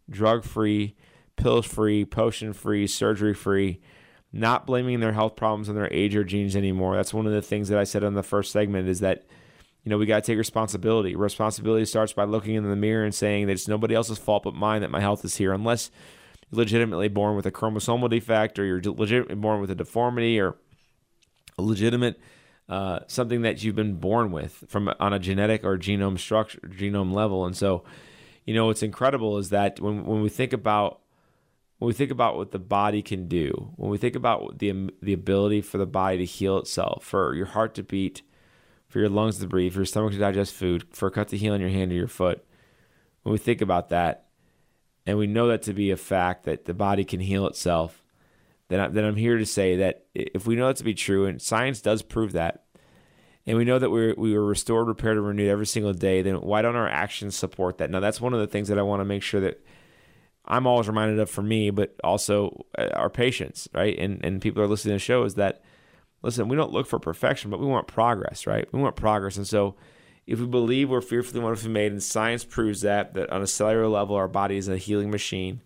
Drug 0.09 0.43
free, 0.43 0.95
pills 1.35 1.65
free, 1.65 2.05
potion 2.05 2.53
free, 2.53 2.87
surgery 2.87 3.33
free, 3.33 3.79
not 4.31 4.65
blaming 4.65 4.99
their 4.99 5.13
health 5.13 5.35
problems 5.35 5.69
on 5.69 5.75
their 5.75 5.91
age 5.93 6.15
or 6.15 6.23
genes 6.23 6.55
anymore. 6.55 6.95
That's 6.95 7.13
one 7.13 7.25
of 7.25 7.33
the 7.33 7.41
things 7.41 7.69
that 7.69 7.79
I 7.79 7.83
said 7.83 8.03
in 8.03 8.13
the 8.13 8.23
first 8.23 8.51
segment 8.51 8.87
is 8.87 8.99
that, 8.99 9.23
you 9.83 9.89
know, 9.89 9.97
we 9.97 10.05
got 10.05 10.23
to 10.23 10.31
take 10.31 10.37
responsibility. 10.37 11.15
Responsibility 11.15 11.85
starts 11.85 12.13
by 12.13 12.23
looking 12.23 12.55
in 12.55 12.67
the 12.67 12.75
mirror 12.75 13.05
and 13.05 13.13
saying 13.13 13.47
that 13.47 13.53
it's 13.53 13.67
nobody 13.67 13.95
else's 13.95 14.17
fault 14.17 14.43
but 14.43 14.55
mine 14.55 14.81
that 14.81 14.91
my 14.91 14.99
health 14.99 15.23
is 15.23 15.37
here, 15.37 15.53
unless 15.53 15.91
you're 16.51 16.59
legitimately 16.59 17.07
born 17.07 17.35
with 17.35 17.45
a 17.45 17.51
chromosomal 17.51 18.09
defect 18.09 18.57
or 18.57 18.65
you're 18.65 18.81
legitimately 18.81 19.35
born 19.35 19.61
with 19.61 19.71
a 19.71 19.75
deformity 19.75 20.39
or 20.39 20.55
a 21.57 21.61
legitimate 21.61 22.19
uh, 22.67 22.99
something 23.07 23.43
that 23.43 23.63
you've 23.63 23.75
been 23.75 23.95
born 23.95 24.31
with 24.31 24.63
from 24.67 24.91
on 24.99 25.13
a 25.13 25.19
genetic 25.19 25.63
or 25.63 25.77
genome 25.77 26.17
structure, 26.17 26.59
genome 26.61 27.13
level. 27.13 27.45
And 27.45 27.55
so, 27.55 27.83
you 28.45 28.53
know, 28.53 28.65
what's 28.65 28.83
incredible 28.83 29.37
is 29.37 29.49
that 29.49 29.79
when 29.79 30.05
when 30.05 30.21
we 30.21 30.29
think 30.29 30.53
about 30.53 31.01
when 31.77 31.87
we 31.87 31.93
think 31.93 32.11
about 32.11 32.37
what 32.37 32.51
the 32.51 32.59
body 32.59 33.01
can 33.01 33.27
do, 33.27 33.73
when 33.75 33.91
we 33.91 33.97
think 33.97 34.15
about 34.15 34.59
the 34.59 34.89
the 35.01 35.13
ability 35.13 35.61
for 35.61 35.77
the 35.77 35.85
body 35.85 36.17
to 36.17 36.25
heal 36.25 36.57
itself, 36.57 37.03
for 37.03 37.35
your 37.35 37.47
heart 37.47 37.75
to 37.75 37.83
beat, 37.83 38.21
for 38.87 38.99
your 38.99 39.09
lungs 39.09 39.39
to 39.39 39.47
breathe, 39.47 39.73
for 39.73 39.79
your 39.79 39.85
stomach 39.85 40.13
to 40.13 40.17
digest 40.17 40.53
food, 40.53 40.85
for 40.91 41.07
a 41.07 41.11
cut 41.11 41.27
to 41.29 41.37
heal 41.37 41.53
in 41.53 41.61
your 41.61 41.69
hand 41.69 41.91
or 41.91 41.95
your 41.95 42.07
foot, 42.07 42.45
when 43.23 43.33
we 43.33 43.37
think 43.37 43.61
about 43.61 43.89
that, 43.89 44.25
and 45.05 45.17
we 45.17 45.27
know 45.27 45.47
that 45.47 45.61
to 45.63 45.73
be 45.73 45.91
a 45.91 45.97
fact 45.97 46.45
that 46.45 46.65
the 46.65 46.73
body 46.73 47.03
can 47.03 47.19
heal 47.19 47.45
itself, 47.45 48.04
then, 48.67 48.79
I, 48.79 48.87
then 48.87 49.03
I'm 49.03 49.15
here 49.15 49.37
to 49.37 49.45
say 49.45 49.77
that 49.77 50.05
if 50.13 50.47
we 50.47 50.55
know 50.55 50.67
that 50.67 50.77
to 50.77 50.83
be 50.83 50.93
true, 50.93 51.25
and 51.25 51.41
science 51.41 51.81
does 51.81 52.01
prove 52.01 52.31
that, 52.33 52.63
and 53.45 53.57
we 53.57 53.65
know 53.65 53.77
that 53.77 53.91
we 53.91 54.13
we 54.13 54.35
were 54.35 54.45
restored, 54.45 54.87
repaired, 54.87 55.17
and 55.17 55.27
renewed 55.27 55.49
every 55.49 55.67
single 55.67 55.93
day, 55.93 56.21
then 56.21 56.41
why 56.41 56.61
don't 56.61 56.75
our 56.75 56.89
actions 56.89 57.35
support 57.35 57.77
that? 57.77 57.91
Now, 57.91 57.99
that's 57.99 58.19
one 58.19 58.33
of 58.33 58.39
the 58.39 58.47
things 58.47 58.69
that 58.69 58.79
I 58.79 58.83
want 58.83 59.01
to 59.01 59.05
make 59.05 59.21
sure 59.21 59.41
that 59.41 59.63
I'm 60.45 60.65
always 60.65 60.87
reminded 60.87 61.19
of 61.19 61.29
for 61.29 61.43
me, 61.43 61.69
but 61.69 61.95
also 62.03 62.65
uh, 62.77 62.89
our 62.93 63.09
patients, 63.09 63.67
right? 63.73 63.95
And 63.97 64.23
and 64.25 64.41
people 64.41 64.63
are 64.63 64.67
listening 64.67 64.93
to 64.93 64.95
the 64.95 64.99
show 64.99 65.23
is 65.23 65.35
that 65.35 65.61
listen, 66.23 66.47
we 66.47 66.55
don't 66.55 66.71
look 66.71 66.87
for 66.87 66.97
perfection, 66.97 67.51
but 67.51 67.59
we 67.59 67.67
want 67.67 67.87
progress, 67.87 68.47
right? 68.47 68.67
We 68.71 68.79
want 68.79 68.95
progress, 68.95 69.37
and 69.37 69.47
so 69.47 69.75
if 70.25 70.39
we 70.39 70.47
believe 70.47 70.89
we're 70.89 71.01
fearfully 71.01 71.37
and 71.37 71.43
wonderfully 71.43 71.71
made, 71.71 71.91
and 71.91 72.01
science 72.01 72.43
proves 72.43 72.81
that 72.81 73.13
that 73.13 73.29
on 73.29 73.43
a 73.43 73.47
cellular 73.47 73.87
level 73.87 74.15
our 74.15 74.27
body 74.27 74.57
is 74.57 74.67
a 74.67 74.77
healing 74.77 75.11
machine, 75.11 75.61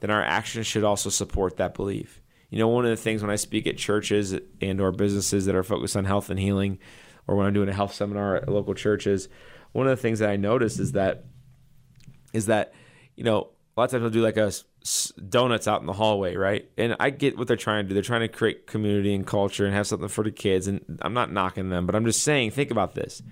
then 0.00 0.10
our 0.10 0.22
actions 0.22 0.66
should 0.66 0.84
also 0.84 1.10
support 1.10 1.58
that 1.58 1.74
belief. 1.74 2.22
You 2.50 2.58
know, 2.58 2.68
one 2.68 2.84
of 2.84 2.90
the 2.90 2.96
things 2.96 3.22
when 3.22 3.30
I 3.30 3.36
speak 3.36 3.66
at 3.66 3.76
churches 3.76 4.34
and 4.60 4.80
or 4.80 4.90
businesses 4.92 5.46
that 5.46 5.54
are 5.54 5.62
focused 5.62 5.96
on 5.96 6.04
health 6.04 6.30
and 6.30 6.40
healing, 6.40 6.78
or 7.26 7.36
when 7.36 7.46
I'm 7.46 7.52
doing 7.52 7.68
a 7.68 7.74
health 7.74 7.92
seminar 7.92 8.36
at 8.36 8.48
local 8.48 8.74
churches, 8.74 9.28
one 9.72 9.86
of 9.86 9.96
the 9.96 10.00
things 10.00 10.20
that 10.20 10.30
I 10.30 10.36
notice 10.36 10.78
is 10.78 10.92
that 10.92 11.24
is 12.32 12.46
that 12.46 12.72
you 13.16 13.24
know 13.24 13.50
a 13.76 13.80
lot 13.80 13.84
of 13.84 13.90
times 13.90 14.02
they'll 14.02 14.10
do 14.10 14.22
like 14.22 14.36
a 14.36 14.52
donuts 15.28 15.68
out 15.68 15.80
in 15.80 15.86
the 15.86 15.92
hallway, 15.92 16.36
right? 16.36 16.68
And 16.78 16.96
I 16.98 17.10
get 17.10 17.36
what 17.36 17.48
they're 17.48 17.56
trying 17.56 17.84
to 17.84 17.88
do. 17.88 17.94
They're 17.94 18.02
trying 18.02 18.22
to 18.22 18.28
create 18.28 18.66
community 18.66 19.14
and 19.14 19.26
culture 19.26 19.66
and 19.66 19.74
have 19.74 19.86
something 19.86 20.08
for 20.08 20.24
the 20.24 20.30
kids. 20.30 20.66
And 20.66 20.98
I'm 21.02 21.14
not 21.14 21.32
knocking 21.32 21.68
them, 21.68 21.86
but 21.86 21.94
I'm 21.94 22.04
just 22.04 22.22
saying, 22.22 22.52
think 22.52 22.70
about 22.70 22.94
this. 22.94 23.22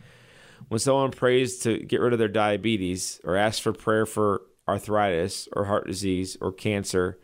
When 0.68 0.78
someone 0.78 1.12
prays 1.12 1.58
to 1.60 1.78
get 1.78 2.00
rid 2.00 2.12
of 2.12 2.18
their 2.18 2.28
diabetes 2.28 3.20
or 3.24 3.36
asks 3.36 3.60
for 3.60 3.72
prayer 3.72 4.06
for 4.06 4.42
arthritis 4.68 5.48
or 5.52 5.64
heart 5.64 5.86
disease 5.86 6.36
or 6.40 6.52
cancer 6.52 7.18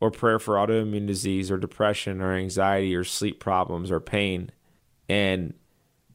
or 0.00 0.10
prayer 0.10 0.38
for 0.38 0.54
autoimmune 0.54 1.06
disease 1.06 1.50
or 1.50 1.58
depression 1.58 2.20
or 2.20 2.32
anxiety 2.32 2.94
or 2.94 3.04
sleep 3.04 3.40
problems 3.40 3.90
or 3.90 4.00
pain 4.00 4.50
and 5.08 5.54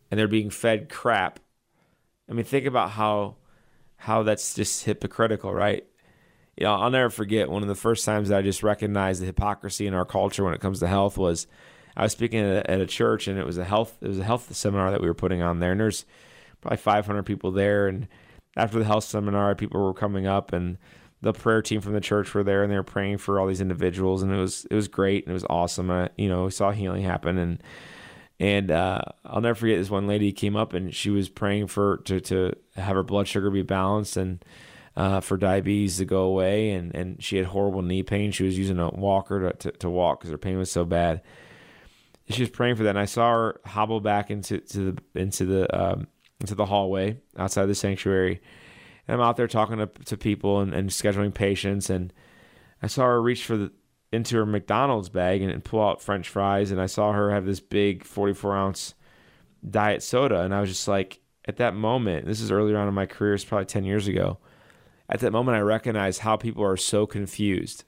and 0.09 0.19
they're 0.19 0.27
being 0.27 0.49
fed 0.49 0.89
crap 0.89 1.39
I 2.29 2.33
mean, 2.33 2.45
think 2.45 2.65
about 2.65 2.91
how 2.91 3.35
how 3.97 4.23
that's 4.23 4.53
just 4.53 4.83
hypocritical, 4.83 5.53
right? 5.53 5.85
You 6.57 6.65
know, 6.65 6.73
I'll 6.73 6.89
never 6.89 7.09
forget 7.09 7.49
one 7.49 7.61
of 7.61 7.67
the 7.67 7.75
first 7.75 8.05
times 8.05 8.29
that 8.29 8.37
I 8.37 8.41
just 8.41 8.63
recognized 8.63 9.21
the 9.21 9.25
hypocrisy 9.25 9.87
in 9.87 9.93
our 9.93 10.05
culture 10.05 10.43
when 10.43 10.53
it 10.53 10.61
comes 10.61 10.79
to 10.79 10.87
health 10.87 11.17
was 11.17 11.47
I 11.95 12.03
was 12.03 12.11
speaking 12.11 12.39
at 12.39 12.65
a, 12.65 12.71
at 12.71 12.81
a 12.81 12.85
church 12.85 13.27
and 13.27 13.39
it 13.39 13.45
was 13.45 13.57
a 13.57 13.63
health 13.63 13.97
it 14.01 14.07
was 14.07 14.19
a 14.19 14.23
health 14.23 14.53
seminar 14.55 14.91
that 14.91 15.01
we 15.01 15.07
were 15.07 15.13
putting 15.13 15.41
on 15.41 15.59
there 15.59 15.71
and 15.71 15.79
there's 15.79 16.05
probably 16.61 16.77
500 16.77 17.23
people 17.23 17.51
there 17.51 17.87
and 17.87 18.07
after 18.55 18.79
the 18.79 18.85
health 18.85 19.03
seminar 19.03 19.55
people 19.55 19.83
were 19.83 19.93
coming 19.93 20.27
up 20.27 20.53
and 20.53 20.77
the 21.23 21.31
prayer 21.31 21.61
team 21.61 21.79
from 21.79 21.93
the 21.93 22.01
church 22.01 22.33
were 22.33 22.43
there 22.43 22.63
and 22.63 22.71
they 22.71 22.75
were 22.75 22.83
praying 22.83 23.17
for 23.17 23.39
all 23.39 23.47
these 23.47 23.61
individuals 23.61 24.21
and 24.21 24.31
it 24.31 24.37
was 24.37 24.65
it 24.69 24.75
was 24.75 24.89
great 24.89 25.23
and 25.23 25.31
it 25.31 25.33
was 25.33 25.45
awesome. 25.49 25.89
I, 25.89 26.09
you 26.17 26.27
know, 26.27 26.45
we 26.45 26.51
saw 26.51 26.71
healing 26.71 27.01
happen 27.01 27.37
and 27.37 27.63
and 28.39 28.69
uh, 28.69 28.99
I'll 29.23 29.39
never 29.39 29.55
forget 29.55 29.79
this 29.79 29.89
one 29.89 30.05
lady 30.05 30.33
came 30.33 30.57
up 30.57 30.73
and 30.73 30.93
she 30.93 31.09
was 31.09 31.29
praying 31.29 31.67
for 31.67 31.97
to 32.05 32.19
to 32.19 32.53
have 32.75 32.95
her 32.95 33.03
blood 33.03 33.29
sugar 33.29 33.49
be 33.49 33.61
balanced 33.61 34.17
and 34.17 34.43
uh, 34.97 35.21
for 35.21 35.37
diabetes 35.37 35.97
to 35.97 36.05
go 36.05 36.23
away 36.23 36.71
and 36.71 36.93
and 36.93 37.23
she 37.23 37.37
had 37.37 37.45
horrible 37.45 37.81
knee 37.81 38.03
pain. 38.03 38.31
She 38.33 38.43
was 38.43 38.57
using 38.57 38.77
a 38.77 38.89
walker 38.89 39.49
to 39.49 39.57
to, 39.59 39.77
to 39.77 39.89
walk 39.89 40.19
because 40.19 40.31
her 40.31 40.37
pain 40.37 40.57
was 40.57 40.71
so 40.71 40.83
bad. 40.83 41.21
She 42.29 42.41
was 42.41 42.49
praying 42.49 42.75
for 42.75 42.83
that, 42.83 42.91
and 42.91 42.99
I 42.99 43.05
saw 43.05 43.31
her 43.31 43.61
hobble 43.65 44.01
back 44.01 44.29
into 44.29 44.59
to 44.59 44.91
the 44.91 45.21
into 45.21 45.45
the 45.45 45.73
um, 45.73 46.07
into 46.41 46.55
the 46.55 46.65
hallway 46.65 47.17
outside 47.37 47.67
the 47.67 47.75
sanctuary 47.75 48.41
and 49.07 49.15
I'm 49.15 49.27
out 49.27 49.37
there 49.37 49.47
talking 49.47 49.77
to, 49.77 49.87
to 49.87 50.17
people 50.17 50.59
and, 50.59 50.73
and 50.73 50.89
scheduling 50.89 51.33
patients. 51.33 51.89
And 51.89 52.13
I 52.81 52.87
saw 52.87 53.03
her 53.03 53.21
reach 53.21 53.43
for 53.43 53.57
the 53.57 53.71
into 54.11 54.37
her 54.37 54.45
McDonald's 54.45 55.09
bag 55.09 55.41
and, 55.41 55.51
and, 55.51 55.63
pull 55.63 55.81
out 55.81 56.01
French 56.01 56.29
fries. 56.29 56.69
And 56.69 56.79
I 56.79 56.85
saw 56.85 57.13
her 57.13 57.31
have 57.31 57.45
this 57.45 57.59
big 57.59 58.03
44 58.03 58.55
ounce 58.55 58.93
diet 59.67 60.03
soda. 60.03 60.41
And 60.41 60.53
I 60.53 60.61
was 60.61 60.69
just 60.69 60.87
like, 60.87 61.19
at 61.45 61.57
that 61.57 61.73
moment, 61.73 62.27
this 62.27 62.39
is 62.39 62.51
earlier 62.51 62.77
on 62.77 62.87
in 62.87 62.93
my 62.93 63.07
career, 63.07 63.33
it's 63.33 63.43
probably 63.43 63.65
10 63.65 63.83
years 63.83 64.07
ago. 64.07 64.37
At 65.09 65.19
that 65.21 65.31
moment, 65.31 65.57
I 65.57 65.61
recognized 65.61 66.19
how 66.21 66.37
people 66.37 66.63
are 66.63 66.77
so 66.77 67.05
confused. 67.07 67.83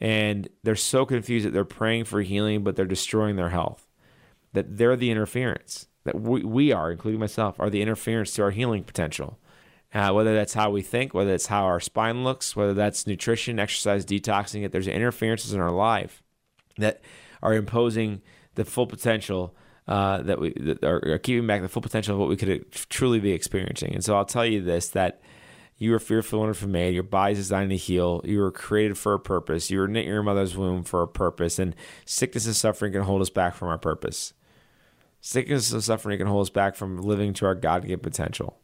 And 0.00 0.48
they're 0.62 0.76
so 0.76 1.04
confused 1.04 1.44
that 1.44 1.52
they're 1.52 1.64
praying 1.64 2.04
for 2.04 2.22
healing, 2.22 2.62
but 2.62 2.76
they're 2.76 2.84
destroying 2.86 3.36
their 3.36 3.50
health. 3.50 3.86
That 4.52 4.78
they're 4.78 4.96
the 4.96 5.10
interference. 5.10 5.88
That 6.04 6.20
we, 6.20 6.44
we 6.44 6.72
are, 6.72 6.90
including 6.90 7.20
myself, 7.20 7.58
are 7.58 7.68
the 7.68 7.82
interference 7.82 8.32
to 8.34 8.42
our 8.42 8.50
healing 8.52 8.84
potential 8.84 9.38
uh, 9.94 10.10
whether 10.12 10.34
that's 10.34 10.54
how 10.54 10.70
we 10.70 10.82
think, 10.82 11.14
whether 11.14 11.32
it's 11.32 11.46
how 11.46 11.64
our 11.64 11.78
spine 11.78 12.24
looks, 12.24 12.56
whether 12.56 12.74
that's 12.74 13.06
nutrition, 13.06 13.60
exercise, 13.60 14.04
detoxing, 14.04 14.64
if 14.64 14.72
there's 14.72 14.88
interferences 14.88 15.52
in 15.52 15.60
our 15.60 15.70
life 15.70 16.22
that 16.78 17.00
are 17.42 17.54
imposing 17.54 18.20
the 18.56 18.64
full 18.64 18.86
potential 18.86 19.54
uh, 19.86 20.22
that 20.22 20.40
we 20.40 20.52
that 20.54 20.82
are, 20.82 21.18
keeping 21.18 21.46
back 21.46 21.60
the 21.62 21.68
full 21.68 21.82
potential 21.82 22.14
of 22.14 22.20
what 22.20 22.28
we 22.28 22.36
could 22.36 22.70
truly 22.72 23.20
be 23.20 23.32
experiencing. 23.32 23.94
And 23.94 24.02
so 24.02 24.16
I'll 24.16 24.24
tell 24.24 24.44
you 24.44 24.62
this 24.62 24.88
that 24.90 25.20
you 25.76 25.94
are 25.94 25.98
fearful 26.00 26.38
and 26.38 26.46
wonderfully 26.46 26.72
made. 26.72 26.94
Your 26.94 27.02
body's 27.02 27.36
designed 27.36 27.70
to 27.70 27.76
heal. 27.76 28.20
You 28.24 28.40
were 28.40 28.50
created 28.50 28.96
for 28.96 29.14
a 29.14 29.20
purpose. 29.20 29.70
You 29.70 29.78
were 29.78 29.88
knit 29.88 30.06
in 30.06 30.12
your 30.12 30.22
mother's 30.22 30.56
womb 30.56 30.84
for 30.84 31.02
a 31.02 31.08
purpose. 31.08 31.58
And 31.58 31.74
sickness 32.04 32.46
and 32.46 32.56
suffering 32.56 32.92
can 32.92 33.02
hold 33.02 33.20
us 33.22 33.30
back 33.30 33.54
from 33.54 33.68
our 33.68 33.78
purpose. 33.78 34.32
Sickness 35.20 35.72
and 35.72 35.84
suffering 35.84 36.18
can 36.18 36.26
hold 36.26 36.42
us 36.42 36.50
back 36.50 36.76
from 36.76 37.02
living 37.02 37.34
to 37.34 37.46
our 37.46 37.54
God 37.54 37.82
given 37.82 38.00
potential 38.00 38.58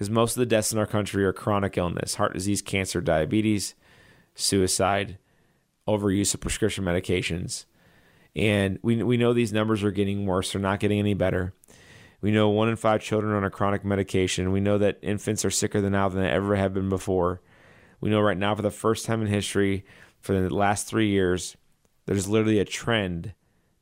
because 0.00 0.08
most 0.08 0.34
of 0.34 0.40
the 0.40 0.46
deaths 0.46 0.72
in 0.72 0.78
our 0.78 0.86
country 0.86 1.26
are 1.26 1.32
chronic 1.34 1.76
illness 1.76 2.14
heart 2.14 2.32
disease, 2.32 2.62
cancer, 2.62 3.02
diabetes, 3.02 3.74
suicide, 4.34 5.18
overuse 5.86 6.32
of 6.32 6.40
prescription 6.40 6.84
medications. 6.84 7.66
And 8.34 8.78
we, 8.80 9.02
we 9.02 9.18
know 9.18 9.34
these 9.34 9.52
numbers 9.52 9.84
are 9.84 9.90
getting 9.90 10.24
worse, 10.24 10.52
they're 10.52 10.62
not 10.62 10.80
getting 10.80 11.00
any 11.00 11.12
better. 11.12 11.52
We 12.22 12.30
know 12.30 12.48
one 12.48 12.70
in 12.70 12.76
five 12.76 13.02
children 13.02 13.34
are 13.34 13.36
on 13.36 13.44
a 13.44 13.50
chronic 13.50 13.84
medication. 13.84 14.52
We 14.52 14.60
know 14.60 14.78
that 14.78 15.00
infants 15.02 15.44
are 15.44 15.50
sicker 15.50 15.82
than 15.82 15.92
now 15.92 16.08
than 16.08 16.22
they 16.22 16.30
ever 16.30 16.56
have 16.56 16.72
been 16.72 16.88
before. 16.88 17.42
We 18.00 18.08
know 18.08 18.22
right 18.22 18.38
now, 18.38 18.54
for 18.54 18.62
the 18.62 18.70
first 18.70 19.04
time 19.04 19.20
in 19.20 19.28
history, 19.28 19.84
for 20.18 20.32
the 20.32 20.48
last 20.48 20.86
three 20.86 21.08
years, 21.08 21.58
there's 22.06 22.26
literally 22.26 22.58
a 22.58 22.64
trend 22.64 23.34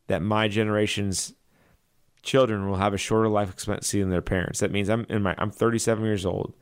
that 0.09 0.21
my 0.21 0.49
generation's 0.49 1.35
children 2.29 2.69
will 2.69 2.77
have 2.77 2.93
a 2.93 2.99
shorter 2.99 3.29
life 3.29 3.51
expectancy 3.51 4.01
than 4.01 4.11
their 4.11 4.23
parents. 4.23 4.61
That 4.61 4.71
means 4.71 4.89
I'm 4.91 5.07
in 5.09 5.23
my 5.23 5.35
I'm 5.39 5.51
37 5.51 6.05
years 6.05 6.27
old. 6.27 6.55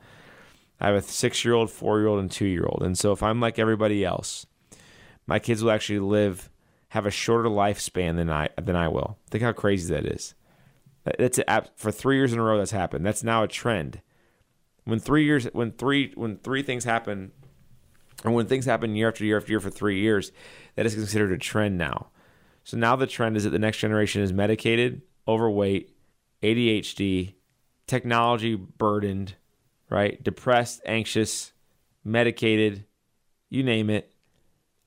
I 0.79 0.87
have 0.87 0.95
a 0.95 1.01
six 1.01 1.43
year 1.43 1.53
old, 1.53 1.69
four 1.69 1.99
year 1.99 2.07
old, 2.07 2.19
and 2.19 2.31
two 2.31 2.45
year 2.45 2.65
old. 2.65 2.83
And 2.83 2.97
so 2.97 3.11
if 3.11 3.21
I'm 3.21 3.41
like 3.41 3.59
everybody 3.59 4.05
else, 4.05 4.45
my 5.25 5.39
kids 5.39 5.63
will 5.63 5.71
actually 5.71 5.99
live 5.99 6.49
have 6.89 7.05
a 7.05 7.11
shorter 7.11 7.49
lifespan 7.49 8.15
than 8.15 8.29
I 8.29 8.49
than 8.61 8.75
I 8.75 8.87
will. 8.87 9.17
Think 9.29 9.43
how 9.43 9.51
crazy 9.51 9.93
that 9.93 10.05
is. 10.05 10.33
That's 11.17 11.39
a, 11.39 11.65
for 11.75 11.91
three 11.91 12.15
years 12.15 12.33
in 12.33 12.39
a 12.39 12.43
row 12.43 12.57
that's 12.57 12.71
happened. 12.71 13.05
That's 13.05 13.23
now 13.23 13.43
a 13.43 13.47
trend. 13.47 14.01
When 14.85 14.99
three 14.99 15.25
years 15.25 15.45
when 15.51 15.73
three 15.73 16.13
when 16.15 16.37
three 16.37 16.63
things 16.63 16.85
happen 16.85 17.33
or 18.23 18.31
when 18.31 18.47
things 18.47 18.65
happen 18.65 18.95
year 18.95 19.09
after 19.09 19.25
year 19.25 19.37
after 19.37 19.51
year 19.51 19.59
for 19.59 19.69
three 19.69 19.99
years, 19.99 20.31
that 20.75 20.85
is 20.85 20.95
considered 20.95 21.33
a 21.33 21.37
trend 21.37 21.77
now. 21.77 22.07
So 22.63 22.77
now 22.77 22.95
the 22.95 23.07
trend 23.07 23.35
is 23.35 23.43
that 23.43 23.49
the 23.49 23.59
next 23.59 23.79
generation 23.79 24.21
is 24.21 24.31
medicated 24.31 25.01
overweight, 25.27 25.95
ADHD, 26.41 27.33
technology 27.87 28.55
burdened, 28.55 29.35
right? 29.89 30.21
Depressed, 30.23 30.81
anxious, 30.85 31.51
medicated, 32.03 32.85
you 33.49 33.63
name 33.63 33.89
it. 33.89 34.13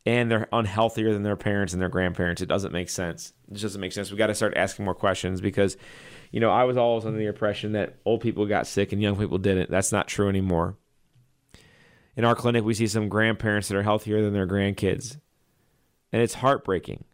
And 0.07 0.31
they're 0.31 0.49
unhealthier 0.51 1.13
than 1.13 1.23
their 1.23 1.37
parents 1.37 1.75
and 1.75 1.81
their 1.81 1.91
grandparents. 1.91 2.41
It 2.41 2.47
doesn't 2.47 2.73
make 2.73 2.89
sense. 2.89 3.35
It 3.49 3.53
just 3.53 3.63
doesn't 3.63 3.81
make 3.81 3.93
sense. 3.93 4.11
We 4.11 4.17
got 4.17 4.29
to 4.29 4.35
start 4.35 4.57
asking 4.57 4.87
more 4.87 4.95
questions 4.95 5.43
because, 5.43 5.77
you 6.33 6.41
know, 6.41 6.51
I 6.51 6.65
was 6.65 6.79
always 6.79 7.05
under 7.05 7.19
the 7.19 7.27
impression 7.27 7.73
that 7.73 7.97
old 8.07 8.23
people 8.23 8.47
got 8.47 8.67
sick 8.67 8.93
and 8.93 9.03
young 9.03 9.17
people 9.17 9.37
didn't. 9.37 9.71
That's 9.71 9.93
not 9.93 10.09
true 10.09 10.31
anymore. 10.31 10.77
In 12.17 12.25
our 12.25 12.35
clinic, 12.35 12.65
we 12.65 12.75
see 12.75 12.87
some 12.87 13.09
grandparents 13.09 13.69
that 13.69 13.77
are 13.77 13.83
healthier 13.83 14.23
than 14.23 14.33
their 14.33 14.47
grandkids, 14.47 15.19
and 16.13 16.21
it's 16.21 16.35
heartbreaking. 16.35 17.05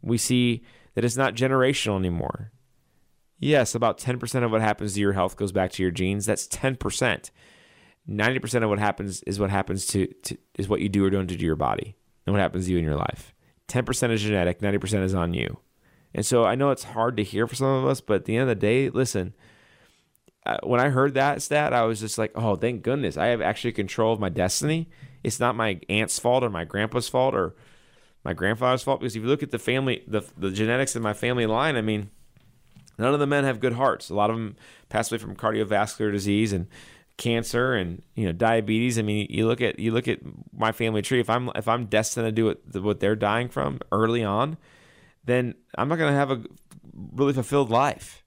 We 0.00 0.18
see 0.18 0.64
that 0.94 1.04
it's 1.04 1.16
not 1.16 1.34
generational 1.34 1.98
anymore. 1.98 2.52
Yes, 3.38 3.74
about 3.74 3.98
10% 3.98 4.44
of 4.44 4.50
what 4.52 4.60
happens 4.60 4.94
to 4.94 5.00
your 5.00 5.12
health 5.12 5.36
goes 5.36 5.52
back 5.52 5.72
to 5.72 5.82
your 5.82 5.90
genes. 5.90 6.26
That's 6.26 6.46
10%. 6.46 7.30
90% 8.08 8.62
of 8.62 8.68
what 8.68 8.78
happens 8.78 9.22
is 9.24 9.38
what 9.38 9.50
happens 9.50 9.86
to, 9.86 10.06
to 10.06 10.36
is 10.56 10.68
what 10.68 10.80
you 10.80 10.88
do 10.88 11.04
or 11.04 11.10
don't 11.10 11.26
do 11.26 11.36
to 11.36 11.44
your 11.44 11.56
body 11.56 11.96
and 12.26 12.32
what 12.32 12.40
happens 12.40 12.66
to 12.66 12.72
you 12.72 12.78
in 12.78 12.84
your 12.84 12.96
life. 12.96 13.34
10% 13.68 14.10
is 14.10 14.22
genetic, 14.22 14.60
90% 14.60 15.02
is 15.02 15.14
on 15.14 15.34
you. 15.34 15.58
And 16.14 16.26
so 16.26 16.44
I 16.44 16.54
know 16.54 16.70
it's 16.70 16.84
hard 16.84 17.16
to 17.16 17.24
hear 17.24 17.46
for 17.46 17.54
some 17.54 17.68
of 17.68 17.86
us, 17.86 18.00
but 18.00 18.14
at 18.14 18.24
the 18.26 18.36
end 18.36 18.42
of 18.42 18.48
the 18.48 18.54
day, 18.54 18.90
listen, 18.90 19.34
uh, 20.44 20.58
when 20.62 20.80
I 20.80 20.90
heard 20.90 21.14
that 21.14 21.40
stat, 21.42 21.72
I 21.72 21.82
was 21.82 22.00
just 22.00 22.18
like, 22.18 22.32
oh, 22.34 22.56
thank 22.56 22.82
goodness. 22.82 23.16
I 23.16 23.26
have 23.26 23.40
actually 23.40 23.72
control 23.72 24.12
of 24.12 24.20
my 24.20 24.28
destiny. 24.28 24.88
It's 25.22 25.40
not 25.40 25.56
my 25.56 25.80
aunt's 25.88 26.18
fault 26.18 26.42
or 26.42 26.50
my 26.50 26.64
grandpa's 26.64 27.08
fault 27.08 27.34
or 27.34 27.54
my 28.24 28.32
grandfather's 28.32 28.82
fault 28.82 29.00
because 29.00 29.16
if 29.16 29.22
you 29.22 29.28
look 29.28 29.42
at 29.42 29.50
the 29.50 29.58
family, 29.58 30.02
the 30.06 30.22
the 30.36 30.50
genetics 30.50 30.94
in 30.96 31.02
my 31.02 31.12
family 31.12 31.46
line, 31.46 31.76
I 31.76 31.82
mean, 31.82 32.10
none 32.98 33.14
of 33.14 33.20
the 33.20 33.26
men 33.26 33.44
have 33.44 33.60
good 33.60 33.74
hearts. 33.74 34.10
A 34.10 34.14
lot 34.14 34.30
of 34.30 34.36
them 34.36 34.56
pass 34.88 35.10
away 35.10 35.18
from 35.18 35.36
cardiovascular 35.36 36.12
disease 36.12 36.52
and 36.52 36.68
cancer 37.16 37.74
and 37.74 38.02
you 38.14 38.26
know 38.26 38.32
diabetes. 38.32 38.98
I 38.98 39.02
mean, 39.02 39.26
you 39.30 39.46
look 39.46 39.60
at 39.60 39.78
you 39.78 39.92
look 39.92 40.08
at 40.08 40.20
my 40.56 40.72
family 40.72 41.02
tree. 41.02 41.20
If 41.20 41.30
I'm 41.30 41.50
if 41.54 41.68
I'm 41.68 41.86
destined 41.86 42.26
to 42.26 42.32
do 42.32 42.46
what 42.46 42.82
what 42.82 43.00
they're 43.00 43.16
dying 43.16 43.48
from 43.48 43.80
early 43.90 44.24
on, 44.24 44.56
then 45.24 45.54
I'm 45.76 45.88
not 45.88 45.98
going 45.98 46.12
to 46.12 46.18
have 46.18 46.30
a 46.30 46.42
really 47.14 47.32
fulfilled 47.32 47.70
life, 47.70 48.24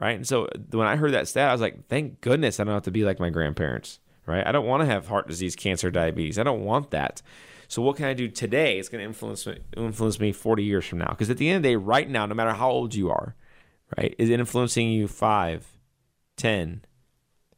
right? 0.00 0.16
And 0.16 0.26
so 0.26 0.48
when 0.70 0.86
I 0.86 0.96
heard 0.96 1.12
that 1.12 1.28
stat, 1.28 1.48
I 1.48 1.52
was 1.52 1.60
like, 1.60 1.88
thank 1.88 2.20
goodness 2.20 2.60
I 2.60 2.64
don't 2.64 2.74
have 2.74 2.82
to 2.84 2.90
be 2.90 3.04
like 3.04 3.20
my 3.20 3.30
grandparents, 3.30 3.98
right? 4.26 4.46
I 4.46 4.52
don't 4.52 4.66
want 4.66 4.82
to 4.82 4.86
have 4.86 5.08
heart 5.08 5.28
disease, 5.28 5.56
cancer, 5.56 5.90
diabetes. 5.90 6.38
I 6.38 6.42
don't 6.42 6.64
want 6.64 6.90
that. 6.90 7.22
So 7.68 7.82
what 7.82 7.96
can 7.96 8.06
I 8.06 8.14
do 8.14 8.28
today? 8.28 8.78
It's 8.78 8.88
going 8.88 9.00
to 9.00 9.06
influence 9.06 9.46
me, 9.46 9.58
influence 9.76 10.20
me 10.20 10.32
40 10.32 10.64
years 10.64 10.86
from 10.86 10.98
now. 10.98 11.08
Because 11.08 11.30
at 11.30 11.38
the 11.38 11.48
end 11.48 11.58
of 11.58 11.62
the 11.62 11.70
day, 11.70 11.76
right 11.76 12.08
now, 12.08 12.26
no 12.26 12.34
matter 12.34 12.52
how 12.52 12.70
old 12.70 12.94
you 12.94 13.10
are, 13.10 13.34
right, 13.96 14.14
is 14.18 14.30
influencing 14.30 14.88
you 14.90 15.08
5, 15.08 15.66
10, 16.36 16.84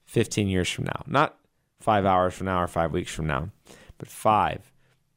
15 0.07 0.49
years 0.49 0.71
from 0.71 0.85
now? 0.85 1.03
Not 1.07 1.39
five 1.81 2.05
hours 2.05 2.35
from 2.35 2.47
now 2.47 2.63
or 2.63 2.67
five 2.67 2.93
weeks 2.93 3.13
from 3.13 3.27
now, 3.27 3.51
but 3.99 4.09
5, 4.09 4.73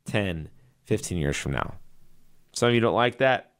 10, 0.05 0.49
15 0.85 1.17
years 1.17 1.37
from 1.37 1.53
now. 1.53 1.75
Some 2.53 2.69
of 2.69 2.75
you 2.75 2.81
don't 2.81 2.93
like 2.93 3.19
that. 3.19 3.53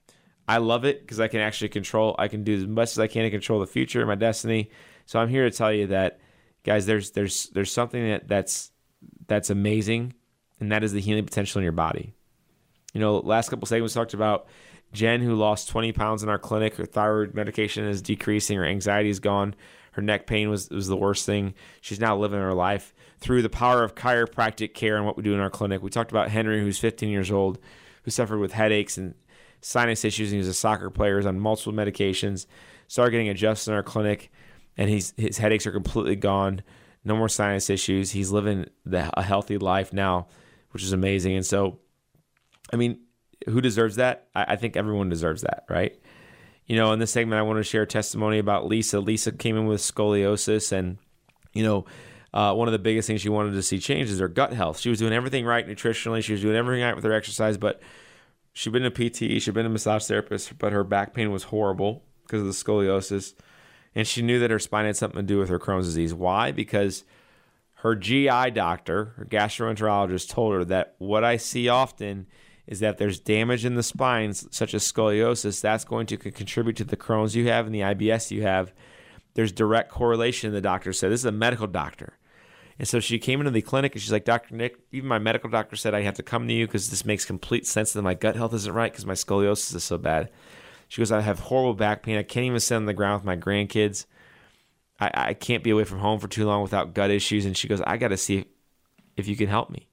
I 0.47 0.57
love 0.57 0.83
it 0.83 1.01
because 1.01 1.19
I 1.19 1.29
can 1.29 1.39
actually 1.39 1.69
control, 1.69 2.15
I 2.19 2.27
can 2.27 2.43
do 2.43 2.55
as 2.55 2.67
much 2.67 2.91
as 2.91 2.99
I 2.99 3.07
can 3.07 3.23
to 3.23 3.29
control 3.29 3.59
the 3.59 3.67
future, 3.67 4.05
my 4.05 4.15
destiny. 4.15 4.69
So 5.05 5.19
I'm 5.19 5.29
here 5.29 5.49
to 5.49 5.55
tell 5.55 5.71
you 5.71 5.87
that, 5.87 6.19
guys, 6.63 6.85
there's 6.85 7.11
there's 7.11 7.47
there's 7.49 7.71
something 7.71 8.05
that 8.09 8.27
that's 8.27 8.71
that's 9.27 9.49
amazing 9.49 10.13
and 10.61 10.71
that 10.71 10.83
is 10.83 10.93
the 10.93 11.01
healing 11.01 11.25
potential 11.25 11.59
in 11.59 11.63
your 11.63 11.73
body. 11.73 12.13
You 12.93 13.01
know, 13.01 13.17
last 13.17 13.49
couple 13.49 13.65
segments 13.65 13.93
talked 13.93 14.13
about 14.13 14.47
Jen, 14.93 15.21
who 15.21 15.35
lost 15.35 15.69
20 15.69 15.91
pounds 15.91 16.23
in 16.23 16.29
our 16.29 16.39
clinic. 16.39 16.75
Her 16.75 16.85
thyroid 16.85 17.33
medication 17.33 17.85
is 17.85 18.01
decreasing. 18.01 18.57
Her 18.57 18.65
anxiety 18.65 19.09
is 19.09 19.19
gone. 19.19 19.55
Her 19.93 20.01
neck 20.01 20.27
pain 20.27 20.49
was, 20.49 20.69
was 20.69 20.87
the 20.87 20.95
worst 20.95 21.25
thing. 21.25 21.53
She's 21.81 21.99
now 21.99 22.17
living 22.17 22.39
her 22.39 22.53
life 22.53 22.93
through 23.19 23.41
the 23.41 23.49
power 23.49 23.83
of 23.83 23.95
chiropractic 23.95 24.73
care 24.73 24.95
and 24.95 25.05
what 25.05 25.17
we 25.17 25.23
do 25.23 25.33
in 25.33 25.39
our 25.39 25.49
clinic. 25.49 25.81
We 25.81 25.89
talked 25.89 26.11
about 26.11 26.29
Henry, 26.29 26.61
who's 26.61 26.79
15 26.79 27.09
years 27.09 27.31
old, 27.31 27.59
who 28.03 28.11
suffered 28.11 28.39
with 28.39 28.53
headaches 28.53 28.97
and 28.97 29.15
sinus 29.61 30.05
issues, 30.05 30.29
and 30.29 30.35
he 30.35 30.39
was 30.39 30.47
a 30.47 30.53
soccer 30.53 30.89
player, 30.89 31.17
was 31.17 31.25
on 31.25 31.39
multiple 31.39 31.73
medications, 31.73 32.45
started 32.87 33.11
getting 33.11 33.29
adjusted 33.29 33.71
in 33.71 33.75
our 33.75 33.83
clinic. 33.83 34.31
and 34.77 34.89
he's 34.89 35.13
his 35.17 35.37
headaches 35.37 35.67
are 35.67 35.71
completely 35.71 36.15
gone. 36.15 36.61
No 37.03 37.15
more 37.15 37.29
sinus 37.29 37.69
issues. 37.69 38.11
He's 38.11 38.31
living 38.31 38.67
the, 38.85 39.09
a 39.17 39.23
healthy 39.23 39.57
life 39.57 39.91
now, 39.91 40.27
which 40.71 40.83
is 40.83 40.93
amazing. 40.93 41.35
And 41.35 41.45
so, 41.45 41.79
I 42.73 42.75
mean, 42.75 42.99
who 43.47 43.61
deserves 43.61 43.95
that? 43.97 44.27
I, 44.35 44.45
I 44.49 44.55
think 44.55 44.75
everyone 44.75 45.09
deserves 45.09 45.41
that, 45.41 45.65
right? 45.69 45.97
You 46.65 46.75
know, 46.75 46.93
in 46.93 46.99
this 46.99 47.11
segment, 47.11 47.39
I 47.39 47.43
want 47.43 47.57
to 47.57 47.63
share 47.63 47.83
a 47.83 47.87
testimony 47.87 48.37
about 48.37 48.67
Lisa. 48.67 48.99
Lisa 48.99 49.31
came 49.31 49.57
in 49.57 49.65
with 49.65 49.81
scoliosis, 49.81 50.71
and 50.71 50.97
you 51.53 51.63
know, 51.63 51.85
uh, 52.33 52.53
one 52.53 52.67
of 52.67 52.71
the 52.71 52.79
biggest 52.79 53.07
things 53.07 53.21
she 53.21 53.29
wanted 53.29 53.53
to 53.53 53.63
see 53.63 53.79
change 53.79 54.09
is 54.09 54.19
her 54.19 54.27
gut 54.27 54.53
health. 54.53 54.79
She 54.79 54.89
was 54.89 54.99
doing 54.99 55.13
everything 55.13 55.45
right 55.45 55.67
nutritionally. 55.67 56.23
She 56.23 56.31
was 56.31 56.41
doing 56.41 56.55
everything 56.55 56.83
right 56.83 56.95
with 56.95 57.03
her 57.03 57.13
exercise, 57.13 57.57
but 57.57 57.81
she'd 58.53 58.71
been 58.71 58.85
a 58.85 58.91
PT, 58.91 59.41
she'd 59.41 59.53
been 59.53 59.65
a 59.65 59.69
massage 59.69 60.05
therapist, 60.05 60.57
but 60.57 60.71
her 60.71 60.83
back 60.83 61.13
pain 61.13 61.31
was 61.31 61.43
horrible 61.43 62.03
because 62.23 62.41
of 62.41 62.47
the 62.47 62.53
scoliosis. 62.53 63.33
And 63.93 64.07
she 64.07 64.21
knew 64.21 64.39
that 64.39 64.51
her 64.51 64.59
spine 64.59 64.85
had 64.85 64.95
something 64.95 65.19
to 65.19 65.27
do 65.27 65.39
with 65.39 65.49
her 65.49 65.59
Crohn's 65.59 65.85
disease. 65.85 66.13
Why? 66.13 66.51
Because 66.51 67.03
her 67.81 67.95
GI 67.95 68.51
doctor, 68.51 69.13
her 69.17 69.25
gastroenterologist, 69.25 70.29
told 70.29 70.53
her 70.53 70.63
that 70.65 70.93
what 70.99 71.23
I 71.23 71.37
see 71.37 71.67
often 71.67 72.27
is 72.67 72.79
that 72.81 72.99
there's 72.99 73.19
damage 73.19 73.65
in 73.65 73.73
the 73.73 73.81
spine, 73.81 74.33
such 74.33 74.75
as 74.75 74.83
scoliosis, 74.83 75.61
that's 75.61 75.83
going 75.83 76.05
to 76.05 76.17
contribute 76.17 76.75
to 76.75 76.83
the 76.83 76.95
Crohn's 76.95 77.35
you 77.35 77.47
have 77.47 77.65
and 77.65 77.73
the 77.73 77.79
IBS 77.79 78.29
you 78.29 78.43
have. 78.43 78.71
There's 79.33 79.51
direct 79.51 79.89
correlation, 79.89 80.53
the 80.53 80.61
doctor 80.61 80.93
said. 80.93 81.11
This 81.11 81.21
is 81.21 81.25
a 81.25 81.31
medical 81.31 81.65
doctor. 81.65 82.19
And 82.77 82.87
so 82.87 82.99
she 82.99 83.17
came 83.17 83.39
into 83.39 83.49
the 83.49 83.63
clinic 83.63 83.95
and 83.95 84.01
she's 84.01 84.11
like, 84.11 84.25
Dr. 84.25 84.55
Nick, 84.55 84.77
even 84.91 85.09
my 85.09 85.17
medical 85.17 85.49
doctor 85.49 85.75
said 85.75 85.95
I 85.95 86.01
have 86.01 86.15
to 86.15 86.23
come 86.23 86.47
to 86.47 86.53
you 86.53 86.67
because 86.67 86.91
this 86.91 87.03
makes 87.03 87.25
complete 87.25 87.65
sense 87.65 87.93
that 87.93 88.01
my 88.03 88.13
gut 88.13 88.35
health 88.35 88.53
isn't 88.53 88.73
right 88.73 88.91
because 88.91 89.07
my 89.07 89.13
scoliosis 89.13 89.73
is 89.73 89.83
so 89.83 89.97
bad. 89.97 90.29
She 90.87 91.01
goes, 91.01 91.11
I 91.11 91.21
have 91.21 91.39
horrible 91.39 91.73
back 91.73 92.03
pain. 92.03 92.17
I 92.17 92.23
can't 92.23 92.45
even 92.45 92.59
sit 92.59 92.75
on 92.75 92.85
the 92.85 92.93
ground 92.93 93.21
with 93.21 93.25
my 93.25 93.37
grandkids. 93.37 94.05
I, 95.01 95.11
I 95.13 95.33
can't 95.33 95.63
be 95.63 95.71
away 95.71 95.83
from 95.83 95.99
home 95.99 96.19
for 96.19 96.27
too 96.27 96.45
long 96.45 96.61
without 96.61 96.93
gut 96.93 97.09
issues. 97.09 97.45
And 97.45 97.57
she 97.57 97.67
goes, 97.67 97.81
I 97.81 97.97
got 97.97 98.09
to 98.09 98.17
see 98.17 98.45
if 99.17 99.27
you 99.27 99.35
can 99.35 99.47
help 99.47 99.69
me. 99.69 99.87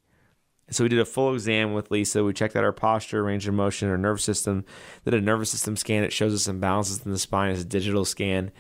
So 0.71 0.85
we 0.85 0.91
did 0.91 0.99
a 0.99 1.07
full 1.07 1.33
exam 1.33 1.73
with 1.73 1.91
Lisa. 1.91 2.23
We 2.23 2.35
checked 2.35 2.55
out 2.55 2.63
her 2.63 2.73
posture, 2.73 3.23
range 3.23 3.49
of 3.49 3.55
motion, 3.55 3.89
her 3.89 3.97
nervous 3.97 4.23
system. 4.23 4.67
Did 5.05 5.15
a 5.15 5.21
nervous 5.21 5.51
system 5.51 5.77
scan. 5.77 6.05
It 6.05 6.13
shows 6.13 6.35
us 6.35 6.47
imbalances 6.47 7.05
in 7.07 7.11
the 7.11 7.19
spine. 7.19 7.53
It's 7.53 7.63
a 7.63 7.65
digital 7.65 8.05
scan. 8.05 8.51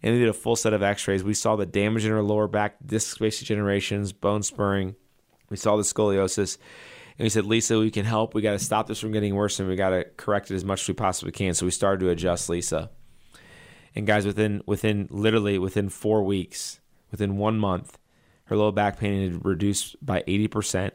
And 0.00 0.14
we 0.14 0.20
did 0.20 0.28
a 0.28 0.32
full 0.32 0.54
set 0.54 0.72
of 0.72 0.82
x-rays. 0.82 1.24
We 1.24 1.34
saw 1.34 1.56
the 1.56 1.66
damage 1.66 2.04
in 2.04 2.12
her 2.12 2.22
lower 2.22 2.46
back, 2.46 2.76
disc 2.86 3.16
space 3.16 3.42
degenerations, 3.42 4.12
bone 4.18 4.44
spurring. 4.44 4.94
We 5.50 5.56
saw 5.56 5.76
the 5.76 5.82
scoliosis. 5.82 6.58
And 7.18 7.24
we 7.24 7.30
said, 7.30 7.46
Lisa, 7.46 7.78
we 7.78 7.90
can 7.90 8.04
help. 8.04 8.34
We 8.34 8.42
got 8.42 8.52
to 8.52 8.58
stop 8.60 8.86
this 8.86 9.00
from 9.00 9.10
getting 9.10 9.34
worse 9.34 9.58
and 9.58 9.68
we 9.68 9.74
got 9.74 9.90
to 9.90 10.04
correct 10.16 10.52
it 10.52 10.54
as 10.54 10.64
much 10.64 10.82
as 10.82 10.88
we 10.88 10.94
possibly 10.94 11.32
can. 11.32 11.54
So 11.54 11.66
we 11.66 11.72
started 11.72 12.04
to 12.04 12.10
adjust 12.10 12.48
Lisa. 12.48 12.90
And 13.96 14.06
guys, 14.06 14.26
within 14.26 14.62
within 14.66 15.08
literally 15.10 15.58
within 15.58 15.88
four 15.88 16.22
weeks, 16.22 16.80
within 17.10 17.38
one 17.38 17.58
month, 17.58 17.98
her 18.44 18.56
low 18.56 18.70
back 18.70 18.98
pain 18.98 19.32
had 19.32 19.44
reduced 19.44 19.96
by 20.04 20.22
80%. 20.28 20.92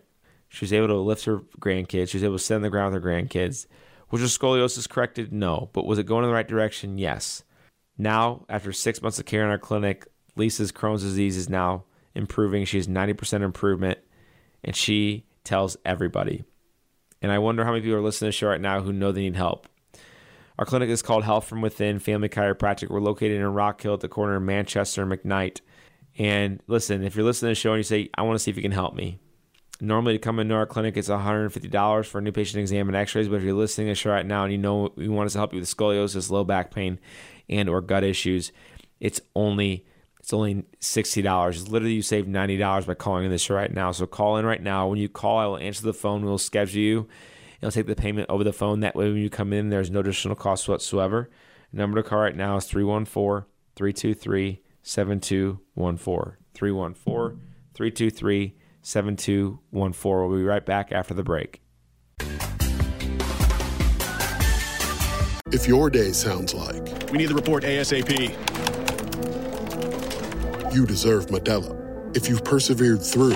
She 0.49 0.63
was 0.63 0.71
able 0.71 0.87
to 0.87 0.97
lift 0.97 1.25
her 1.25 1.39
grandkids. 1.59 2.09
She 2.09 2.17
was 2.17 2.23
able 2.23 2.37
to 2.37 2.43
sit 2.43 2.55
on 2.55 2.61
the 2.61 2.69
ground 2.69 2.93
with 2.93 3.03
her 3.03 3.09
grandkids. 3.09 3.65
Was 4.11 4.21
her 4.21 4.27
scoliosis 4.27 4.87
corrected? 4.87 5.33
No. 5.33 5.69
But 5.73 5.85
was 5.85 5.97
it 5.97 6.05
going 6.05 6.23
in 6.23 6.29
the 6.29 6.35
right 6.35 6.47
direction? 6.47 6.97
Yes. 6.97 7.43
Now, 7.97 8.45
after 8.49 8.71
six 8.71 9.01
months 9.01 9.19
of 9.19 9.25
care 9.25 9.43
in 9.43 9.49
our 9.49 9.57
clinic, 9.57 10.07
Lisa's 10.35 10.71
Crohn's 10.71 11.03
disease 11.03 11.37
is 11.37 11.49
now 11.49 11.85
improving. 12.13 12.65
She 12.65 12.77
has 12.77 12.87
90% 12.87 13.41
improvement, 13.41 13.99
and 14.63 14.75
she 14.75 15.25
tells 15.43 15.77
everybody. 15.85 16.43
And 17.21 17.31
I 17.31 17.39
wonder 17.39 17.63
how 17.63 17.71
many 17.71 17.81
people 17.81 17.97
are 17.97 18.01
listening 18.01 18.31
to 18.31 18.35
the 18.35 18.37
show 18.37 18.49
right 18.49 18.61
now 18.61 18.81
who 18.81 18.93
know 18.93 19.11
they 19.11 19.21
need 19.21 19.35
help. 19.35 19.67
Our 20.61 20.65
clinic 20.65 20.91
is 20.91 21.01
called 21.01 21.23
Health 21.23 21.47
from 21.47 21.61
Within 21.61 21.97
Family 21.97 22.29
Chiropractic. 22.29 22.91
We're 22.91 23.01
located 23.01 23.37
in 23.37 23.47
Rock 23.51 23.81
Hill 23.81 23.95
at 23.95 24.01
the 24.01 24.07
corner 24.07 24.35
of 24.35 24.43
Manchester 24.43 25.01
and 25.01 25.11
McKnight. 25.11 25.59
And 26.19 26.61
listen, 26.67 27.03
if 27.03 27.15
you're 27.15 27.25
listening 27.25 27.49
to 27.49 27.51
the 27.53 27.59
show 27.59 27.71
and 27.71 27.79
you 27.79 27.83
say, 27.83 28.11
I 28.13 28.21
want 28.21 28.35
to 28.35 28.39
see 28.39 28.51
if 28.51 28.57
you 28.57 28.61
can 28.61 28.71
help 28.71 28.93
me, 28.93 29.17
normally 29.79 30.13
to 30.13 30.19
come 30.19 30.37
into 30.37 30.53
our 30.53 30.67
clinic, 30.67 30.97
it's 30.97 31.09
$150 31.09 32.05
for 32.05 32.19
a 32.19 32.21
new 32.21 32.31
patient 32.31 32.61
exam 32.61 32.87
and 32.89 32.95
x-rays. 32.95 33.27
But 33.27 33.37
if 33.37 33.43
you're 33.43 33.55
listening 33.55 33.87
to 33.87 33.91
the 33.93 33.95
show 33.95 34.11
right 34.11 34.23
now 34.23 34.43
and 34.43 34.51
you 34.51 34.59
know 34.59 34.93
you 34.97 35.11
want 35.11 35.25
us 35.25 35.33
to 35.33 35.39
help 35.39 35.51
you 35.51 35.59
with 35.59 35.67
scoliosis, 35.67 36.29
low 36.29 36.43
back 36.43 36.69
pain, 36.69 36.99
and 37.49 37.67
or 37.67 37.81
gut 37.81 38.03
issues, 38.03 38.51
it's 38.99 39.19
only 39.35 39.83
it's 40.19 40.31
only 40.31 40.63
$60. 40.79 41.69
Literally, 41.71 41.95
you 41.95 42.03
save 42.03 42.27
$90 42.27 42.85
by 42.85 42.93
calling 42.93 43.25
in 43.25 43.31
this 43.31 43.41
show 43.41 43.55
right 43.55 43.73
now. 43.73 43.91
So 43.91 44.05
call 44.05 44.37
in 44.37 44.45
right 44.45 44.61
now. 44.61 44.87
When 44.87 44.99
you 44.99 45.09
call, 45.09 45.39
I 45.39 45.47
will 45.47 45.57
answer 45.57 45.81
the 45.81 45.91
phone. 45.91 46.23
We'll 46.23 46.37
schedule 46.37 46.79
you. 46.79 47.07
I'll 47.63 47.71
take 47.71 47.87
the 47.87 47.95
payment 47.95 48.29
over 48.29 48.43
the 48.43 48.53
phone. 48.53 48.79
That 48.79 48.95
way, 48.95 49.09
when 49.09 49.17
you 49.17 49.29
come 49.29 49.53
in, 49.53 49.69
there's 49.69 49.91
no 49.91 49.99
additional 49.99 50.35
cost 50.35 50.67
whatsoever. 50.67 51.29
Number 51.71 52.01
to 52.01 52.07
call 52.07 52.19
right 52.19 52.35
now 52.35 52.57
is 52.57 52.65
314 52.65 53.47
323 53.75 54.61
7214. 54.81 56.37
314 56.53 57.41
323 57.73 58.55
7214. 58.81 60.29
We'll 60.29 60.37
be 60.37 60.43
right 60.43 60.65
back 60.65 60.91
after 60.91 61.13
the 61.13 61.23
break. 61.23 61.61
If 65.53 65.67
your 65.67 65.89
day 65.89 66.13
sounds 66.13 66.53
like 66.53 67.11
we 67.11 67.17
need 67.17 67.27
the 67.27 67.35
report 67.35 67.63
ASAP 67.63 68.35
you 70.73 70.85
deserve 70.85 71.27
Modelo. 71.27 71.77
If 72.15 72.29
you've 72.29 72.43
persevered 72.43 73.01
through, 73.03 73.35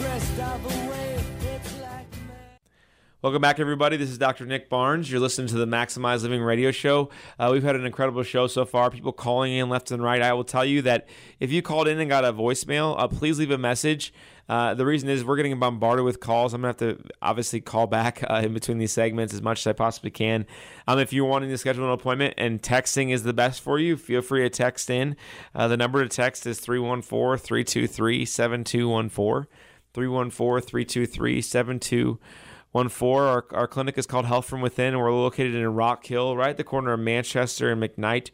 Welcome 3.23 3.43
back, 3.43 3.59
everybody. 3.59 3.97
This 3.97 4.09
is 4.09 4.17
Dr. 4.17 4.47
Nick 4.47 4.67
Barnes. 4.67 5.11
You're 5.11 5.19
listening 5.19 5.47
to 5.49 5.55
the 5.55 5.67
Maximize 5.67 6.23
Living 6.23 6.41
Radio 6.41 6.71
Show. 6.71 7.11
Uh, 7.37 7.49
we've 7.51 7.61
had 7.61 7.75
an 7.75 7.85
incredible 7.85 8.23
show 8.23 8.47
so 8.47 8.65
far. 8.65 8.89
People 8.89 9.13
calling 9.13 9.53
in 9.53 9.69
left 9.69 9.91
and 9.91 10.01
right. 10.01 10.23
I 10.23 10.33
will 10.33 10.43
tell 10.43 10.65
you 10.65 10.81
that 10.81 11.07
if 11.39 11.51
you 11.51 11.61
called 11.61 11.87
in 11.87 11.99
and 11.99 12.09
got 12.09 12.25
a 12.25 12.33
voicemail, 12.33 12.95
uh, 12.97 13.07
please 13.07 13.37
leave 13.37 13.51
a 13.51 13.59
message. 13.59 14.11
Uh, 14.49 14.73
the 14.73 14.87
reason 14.87 15.07
is 15.07 15.23
we're 15.23 15.35
getting 15.35 15.59
bombarded 15.59 16.03
with 16.03 16.19
calls. 16.19 16.55
I'm 16.55 16.63
going 16.63 16.73
to 16.73 16.85
have 16.87 16.97
to 16.97 17.09
obviously 17.21 17.61
call 17.61 17.85
back 17.85 18.23
uh, 18.27 18.41
in 18.43 18.55
between 18.55 18.79
these 18.79 18.91
segments 18.91 19.35
as 19.35 19.41
much 19.43 19.59
as 19.59 19.67
I 19.67 19.73
possibly 19.73 20.09
can. 20.09 20.47
Um, 20.87 20.97
if 20.97 21.13
you're 21.13 21.25
wanting 21.25 21.51
to 21.51 21.59
schedule 21.59 21.85
an 21.85 21.91
appointment 21.91 22.33
and 22.39 22.59
texting 22.59 23.11
is 23.11 23.21
the 23.21 23.33
best 23.33 23.61
for 23.61 23.77
you, 23.77 23.97
feel 23.97 24.23
free 24.23 24.41
to 24.41 24.49
text 24.49 24.89
in. 24.89 25.15
Uh, 25.53 25.67
the 25.67 25.77
number 25.77 26.01
to 26.01 26.09
text 26.09 26.47
is 26.47 26.59
314 26.59 27.37
323 27.37 28.25
7214. 28.25 29.47
314 29.93 30.67
323 30.67 31.41
7214 31.43 32.19
one 32.71 32.89
four. 32.89 33.25
Our, 33.25 33.45
our 33.51 33.67
clinic 33.67 33.97
is 33.97 34.05
called 34.05 34.25
Health 34.25 34.45
from 34.45 34.61
Within, 34.61 34.93
and 34.93 34.99
we're 34.99 35.11
located 35.11 35.55
in 35.55 35.73
Rock 35.73 36.05
Hill, 36.05 36.35
right 36.35 36.51
at 36.51 36.57
the 36.57 36.63
corner 36.63 36.93
of 36.93 36.99
Manchester 36.99 37.71
and 37.71 37.81
McKnight. 37.81 38.29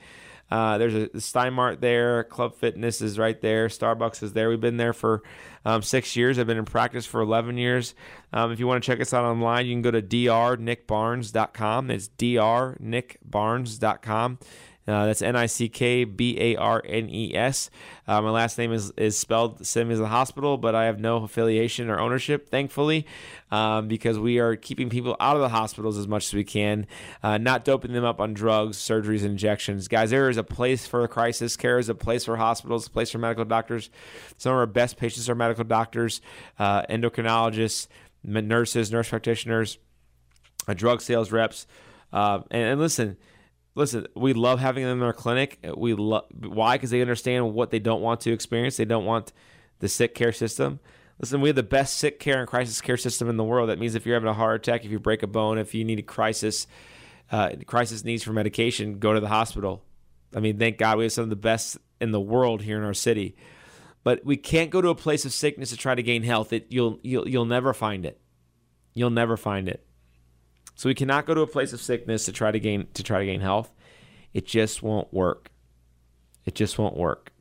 Uh, 0.49 0.77
there's 0.77 0.93
a 0.93 1.19
Stein 1.19 1.53
Mart 1.53 1.81
there. 1.81 2.23
Club 2.23 2.55
Fitness 2.55 3.01
is 3.01 3.19
right 3.19 3.41
there. 3.41 3.67
Starbucks 3.67 4.23
is 4.23 4.31
there. 4.33 4.47
We've 4.49 4.61
been 4.61 4.77
there 4.77 4.93
for 4.93 5.21
um, 5.65 5.81
six 5.81 6.15
years. 6.15 6.39
I've 6.39 6.47
been 6.47 6.57
in 6.57 6.63
practice 6.63 7.05
for 7.05 7.19
11 7.19 7.57
years. 7.57 7.93
Um, 8.31 8.53
if 8.53 8.59
you 8.59 8.67
want 8.67 8.81
to 8.81 8.87
check 8.87 9.01
us 9.01 9.13
out 9.13 9.25
online, 9.25 9.65
you 9.65 9.73
can 9.73 9.81
go 9.81 9.91
to 9.91 10.01
drnickbarnes.com. 10.01 11.91
It's 11.91 12.07
drnickbarnes.com. 12.07 14.39
Uh, 14.87 15.05
that's 15.05 15.21
N 15.21 15.35
I 15.35 15.47
C 15.47 15.67
K 15.67 16.05
B 16.05 16.37
A 16.39 16.55
R 16.55 16.81
N 16.85 17.09
E 17.09 17.35
S. 17.35 17.69
Uh, 18.07 18.21
my 18.21 18.29
last 18.29 18.57
name 18.57 18.71
is, 18.71 18.91
is 18.91 19.17
spelled 19.17 19.57
the 19.57 19.65
same 19.65 19.91
as 19.91 19.99
the 19.99 20.07
hospital, 20.07 20.57
but 20.57 20.75
I 20.75 20.85
have 20.85 20.99
no 20.99 21.17
affiliation 21.17 21.89
or 21.89 21.99
ownership, 21.99 22.49
thankfully, 22.49 23.05
um, 23.51 23.89
because 23.89 24.17
we 24.17 24.39
are 24.39 24.55
keeping 24.55 24.89
people 24.89 25.17
out 25.19 25.35
of 25.35 25.41
the 25.41 25.49
hospitals 25.49 25.97
as 25.97 26.07
much 26.07 26.27
as 26.27 26.33
we 26.33 26.45
can, 26.45 26.87
uh, 27.21 27.37
not 27.37 27.65
doping 27.65 27.91
them 27.91 28.05
up 28.05 28.21
on 28.21 28.33
drugs, 28.33 28.77
surgeries, 28.77 29.23
injections. 29.23 29.89
Guys, 29.89 30.11
there 30.11 30.29
is 30.29 30.37
a 30.37 30.43
place 30.43 30.87
for 30.87 31.05
crisis 31.09 31.57
care, 31.57 31.79
is 31.79 31.89
a 31.89 31.95
place 31.95 32.23
for 32.23 32.37
hospitals, 32.37 32.87
a 32.87 32.89
place 32.89 33.09
for 33.09 33.17
medical 33.17 33.43
doctors. 33.43 33.89
Some 34.37 34.53
of 34.53 34.57
our 34.57 34.65
best 34.65 34.95
patients 34.95 35.29
are 35.29 35.35
medical 35.35 35.65
doctors, 35.65 36.21
uh, 36.59 36.83
endocrinologists, 36.83 37.87
nurses, 38.23 38.91
nurse 38.91 39.09
practitioners, 39.09 39.79
uh, 40.67 40.73
drug 40.73 41.01
sales 41.01 41.31
reps. 41.31 41.67
Uh, 42.13 42.39
and, 42.51 42.63
and 42.63 42.79
listen, 42.79 43.17
listen, 43.77 44.07
we 44.15 44.33
love 44.33 44.59
having 44.59 44.83
them 44.83 44.97
in 44.97 45.03
our 45.03 45.13
clinic. 45.13 45.59
We 45.75 45.93
love 45.93 46.25
why 46.39 46.75
because 46.75 46.89
they 46.89 47.01
understand 47.01 47.53
what 47.53 47.71
they 47.71 47.79
don't 47.79 48.01
want 48.01 48.21
to 48.21 48.33
experience. 48.33 48.77
They 48.77 48.85
don't 48.85 49.05
want 49.05 49.31
the 49.79 49.87
sick 49.87 50.15
care 50.15 50.31
system. 50.31 50.79
Listen, 51.19 51.41
we 51.41 51.49
have 51.49 51.55
the 51.55 51.63
best 51.63 51.97
sick 51.97 52.19
care 52.19 52.39
and 52.39 52.47
crisis 52.47 52.81
care 52.81 52.97
system 52.97 53.29
in 53.29 53.37
the 53.37 53.43
world. 53.43 53.69
That 53.69 53.79
means 53.79 53.95
if 53.95 54.05
you're 54.05 54.15
having 54.15 54.29
a 54.29 54.33
heart 54.33 54.67
attack, 54.67 54.83
if 54.83 54.91
you 54.91 54.99
break 54.99 55.23
a 55.23 55.27
bone, 55.27 55.57
if 55.57 55.73
you 55.73 55.83
need 55.83 55.99
a 55.99 56.03
crisis, 56.03 56.67
uh, 57.31 57.51
crisis 57.65 58.03
needs 58.03 58.23
for 58.23 58.33
medication, 58.33 58.99
go 58.99 59.13
to 59.13 59.19
the 59.19 59.27
hospital. 59.27 59.83
I 60.35 60.39
mean, 60.39 60.59
thank 60.59 60.77
God 60.77 60.97
we 60.97 61.05
have 61.05 61.13
some 61.13 61.23
of 61.23 61.29
the 61.29 61.35
best 61.35 61.77
in 62.01 62.11
the 62.11 62.19
world 62.19 62.61
here 62.61 62.77
in 62.77 62.83
our 62.83 62.93
city. 62.93 63.35
But 64.03 64.25
we 64.25 64.37
can't 64.37 64.69
go 64.69 64.81
to 64.81 64.89
a 64.89 64.95
place 64.95 65.25
of 65.25 65.33
sickness 65.33 65.69
to 65.71 65.77
try 65.77 65.95
to 65.95 66.03
gain 66.03 66.23
health. 66.23 66.53
It, 66.53 66.67
you'll 66.69 66.99
you'll 67.03 67.27
you'll 67.27 67.45
never 67.45 67.73
find 67.73 68.05
it. 68.05 68.19
You'll 68.93 69.09
never 69.09 69.37
find 69.37 69.67
it. 69.67 69.86
So 70.77 70.87
we 70.87 70.95
cannot 70.95 71.25
go 71.25 71.33
to 71.33 71.41
a 71.41 71.47
place 71.47 71.73
of 71.73 71.81
sickness 71.81 72.25
to 72.25 72.31
try 72.31 72.51
to 72.51 72.59
gain 72.59 72.87
to 72.93 73.03
try 73.03 73.19
to 73.19 73.25
gain 73.25 73.41
health. 73.41 73.73
It 74.33 74.45
just 74.45 74.83
won't 74.83 75.11
work. 75.11 75.49
It 76.45 76.53
just 76.53 76.77
won't 76.77 76.95
work. 76.95 77.33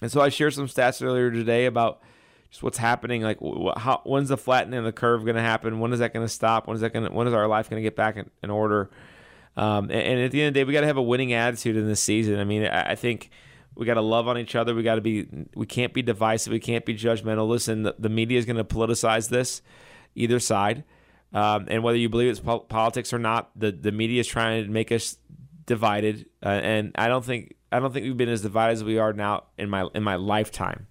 And 0.00 0.10
so 0.10 0.20
I 0.20 0.28
shared 0.28 0.54
some 0.54 0.68
stats 0.68 1.04
earlier 1.04 1.32
today 1.32 1.66
about 1.66 2.00
just 2.50 2.62
what's 2.62 2.78
happening. 2.78 3.22
Like, 3.22 3.38
how, 3.76 4.02
when's 4.04 4.28
the 4.28 4.36
flattening 4.36 4.78
of 4.78 4.84
the 4.84 4.92
curve 4.92 5.24
going 5.24 5.34
to 5.34 5.42
happen? 5.42 5.80
When 5.80 5.92
is 5.92 5.98
that 5.98 6.14
going 6.14 6.24
to 6.24 6.32
stop? 6.32 6.68
When 6.68 6.76
is 6.76 6.80
that 6.82 6.92
going? 6.92 7.12
When 7.12 7.26
is 7.26 7.34
our 7.34 7.48
life 7.48 7.68
going 7.68 7.82
to 7.82 7.86
get 7.86 7.96
back 7.96 8.16
in, 8.16 8.30
in 8.44 8.50
order? 8.50 8.88
Um, 9.56 9.86
and, 9.86 10.00
and, 10.00 10.20
at 10.20 10.30
the 10.30 10.40
end 10.40 10.48
of 10.48 10.54
the 10.54 10.60
day, 10.60 10.64
we 10.64 10.72
got 10.72 10.82
to 10.82 10.86
have 10.86 10.96
a 10.96 11.02
winning 11.02 11.32
attitude 11.32 11.76
in 11.76 11.88
this 11.88 12.00
season. 12.00 12.38
I 12.38 12.44
mean, 12.44 12.64
I, 12.64 12.92
I 12.92 12.94
think 12.94 13.30
we 13.74 13.84
got 13.84 13.94
to 13.94 14.00
love 14.00 14.28
on 14.28 14.38
each 14.38 14.54
other. 14.54 14.76
We 14.76 14.84
got 14.84 14.94
to 14.94 15.00
be. 15.00 15.26
We 15.56 15.66
can't 15.66 15.92
be 15.92 16.02
divisive. 16.02 16.52
We 16.52 16.60
can't 16.60 16.84
be 16.84 16.94
judgmental. 16.94 17.48
Listen, 17.48 17.82
the, 17.82 17.96
the 17.98 18.08
media 18.08 18.38
is 18.38 18.44
going 18.44 18.58
to 18.58 18.64
politicize 18.64 19.28
this, 19.28 19.60
either 20.14 20.38
side. 20.38 20.84
Um, 21.32 21.66
and 21.68 21.82
whether 21.82 21.98
you 21.98 22.08
believe 22.08 22.30
it's 22.30 22.40
po- 22.40 22.60
politics 22.60 23.12
or 23.12 23.18
not, 23.18 23.50
the, 23.58 23.70
the 23.70 23.92
media 23.92 24.20
is 24.20 24.26
trying 24.26 24.64
to 24.64 24.70
make 24.70 24.90
us 24.90 25.16
divided. 25.66 26.26
Uh, 26.42 26.48
and 26.48 26.92
I 26.94 27.08
don't 27.08 27.24
think 27.24 27.54
I 27.70 27.78
don't 27.80 27.92
think 27.92 28.04
we've 28.04 28.16
been 28.16 28.28
as 28.28 28.42
divided 28.42 28.72
as 28.72 28.84
we 28.84 28.98
are 28.98 29.12
now 29.12 29.44
in 29.58 29.68
my 29.68 29.88
in 29.94 30.02
my 30.02 30.16
lifetime. 30.16 30.86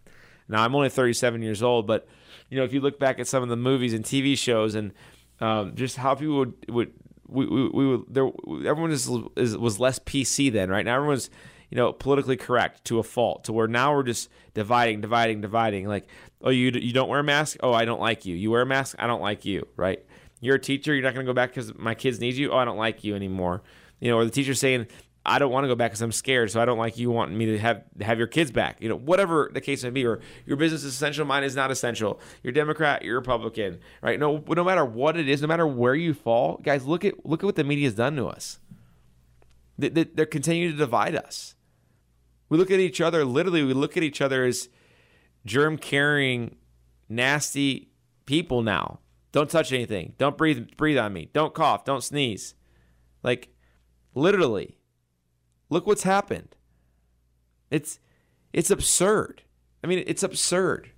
Now 0.47 0.63
I'm 0.63 0.75
only 0.75 0.89
37 0.89 1.41
years 1.41 1.61
old, 1.63 1.87
but 1.87 2.07
you 2.49 2.57
know 2.57 2.63
if 2.63 2.71
you 2.71 2.79
look 2.79 2.99
back 2.99 3.19
at 3.19 3.27
some 3.27 3.43
of 3.43 3.49
the 3.49 3.57
movies 3.57 3.93
and 3.93 4.05
TV 4.05 4.37
shows 4.37 4.75
and 4.75 4.93
um, 5.39 5.75
just 5.75 5.97
how 5.97 6.15
people 6.15 6.37
would 6.37 6.53
would 6.69 6.93
we, 7.27 7.45
we, 7.45 7.69
we 7.69 8.03
there 8.07 8.29
everyone 8.65 8.91
is, 8.91 9.09
is 9.35 9.57
was 9.57 9.79
less 9.79 9.99
PC 9.99 10.51
then, 10.51 10.69
right? 10.69 10.85
Now 10.85 10.95
everyone's 10.95 11.29
you 11.69 11.75
know 11.75 11.91
politically 11.91 12.37
correct 12.37 12.85
to 12.85 12.99
a 12.99 13.03
fault 13.03 13.45
to 13.45 13.53
where 13.53 13.67
now 13.67 13.93
we're 13.93 14.03
just 14.03 14.29
dividing 14.53 15.01
dividing 15.01 15.41
dividing 15.41 15.87
like 15.87 16.07
oh 16.41 16.49
you 16.49 16.71
you 16.71 16.93
don't 16.93 17.09
wear 17.09 17.19
a 17.19 17.23
mask 17.23 17.57
oh 17.61 17.73
i 17.73 17.83
don't 17.83 17.99
like 17.99 18.25
you 18.25 18.35
you 18.35 18.49
wear 18.49 18.61
a 18.61 18.65
mask 18.65 18.95
i 18.99 19.05
don't 19.05 19.21
like 19.21 19.43
you 19.43 19.67
right 19.75 20.05
you're 20.41 20.55
a 20.55 20.59
teacher. 20.59 20.93
You're 20.93 21.03
not 21.03 21.13
going 21.13 21.25
to 21.25 21.29
go 21.29 21.33
back 21.33 21.49
because 21.49 21.75
my 21.77 21.95
kids 21.95 22.19
need 22.19 22.35
you. 22.35 22.51
Oh, 22.51 22.57
I 22.57 22.65
don't 22.65 22.77
like 22.77 23.03
you 23.03 23.15
anymore. 23.15 23.63
You 23.99 24.11
know, 24.11 24.17
or 24.17 24.25
the 24.25 24.31
teacher 24.31 24.53
saying, 24.53 24.87
I 25.27 25.39
don't 25.39 25.51
want 25.51 25.65
to 25.65 25.67
go 25.67 25.75
back 25.75 25.91
because 25.91 26.01
I'm 26.01 26.13
scared, 26.13 26.51
so 26.51 26.61
I 26.61 26.65
don't 26.65 26.77
like 26.77 26.97
you 26.97 27.11
wanting 27.11 27.37
me 27.37 27.47
to 27.47 27.59
have 27.59 27.83
have 27.99 28.17
your 28.17 28.27
kids 28.27 28.49
back. 28.49 28.77
You 28.79 28.87
know, 28.87 28.95
whatever 28.95 29.51
the 29.53 29.59
case 29.59 29.83
may 29.83 29.89
be, 29.89 30.05
or 30.05 30.21
your 30.45 30.55
business 30.55 30.85
is 30.85 30.93
essential, 30.93 31.25
mine 31.25 31.43
is 31.43 31.53
not 31.53 31.69
essential. 31.69 32.21
You're 32.43 32.53
Democrat, 32.53 33.03
you're 33.03 33.17
Republican, 33.17 33.79
right? 34.01 34.17
No, 34.17 34.41
no 34.47 34.63
matter 34.63 34.85
what 34.85 35.17
it 35.17 35.27
is, 35.27 35.41
no 35.41 35.47
matter 35.47 35.67
where 35.67 35.95
you 35.95 36.13
fall, 36.13 36.61
guys, 36.63 36.85
look 36.85 37.03
at 37.03 37.25
look 37.25 37.43
at 37.43 37.45
what 37.45 37.57
the 37.57 37.65
media 37.65 37.87
has 37.87 37.95
done 37.95 38.15
to 38.15 38.27
us. 38.27 38.59
They, 39.77 39.89
they, 39.89 40.05
they're 40.05 40.25
continuing 40.25 40.71
to 40.71 40.77
divide 40.77 41.15
us. 41.15 41.55
We 42.47 42.57
look 42.57 42.71
at 42.71 42.79
each 42.79 43.01
other. 43.01 43.25
Literally, 43.25 43.63
we 43.63 43.73
look 43.73 43.97
at 43.97 44.03
each 44.03 44.21
other 44.21 44.45
as 44.45 44.69
germ 45.45 45.77
carrying, 45.77 46.55
nasty 47.09 47.89
people 48.25 48.61
now. 48.61 48.99
Don't 49.37 49.51
touch 49.51 49.71
anything. 49.71 50.13
Don't 50.17 50.35
breathe 50.35 50.67
breathe 50.77 50.97
on 50.97 51.13
me. 51.13 51.29
Don't 51.31 51.53
cough. 51.53 51.85
Don't 51.85 52.03
sneeze. 52.03 52.55
Like 53.21 53.49
literally. 54.15 54.79
Look 55.69 55.85
what's 55.85 56.01
happened. 56.01 56.55
It's 57.69 57.99
it's 58.51 58.71
absurd. 58.71 59.43
I 59.83 59.87
mean, 59.87 60.03
it's 60.07 60.23
absurd. 60.23 60.89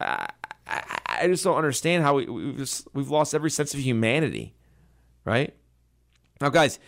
I, 0.00 0.30
I, 0.66 0.98
I 1.06 1.26
just 1.26 1.44
don't 1.44 1.58
understand 1.58 2.04
how 2.04 2.14
we, 2.14 2.24
we've 2.24 2.56
just, 2.56 2.88
we've 2.94 3.10
lost 3.10 3.34
every 3.34 3.50
sense 3.50 3.74
of 3.74 3.80
humanity, 3.80 4.54
right? 5.26 5.54
Now, 6.40 6.48
guys, 6.48 6.78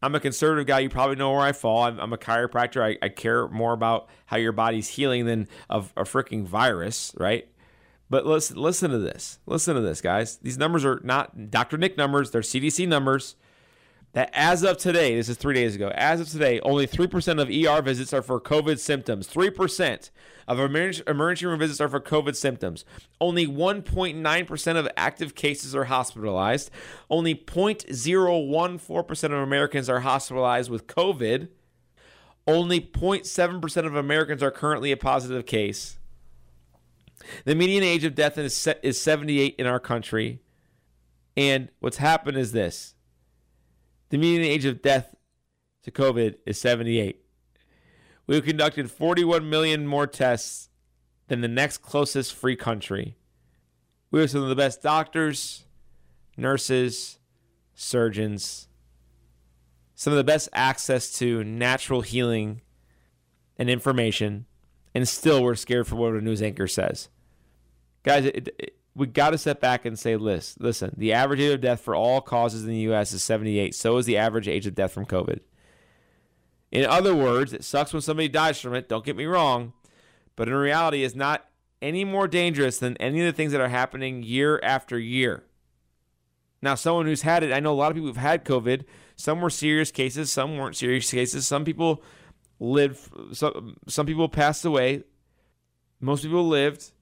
I'm 0.00 0.14
a 0.14 0.20
conservative 0.20 0.66
guy. 0.66 0.78
You 0.78 0.88
probably 0.88 1.16
know 1.16 1.30
where 1.30 1.42
I 1.42 1.52
fall. 1.52 1.82
I'm, 1.82 2.00
I'm 2.00 2.14
a 2.14 2.18
chiropractor. 2.18 2.82
I, 2.82 2.96
I, 3.04 3.10
care 3.10 3.48
more 3.48 3.74
about 3.74 4.08
how 4.24 4.38
your 4.38 4.52
body's 4.52 4.88
healing 4.88 5.26
than 5.26 5.46
a 5.68 5.82
freaking 5.82 6.46
virus, 6.46 7.14
right? 7.18 7.46
But 8.10 8.24
listen, 8.26 8.56
listen 8.56 8.90
to 8.90 8.98
this. 8.98 9.38
Listen 9.46 9.74
to 9.74 9.80
this, 9.80 10.00
guys. 10.00 10.38
These 10.38 10.58
numbers 10.58 10.84
are 10.84 11.00
not 11.04 11.50
Dr. 11.50 11.76
Nick 11.76 11.96
numbers, 11.96 12.30
they're 12.30 12.40
CDC 12.40 12.88
numbers. 12.88 13.36
That 14.14 14.30
as 14.32 14.62
of 14.62 14.78
today, 14.78 15.14
this 15.16 15.28
is 15.28 15.36
three 15.36 15.54
days 15.54 15.74
ago, 15.76 15.92
as 15.94 16.18
of 16.18 16.30
today, 16.30 16.60
only 16.60 16.86
3% 16.86 17.42
of 17.42 17.50
ER 17.50 17.82
visits 17.82 18.14
are 18.14 18.22
for 18.22 18.40
COVID 18.40 18.78
symptoms. 18.78 19.28
3% 19.28 20.10
of 20.48 20.58
emergency 20.58 21.44
room 21.46 21.58
visits 21.58 21.78
are 21.78 21.90
for 21.90 22.00
COVID 22.00 22.34
symptoms. 22.34 22.86
Only 23.20 23.46
1.9% 23.46 24.76
of 24.76 24.88
active 24.96 25.34
cases 25.34 25.76
are 25.76 25.84
hospitalized. 25.84 26.70
Only 27.10 27.34
0.014% 27.34 29.24
of 29.24 29.32
Americans 29.32 29.90
are 29.90 30.00
hospitalized 30.00 30.70
with 30.70 30.86
COVID. 30.86 31.48
Only 32.46 32.80
0.7% 32.80 33.86
of 33.86 33.94
Americans 33.94 34.42
are 34.42 34.50
currently 34.50 34.90
a 34.90 34.96
positive 34.96 35.44
case. 35.44 35.97
The 37.44 37.54
median 37.54 37.82
age 37.82 38.04
of 38.04 38.14
death 38.14 38.38
is, 38.38 38.68
is 38.82 39.00
78 39.00 39.56
in 39.58 39.66
our 39.66 39.80
country. 39.80 40.40
And 41.36 41.68
what's 41.80 41.98
happened 41.98 42.36
is 42.36 42.52
this 42.52 42.94
the 44.10 44.18
median 44.18 44.44
age 44.44 44.64
of 44.64 44.82
death 44.82 45.14
to 45.82 45.90
COVID 45.90 46.36
is 46.46 46.60
78. 46.60 47.22
We've 48.26 48.44
conducted 48.44 48.90
41 48.90 49.48
million 49.48 49.86
more 49.86 50.06
tests 50.06 50.68
than 51.28 51.40
the 51.40 51.48
next 51.48 51.78
closest 51.78 52.34
free 52.34 52.56
country. 52.56 53.16
We 54.10 54.20
have 54.20 54.30
some 54.30 54.42
of 54.42 54.48
the 54.48 54.56
best 54.56 54.82
doctors, 54.82 55.64
nurses, 56.36 57.18
surgeons, 57.74 58.68
some 59.94 60.12
of 60.12 60.16
the 60.16 60.24
best 60.24 60.48
access 60.52 61.12
to 61.18 61.44
natural 61.44 62.02
healing 62.02 62.62
and 63.58 63.68
information, 63.68 64.46
and 64.94 65.08
still 65.08 65.42
we're 65.42 65.54
scared 65.54 65.86
for 65.86 65.96
what 65.96 66.14
a 66.14 66.20
news 66.20 66.42
anchor 66.42 66.66
says 66.66 67.08
guys, 68.02 68.24
it, 68.24 68.48
it, 68.58 68.76
we 68.94 69.06
got 69.06 69.30
to 69.30 69.38
step 69.38 69.60
back 69.60 69.84
and 69.84 69.98
say, 69.98 70.16
listen, 70.16 70.62
listen, 70.64 70.94
the 70.96 71.12
average 71.12 71.40
age 71.40 71.54
of 71.54 71.60
death 71.60 71.80
for 71.80 71.94
all 71.94 72.20
causes 72.20 72.64
in 72.64 72.70
the 72.70 72.80
U.S. 72.80 73.12
is 73.12 73.22
78. 73.22 73.74
So 73.74 73.96
is 73.98 74.06
the 74.06 74.16
average 74.16 74.48
age 74.48 74.66
of 74.66 74.74
death 74.74 74.92
from 74.92 75.06
COVID. 75.06 75.40
In 76.72 76.84
other 76.84 77.14
words, 77.14 77.52
it 77.52 77.64
sucks 77.64 77.92
when 77.92 78.02
somebody 78.02 78.28
dies 78.28 78.60
from 78.60 78.74
it. 78.74 78.88
Don't 78.88 79.04
get 79.04 79.16
me 79.16 79.24
wrong, 79.24 79.72
but 80.36 80.48
in 80.48 80.54
reality, 80.54 81.04
it's 81.04 81.14
not 81.14 81.48
any 81.80 82.04
more 82.04 82.26
dangerous 82.26 82.78
than 82.78 82.96
any 82.96 83.20
of 83.20 83.26
the 83.26 83.32
things 83.32 83.52
that 83.52 83.60
are 83.60 83.68
happening 83.68 84.22
year 84.22 84.60
after 84.62 84.98
year. 84.98 85.44
Now, 86.60 86.74
someone 86.74 87.06
who's 87.06 87.22
had 87.22 87.44
it, 87.44 87.52
I 87.52 87.60
know 87.60 87.72
a 87.72 87.74
lot 87.74 87.90
of 87.90 87.94
people 87.94 88.08
who've 88.08 88.16
had 88.16 88.44
COVID. 88.44 88.84
Some 89.14 89.40
were 89.40 89.50
serious 89.50 89.92
cases, 89.92 90.32
some 90.32 90.56
weren't 90.56 90.76
serious 90.76 91.10
cases. 91.10 91.46
Some 91.46 91.64
people 91.64 92.02
lived, 92.60 93.08
some, 93.32 93.76
some 93.86 94.06
people 94.06 94.28
passed 94.28 94.64
away. 94.64 95.04
Most 96.00 96.22
people 96.22 96.46
lived. 96.46 96.92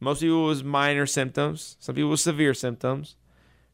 Most 0.00 0.20
people 0.20 0.44
was 0.44 0.62
minor 0.62 1.06
symptoms, 1.06 1.76
some 1.80 1.94
people 1.94 2.10
with 2.10 2.20
severe 2.20 2.54
symptoms. 2.54 3.16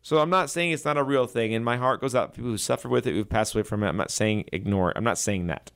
So 0.03 0.19
I'm 0.19 0.31
not 0.31 0.51
saying 0.51 0.73
it's 0.73 0.85
not 0.85 0.97
a 0.97 1.03
real 1.03 1.27
thing, 1.27 1.55
and 1.55 1.65
my 1.65 1.77
heart 1.77 2.01
goes 2.01 2.15
out 2.15 2.33
to 2.33 2.37
people 2.37 2.51
who 2.51 2.59
suffer 2.59 2.89
with 2.89 3.07
it, 3.07 3.13
who've 3.13 3.29
passed 3.29 3.55
away 3.55 3.63
from 3.63 3.83
it. 3.83 3.89
I'm 3.89 3.97
not 3.97 4.11
saying 4.11 4.45
ignore 4.53 4.91
it. 4.91 4.97
I'm 4.97 5.05
not 5.05 5.19
saying 5.19 5.47
that. 5.49 5.71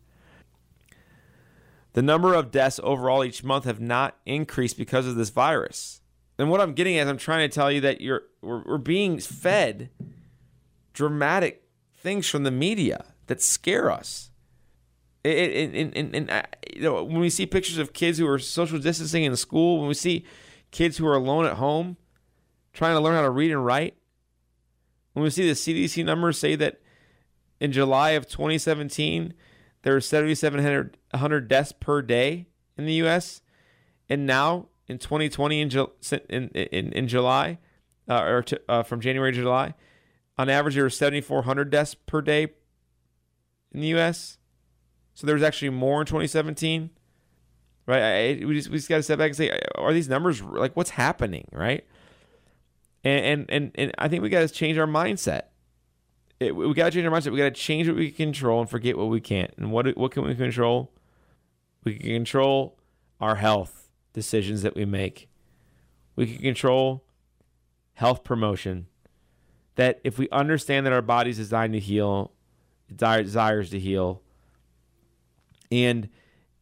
The 1.92 2.02
number 2.02 2.34
of 2.34 2.50
deaths 2.50 2.78
overall 2.82 3.24
each 3.24 3.42
month 3.42 3.64
have 3.64 3.80
not 3.80 4.16
increased 4.26 4.76
because 4.76 5.06
of 5.06 5.14
this 5.14 5.30
virus. 5.30 6.00
And 6.38 6.50
what 6.50 6.60
I'm 6.60 6.74
getting 6.74 6.98
at, 6.98 7.06
is 7.06 7.10
I'm 7.10 7.16
trying 7.16 7.48
to 7.48 7.54
tell 7.54 7.72
you 7.72 7.80
that 7.80 8.00
you're 8.00 8.22
we're, 8.42 8.62
we're 8.64 8.78
being 8.78 9.18
fed 9.18 9.90
dramatic 10.92 11.62
things 11.96 12.28
from 12.28 12.42
the 12.42 12.50
media 12.50 13.06
that 13.26 13.40
scare 13.40 13.90
us. 13.90 14.30
And, 15.26 15.96
and, 15.96 16.14
and, 16.14 16.30
uh, 16.30 16.42
you 16.74 16.82
know, 16.82 17.02
when 17.02 17.18
we 17.18 17.30
see 17.30 17.46
pictures 17.46 17.78
of 17.78 17.92
kids 17.92 18.18
who 18.18 18.28
are 18.28 18.38
social 18.38 18.78
distancing 18.78 19.24
in 19.24 19.34
school, 19.36 19.78
when 19.78 19.88
we 19.88 19.94
see 19.94 20.24
kids 20.70 20.98
who 20.98 21.06
are 21.06 21.16
alone 21.16 21.46
at 21.46 21.54
home 21.54 21.96
trying 22.72 22.94
to 22.94 23.00
learn 23.00 23.14
how 23.14 23.22
to 23.22 23.30
read 23.30 23.50
and 23.50 23.64
write, 23.64 23.96
when 25.14 25.22
we 25.22 25.30
see 25.30 25.48
the 25.48 25.54
CDC 25.54 26.04
numbers 26.04 26.38
say 26.38 26.54
that 26.56 26.80
in 27.58 27.72
July 27.72 28.10
of 28.10 28.28
2017, 28.28 29.34
there 29.82 29.94
were 29.94 30.00
7,700 30.00 30.96
100 31.12 31.48
deaths 31.48 31.72
per 31.72 32.02
day 32.02 32.46
in 32.76 32.84
the 32.84 32.92
U.S. 32.94 33.40
And 34.08 34.26
now 34.26 34.68
in 34.86 34.98
2020 34.98 35.60
in 35.60 35.70
in 36.28 36.48
in, 36.48 36.92
in 36.92 37.08
July, 37.08 37.58
uh, 38.08 38.22
or 38.22 38.42
to, 38.42 38.60
uh, 38.68 38.82
from 38.82 39.00
January 39.00 39.32
to 39.32 39.38
July, 39.38 39.74
on 40.36 40.48
average 40.48 40.74
there 40.74 40.84
were 40.84 40.90
7,400 40.90 41.70
deaths 41.70 41.94
per 41.94 42.20
day 42.20 42.48
in 43.72 43.80
the 43.80 43.88
U.S. 43.88 44.38
So 45.16 45.26
there 45.26 45.34
was 45.34 45.42
actually 45.42 45.70
more 45.70 46.02
in 46.02 46.06
2017, 46.06 46.90
right? 47.86 48.02
I, 48.02 48.44
we 48.44 48.54
just 48.54 48.68
we 48.68 48.76
just 48.76 48.86
got 48.86 48.96
to 48.96 49.02
step 49.02 49.18
back 49.18 49.28
and 49.28 49.36
say, 49.36 49.58
are 49.74 49.94
these 49.94 50.10
numbers 50.10 50.42
like 50.42 50.76
what's 50.76 50.90
happening, 50.90 51.48
right? 51.52 51.86
And 53.02 53.24
and 53.24 53.50
and, 53.50 53.72
and 53.76 53.92
I 53.96 54.08
think 54.08 54.22
we 54.22 54.28
got 54.28 54.46
to 54.46 54.48
change 54.54 54.76
our 54.76 54.86
mindset. 54.86 55.44
It, 56.38 56.54
we 56.54 56.74
got 56.74 56.84
to 56.84 56.90
change 56.90 57.06
our 57.06 57.10
mindset. 57.10 57.32
We 57.32 57.38
got 57.38 57.44
to 57.44 57.50
change 57.50 57.88
what 57.88 57.96
we 57.96 58.10
can 58.10 58.26
control 58.26 58.60
and 58.60 58.68
forget 58.68 58.98
what 58.98 59.06
we 59.06 59.22
can't. 59.22 59.54
And 59.56 59.72
what 59.72 59.96
what 59.96 60.12
can 60.12 60.22
we 60.22 60.34
control? 60.34 60.92
We 61.82 61.94
can 61.94 62.10
control 62.10 62.78
our 63.18 63.36
health 63.36 63.88
decisions 64.12 64.60
that 64.62 64.76
we 64.76 64.84
make. 64.84 65.30
We 66.14 66.26
can 66.26 66.42
control 66.42 67.04
health 67.94 68.22
promotion. 68.22 68.86
That 69.76 69.98
if 70.04 70.18
we 70.18 70.28
understand 70.28 70.84
that 70.84 70.92
our 70.92 71.00
body's 71.00 71.38
designed 71.38 71.72
to 71.72 71.80
heal, 71.80 72.32
desires 72.94 73.70
to 73.70 73.78
heal, 73.78 74.22
and 75.70 76.08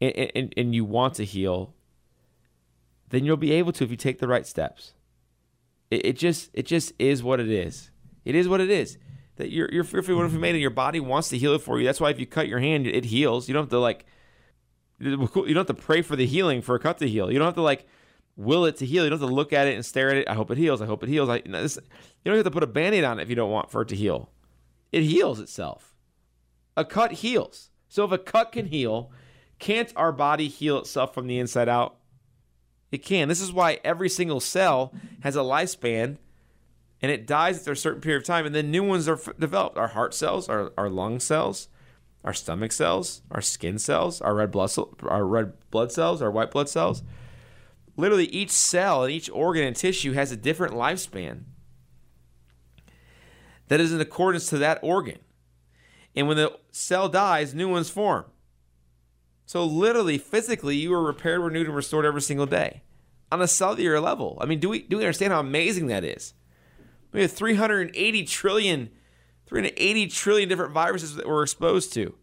and, 0.01 0.53
and 0.57 0.75
you 0.75 0.85
want 0.85 1.15
to 1.15 1.25
heal, 1.25 1.75
then 3.11 3.25
you'll 3.25 3.37
be 3.37 3.53
able 3.53 3.73
to 3.73 3.85
if 3.85 3.91
you 3.91 3.97
take 3.97 4.19
the 4.19 4.29
right 4.29 4.47
steps. 4.47 4.93
It, 5.91 6.07
it 6.07 6.19
just 6.19 6.51
it 6.53 6.67
just 6.67 6.93
is 6.99 7.23
what 7.23 7.41
it 7.41 7.51
is. 7.51 7.91
It 8.25 8.35
is 8.35 8.49
what 8.49 8.61
it 8.61 8.71
is. 8.71 8.99
That 9.37 9.51
you're 9.51 9.69
you're 9.73 9.85
fearfully 9.85 10.29
made 10.39 10.55
it. 10.55 10.59
Your 10.59 10.71
body 10.71 11.01
wants 11.01 11.29
to 11.31 11.39
heal 11.39 11.55
it 11.55 11.63
for 11.63 11.79
you. 11.79 11.85
That's 11.85 12.01
why 12.01 12.11
if 12.11 12.21
you 12.21 12.27
cut 12.27 12.49
your 12.49 12.61
hand, 12.61 12.87
it 12.87 13.07
heals. 13.07 13.49
You 13.49 13.55
don't 13.55 13.65
have 13.65 13.71
to 13.71 13.79
like 13.79 14.07
you 14.99 15.27
don't 15.27 15.57
have 15.57 15.67
to 15.67 15.75
pray 15.75 16.03
for 16.03 16.17
the 16.17 16.27
healing 16.27 16.63
for 16.63 16.75
a 16.75 16.79
cut 16.79 16.99
to 16.99 17.09
heal. 17.09 17.31
You 17.31 17.39
don't 17.39 17.47
have 17.47 17.55
to 17.55 17.63
like 17.63 17.87
will 18.37 18.65
it 18.65 18.77
to 18.77 18.87
heal. 18.87 19.05
You 19.05 19.11
don't 19.11 19.21
have 19.21 19.29
to 19.29 19.35
look 19.35 19.53
at 19.53 19.67
it 19.67 19.75
and 19.75 19.85
stare 19.85 20.11
at 20.11 20.17
it. 20.17 20.29
I 20.29 20.35
hope 20.35 20.51
it 20.51 20.59
heals. 20.59 20.81
I 20.81 20.87
hope 20.87 21.03
it 21.03 21.09
heals. 21.09 21.29
I, 21.29 21.37
you, 21.37 21.53
this, 21.53 21.77
you 21.77 22.31
don't 22.31 22.37
have 22.37 22.45
to 22.45 22.51
put 22.51 22.63
a 22.63 22.69
band-aid 22.69 23.05
on 23.05 23.19
it 23.19 23.23
if 23.23 23.29
you 23.29 23.37
don't 23.37 23.51
want 23.51 23.71
for 23.71 23.83
it 23.83 23.89
to 23.89 23.97
heal. 23.97 24.31
It 24.93 25.03
heals 25.03 25.41
itself. 25.41 25.95
A 26.77 26.85
cut 26.85 27.13
heals. 27.13 27.71
So 27.95 28.05
if 28.05 28.11
a 28.11 28.18
cut 28.18 28.51
can 28.51 28.66
heal, 28.66 29.12
can't 29.61 29.92
our 29.95 30.11
body 30.11 30.49
heal 30.49 30.78
itself 30.78 31.14
from 31.14 31.28
the 31.28 31.38
inside 31.38 31.68
out? 31.68 31.95
It 32.90 33.05
can. 33.05 33.28
This 33.28 33.40
is 33.40 33.53
why 33.53 33.78
every 33.84 34.09
single 34.09 34.40
cell 34.40 34.92
has 35.20 35.36
a 35.36 35.42
lifespan 35.42 36.18
and 37.01 37.12
it 37.12 37.24
dies 37.24 37.59
after 37.59 37.70
a 37.70 37.76
certain 37.76 38.01
period 38.01 38.22
of 38.22 38.24
time 38.26 38.47
and 38.47 38.53
then 38.53 38.72
new 38.72 38.82
ones 38.82 39.09
are 39.09 39.20
developed. 39.38 39.78
Our 39.78 39.86
heart 39.86 40.12
cells, 40.12 40.49
our, 40.49 40.72
our 40.76 40.90
lung 40.90 41.20
cells, 41.20 41.68
our 42.24 42.34
stomach 42.34 42.72
cells, 42.72 43.22
our 43.30 43.40
skin 43.40 43.78
cells, 43.78 44.20
our 44.20 44.34
red 44.34 44.51
blood 44.51 44.72
our 45.05 45.24
red 45.24 45.53
blood 45.70 45.92
cells, 45.92 46.20
our 46.20 46.32
white 46.32 46.51
blood 46.51 46.68
cells. 46.68 47.05
Literally 47.97 48.26
each 48.26 48.51
cell 48.51 49.05
and 49.05 49.12
each 49.12 49.30
organ 49.30 49.62
and 49.62 49.76
tissue 49.76 50.14
has 50.14 50.32
a 50.32 50.36
different 50.36 50.74
lifespan 50.74 51.45
that 53.68 53.78
is 53.78 53.92
in 53.92 54.01
accordance 54.01 54.49
to 54.49 54.59
that 54.59 54.80
organ. 54.82 55.20
And 56.15 56.29
when 56.29 56.37
the 56.37 56.57
cell 56.71 57.09
dies, 57.09 57.55
new 57.55 57.69
ones 57.69 57.91
form. 57.91 58.25
So 59.47 59.65
literally, 59.65 60.19
physically, 60.19 60.77
you 60.77 60.93
are 60.95 61.03
repaired, 61.03 61.41
renewed, 61.41 61.67
and 61.67 61.77
restored 61.77 62.05
every 62.05 62.23
single 62.23 62.47
day 62.47 62.83
on 63.31 63.43
a 63.43 63.49
cellular 63.49 64.01
level. 64.01 64.39
I 64.41 64.47
mean, 64.47 64.61
do 64.61 64.69
we 64.69 64.81
do 64.81 64.99
we 64.99 65.05
understand 65.05 65.33
how 65.33 65.41
amazing 65.41 65.89
that 65.89 66.05
is? 66.05 66.35
We 67.12 67.23
have 67.23 67.33
380 67.33 68.25
trillion 68.25 68.91
380 69.47 70.07
trillion 70.09 70.49
different 70.49 70.73
viruses 70.73 71.17
that 71.17 71.29
we're 71.29 71.43
exposed 71.43 71.93
to. 71.95 72.15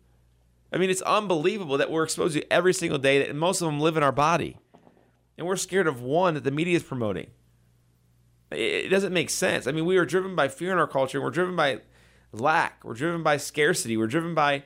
I 0.73 0.77
mean, 0.77 0.89
it's 0.89 1.01
unbelievable 1.01 1.77
that 1.77 1.91
we're 1.91 2.03
exposed 2.03 2.33
to 2.35 2.53
every 2.53 2.73
single 2.73 2.97
day, 2.97 3.19
that 3.19 3.35
most 3.35 3.61
of 3.61 3.67
them 3.67 3.79
live 3.79 3.97
in 3.97 4.03
our 4.03 4.11
body. 4.11 4.57
And 5.37 5.45
we're 5.45 5.57
scared 5.57 5.87
of 5.87 6.01
one 6.01 6.33
that 6.35 6.43
the 6.43 6.51
media 6.51 6.75
is 6.75 6.83
promoting. 6.83 7.27
It 8.51 8.89
doesn't 8.89 9.13
make 9.13 9.29
sense. 9.29 9.67
I 9.67 9.71
mean, 9.71 9.85
we 9.85 9.97
are 9.97 10.05
driven 10.05 10.35
by 10.35 10.47
fear 10.47 10.71
in 10.71 10.77
our 10.77 10.87
culture. 10.87 11.17
And 11.17 11.25
we're 11.25 11.31
driven 11.31 11.55
by 11.55 11.81
lack. 12.31 12.83
We're 12.83 12.93
driven 12.93 13.23
by 13.23 13.37
scarcity. 13.37 13.97
We're 13.97 14.07
driven 14.07 14.33
by 14.33 14.63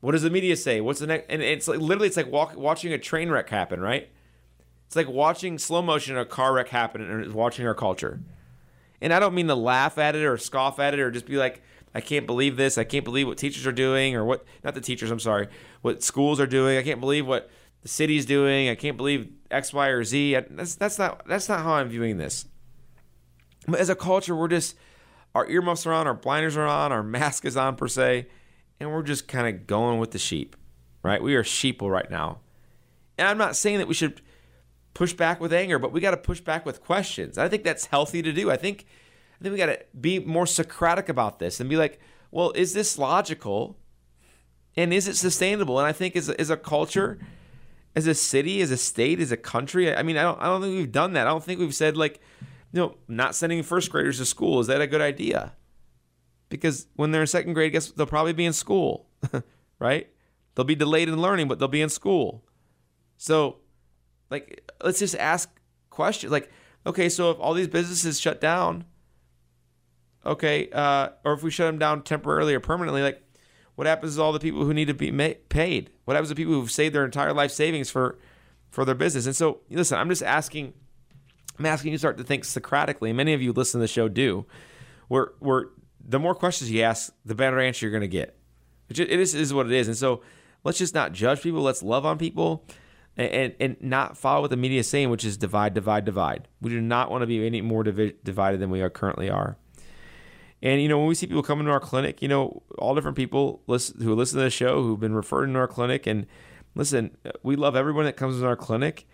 what 0.00 0.12
does 0.12 0.22
the 0.22 0.30
media 0.30 0.56
say? 0.56 0.80
What's 0.80 1.00
the 1.00 1.06
next? 1.06 1.26
And 1.28 1.42
it's 1.42 1.66
like 1.66 1.80
literally, 1.80 2.08
it's 2.08 2.16
like 2.16 2.30
walk, 2.30 2.56
watching 2.56 2.92
a 2.92 2.98
train 2.98 3.30
wreck 3.30 3.48
happen, 3.48 3.80
right? 3.80 4.08
It's 4.86 4.96
like 4.96 5.08
watching 5.08 5.58
slow 5.58 5.82
motion 5.82 6.16
a 6.16 6.24
car 6.24 6.54
wreck 6.54 6.68
happen 6.68 7.00
and 7.02 7.24
it's 7.24 7.34
watching 7.34 7.66
our 7.66 7.74
culture. 7.74 8.20
And 9.00 9.12
I 9.12 9.18
don't 9.18 9.34
mean 9.34 9.48
to 9.48 9.54
laugh 9.54 9.98
at 9.98 10.14
it 10.14 10.24
or 10.24 10.36
scoff 10.38 10.78
at 10.78 10.94
it 10.94 11.00
or 11.00 11.10
just 11.10 11.26
be 11.26 11.36
like, 11.36 11.62
I 11.94 12.00
can't 12.00 12.26
believe 12.26 12.56
this. 12.56 12.78
I 12.78 12.84
can't 12.84 13.04
believe 13.04 13.26
what 13.26 13.38
teachers 13.38 13.66
are 13.66 13.72
doing 13.72 14.14
or 14.14 14.24
what, 14.24 14.44
not 14.62 14.74
the 14.74 14.80
teachers, 14.80 15.10
I'm 15.10 15.20
sorry, 15.20 15.48
what 15.82 16.02
schools 16.02 16.38
are 16.40 16.46
doing. 16.46 16.78
I 16.78 16.82
can't 16.82 17.00
believe 17.00 17.26
what 17.26 17.50
the 17.82 17.88
city's 17.88 18.26
doing. 18.26 18.68
I 18.68 18.74
can't 18.74 18.96
believe 18.96 19.32
X, 19.50 19.72
Y, 19.72 19.88
or 19.88 20.04
Z. 20.04 20.38
That's, 20.50 20.74
that's, 20.74 20.98
not, 20.98 21.26
that's 21.26 21.48
not 21.48 21.60
how 21.60 21.74
I'm 21.74 21.88
viewing 21.88 22.18
this. 22.18 22.46
But 23.66 23.80
as 23.80 23.88
a 23.88 23.96
culture, 23.96 24.36
we're 24.36 24.48
just, 24.48 24.76
our 25.36 25.48
earmuffs 25.50 25.86
are 25.86 25.92
on, 25.92 26.06
our 26.06 26.14
blinders 26.14 26.56
are 26.56 26.66
on, 26.66 26.92
our 26.92 27.02
mask 27.02 27.44
is 27.44 27.58
on 27.58 27.76
per 27.76 27.88
se, 27.88 28.26
and 28.80 28.90
we're 28.90 29.02
just 29.02 29.28
kind 29.28 29.46
of 29.46 29.66
going 29.66 29.98
with 29.98 30.12
the 30.12 30.18
sheep, 30.18 30.56
right? 31.02 31.22
We 31.22 31.34
are 31.34 31.42
sheeple 31.42 31.90
right 31.90 32.10
now. 32.10 32.40
And 33.18 33.28
I'm 33.28 33.36
not 33.36 33.54
saying 33.54 33.78
that 33.78 33.86
we 33.86 33.92
should 33.92 34.22
push 34.94 35.12
back 35.12 35.38
with 35.38 35.52
anger, 35.52 35.78
but 35.78 35.92
we 35.92 36.00
got 36.00 36.12
to 36.12 36.16
push 36.16 36.40
back 36.40 36.64
with 36.64 36.82
questions. 36.82 37.36
I 37.36 37.48
think 37.48 37.64
that's 37.64 37.86
healthy 37.86 38.22
to 38.22 38.32
do. 38.32 38.50
I 38.50 38.56
think 38.56 38.86
I 39.38 39.42
think 39.42 39.52
we 39.52 39.58
got 39.58 39.66
to 39.66 39.78
be 40.00 40.18
more 40.20 40.46
Socratic 40.46 41.10
about 41.10 41.38
this 41.38 41.60
and 41.60 41.68
be 41.68 41.76
like, 41.76 42.00
well, 42.30 42.52
is 42.54 42.72
this 42.72 42.96
logical? 42.96 43.76
And 44.74 44.94
is 44.94 45.06
it 45.06 45.16
sustainable? 45.16 45.78
And 45.78 45.86
I 45.86 45.92
think 45.92 46.16
as 46.16 46.30
as 46.30 46.48
a 46.48 46.56
culture, 46.56 47.18
as 47.94 48.06
a 48.06 48.14
city, 48.14 48.62
as 48.62 48.70
a 48.70 48.78
state, 48.78 49.20
as 49.20 49.32
a 49.32 49.36
country, 49.36 49.94
I 49.94 50.02
mean, 50.02 50.16
I 50.16 50.22
don't, 50.22 50.40
I 50.40 50.46
don't 50.46 50.62
think 50.62 50.76
we've 50.76 50.92
done 50.92 51.12
that. 51.12 51.26
I 51.26 51.30
don't 51.30 51.44
think 51.44 51.60
we've 51.60 51.74
said 51.74 51.96
like, 51.98 52.20
you 52.72 52.80
know, 52.80 52.96
not 53.08 53.34
sending 53.34 53.62
first 53.62 53.90
graders 53.90 54.18
to 54.18 54.24
school 54.24 54.60
is 54.60 54.66
that 54.66 54.80
a 54.80 54.86
good 54.86 55.00
idea? 55.00 55.54
Because 56.48 56.86
when 56.94 57.10
they're 57.10 57.22
in 57.22 57.26
second 57.26 57.54
grade, 57.54 57.72
guess 57.72 57.90
they'll 57.90 58.06
probably 58.06 58.32
be 58.32 58.44
in 58.44 58.52
school, 58.52 59.08
right? 59.78 60.08
They'll 60.54 60.64
be 60.64 60.74
delayed 60.74 61.08
in 61.08 61.20
learning, 61.20 61.48
but 61.48 61.58
they'll 61.58 61.68
be 61.68 61.82
in 61.82 61.88
school. 61.88 62.44
So, 63.16 63.56
like, 64.30 64.70
let's 64.82 64.98
just 64.98 65.16
ask 65.16 65.50
questions. 65.90 66.30
Like, 66.30 66.50
okay, 66.86 67.08
so 67.08 67.30
if 67.30 67.40
all 67.40 67.52
these 67.54 67.68
businesses 67.68 68.20
shut 68.20 68.40
down, 68.40 68.84
okay, 70.24 70.68
uh, 70.70 71.08
or 71.24 71.32
if 71.32 71.42
we 71.42 71.50
shut 71.50 71.66
them 71.66 71.78
down 71.78 72.02
temporarily 72.02 72.54
or 72.54 72.60
permanently, 72.60 73.02
like 73.02 73.22
what 73.76 73.86
happens 73.86 74.16
to 74.16 74.22
all 74.22 74.32
the 74.32 74.40
people 74.40 74.64
who 74.64 74.74
need 74.74 74.88
to 74.88 74.94
be 74.94 75.12
paid? 75.48 75.90
What 76.04 76.14
happens 76.14 76.30
to 76.30 76.34
people 76.34 76.54
who've 76.54 76.70
saved 76.70 76.94
their 76.94 77.04
entire 77.04 77.32
life 77.32 77.52
savings 77.52 77.90
for 77.90 78.18
for 78.70 78.84
their 78.84 78.94
business? 78.94 79.26
And 79.26 79.36
so, 79.36 79.60
listen, 79.70 79.98
I'm 79.98 80.08
just 80.08 80.22
asking, 80.22 80.72
I'm 81.58 81.66
asking 81.66 81.92
you 81.92 81.96
to 81.96 81.98
start 81.98 82.18
to 82.18 82.24
think 82.24 82.44
Socratically. 82.44 83.14
Many 83.14 83.32
of 83.32 83.42
you 83.42 83.52
listen 83.52 83.78
to 83.80 83.82
the 83.82 83.88
show 83.88 84.08
do. 84.08 84.46
Where 85.08 85.32
where 85.38 85.66
the 86.06 86.18
more 86.18 86.34
questions 86.34 86.70
you 86.70 86.82
ask, 86.82 87.12
the 87.24 87.34
better 87.34 87.58
answer 87.58 87.86
you're 87.86 87.92
going 87.92 88.00
to 88.02 88.08
get. 88.08 88.36
It, 88.88 89.00
is, 89.00 89.52
what 89.52 89.66
it 89.66 89.72
is. 89.72 89.88
And 89.88 89.96
so, 89.96 90.22
let's 90.62 90.78
just 90.78 90.94
not 90.94 91.12
judge 91.12 91.42
people. 91.42 91.62
Let's 91.62 91.82
love 91.82 92.06
on 92.06 92.18
people. 92.18 92.64
And, 93.16 93.54
and, 93.58 93.76
not 93.80 94.18
follow 94.18 94.42
what 94.42 94.50
the 94.50 94.58
media 94.58 94.80
is 94.80 94.88
saying, 94.88 95.08
which 95.08 95.24
is 95.24 95.38
divide, 95.38 95.72
divide, 95.72 96.04
divide. 96.04 96.48
We 96.60 96.68
do 96.68 96.82
not 96.82 97.10
want 97.10 97.22
to 97.22 97.26
be 97.26 97.44
any 97.46 97.62
more 97.62 97.82
divi- 97.82 98.14
divided 98.22 98.60
than 98.60 98.68
we 98.68 98.82
are 98.82 98.90
currently 98.90 99.30
are. 99.30 99.56
And 100.62 100.82
you 100.82 100.88
know, 100.88 100.98
when 100.98 101.06
we 101.06 101.14
see 101.14 101.26
people 101.26 101.42
coming 101.42 101.66
to 101.66 101.72
our 101.72 101.80
clinic, 101.80 102.20
you 102.20 102.28
know, 102.28 102.62
all 102.78 102.94
different 102.94 103.16
people 103.16 103.62
listen, 103.66 104.02
who 104.02 104.14
listen 104.14 104.38
to 104.38 104.44
the 104.44 104.50
show 104.50 104.82
who've 104.82 105.00
been 105.00 105.14
referred 105.14 105.44
into 105.44 105.58
our 105.58 105.68
clinic, 105.68 106.06
and 106.06 106.26
listen, 106.74 107.16
we 107.42 107.56
love 107.56 107.76
everyone 107.76 108.04
that 108.04 108.16
comes 108.16 108.38
to 108.38 108.46
our 108.46 108.56
clinic. 108.56 109.06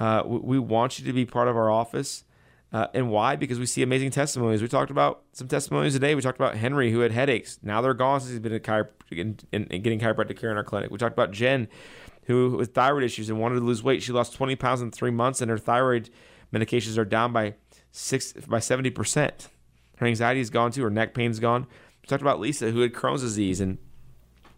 Uh, 0.00 0.22
we, 0.24 0.38
we, 0.38 0.58
want 0.58 0.98
you 0.98 1.04
to 1.04 1.12
be 1.12 1.26
part 1.26 1.46
of 1.46 1.56
our 1.56 1.70
office. 1.70 2.24
Uh, 2.72 2.86
and 2.94 3.10
why? 3.10 3.36
Because 3.36 3.58
we 3.58 3.66
see 3.66 3.82
amazing 3.82 4.10
testimonies. 4.10 4.62
We 4.62 4.68
talked 4.68 4.90
about 4.90 5.22
some 5.32 5.46
testimonies 5.46 5.92
today. 5.92 6.14
We 6.14 6.22
talked 6.22 6.38
about 6.38 6.56
Henry 6.56 6.90
who 6.90 7.00
had 7.00 7.12
headaches. 7.12 7.58
Now 7.62 7.80
they're 7.80 7.94
gone 7.94 8.20
since 8.20 8.30
he's 8.30 8.40
been 8.40 8.54
in, 9.10 9.38
in, 9.52 9.64
in 9.64 9.82
getting 9.82 10.00
chiropractic 10.00 10.38
care 10.38 10.50
in 10.50 10.56
our 10.56 10.64
clinic. 10.64 10.90
We 10.90 10.98
talked 10.98 11.12
about 11.12 11.32
Jen 11.32 11.68
who 12.30 12.56
with 12.56 12.74
thyroid 12.74 13.02
issues 13.02 13.28
and 13.28 13.40
wanted 13.40 13.56
to 13.56 13.62
lose 13.62 13.82
weight. 13.82 14.02
She 14.02 14.12
lost 14.12 14.34
20 14.34 14.54
pounds 14.56 14.80
in 14.80 14.90
three 14.92 15.10
months, 15.10 15.40
and 15.40 15.50
her 15.50 15.58
thyroid 15.58 16.10
medications 16.52 16.96
are 16.96 17.04
down 17.04 17.32
by 17.32 17.54
six 17.90 18.32
by 18.32 18.60
70 18.60 18.90
percent. 18.90 19.48
Her 19.96 20.06
anxiety 20.06 20.40
is 20.40 20.48
gone 20.48 20.70
too. 20.70 20.82
Her 20.84 20.90
neck 20.90 21.12
pain's 21.12 21.40
gone. 21.40 21.66
We 22.02 22.06
talked 22.06 22.22
about 22.22 22.40
Lisa, 22.40 22.70
who 22.70 22.80
had 22.80 22.92
Crohn's 22.92 23.22
disease 23.22 23.60
and 23.60 23.78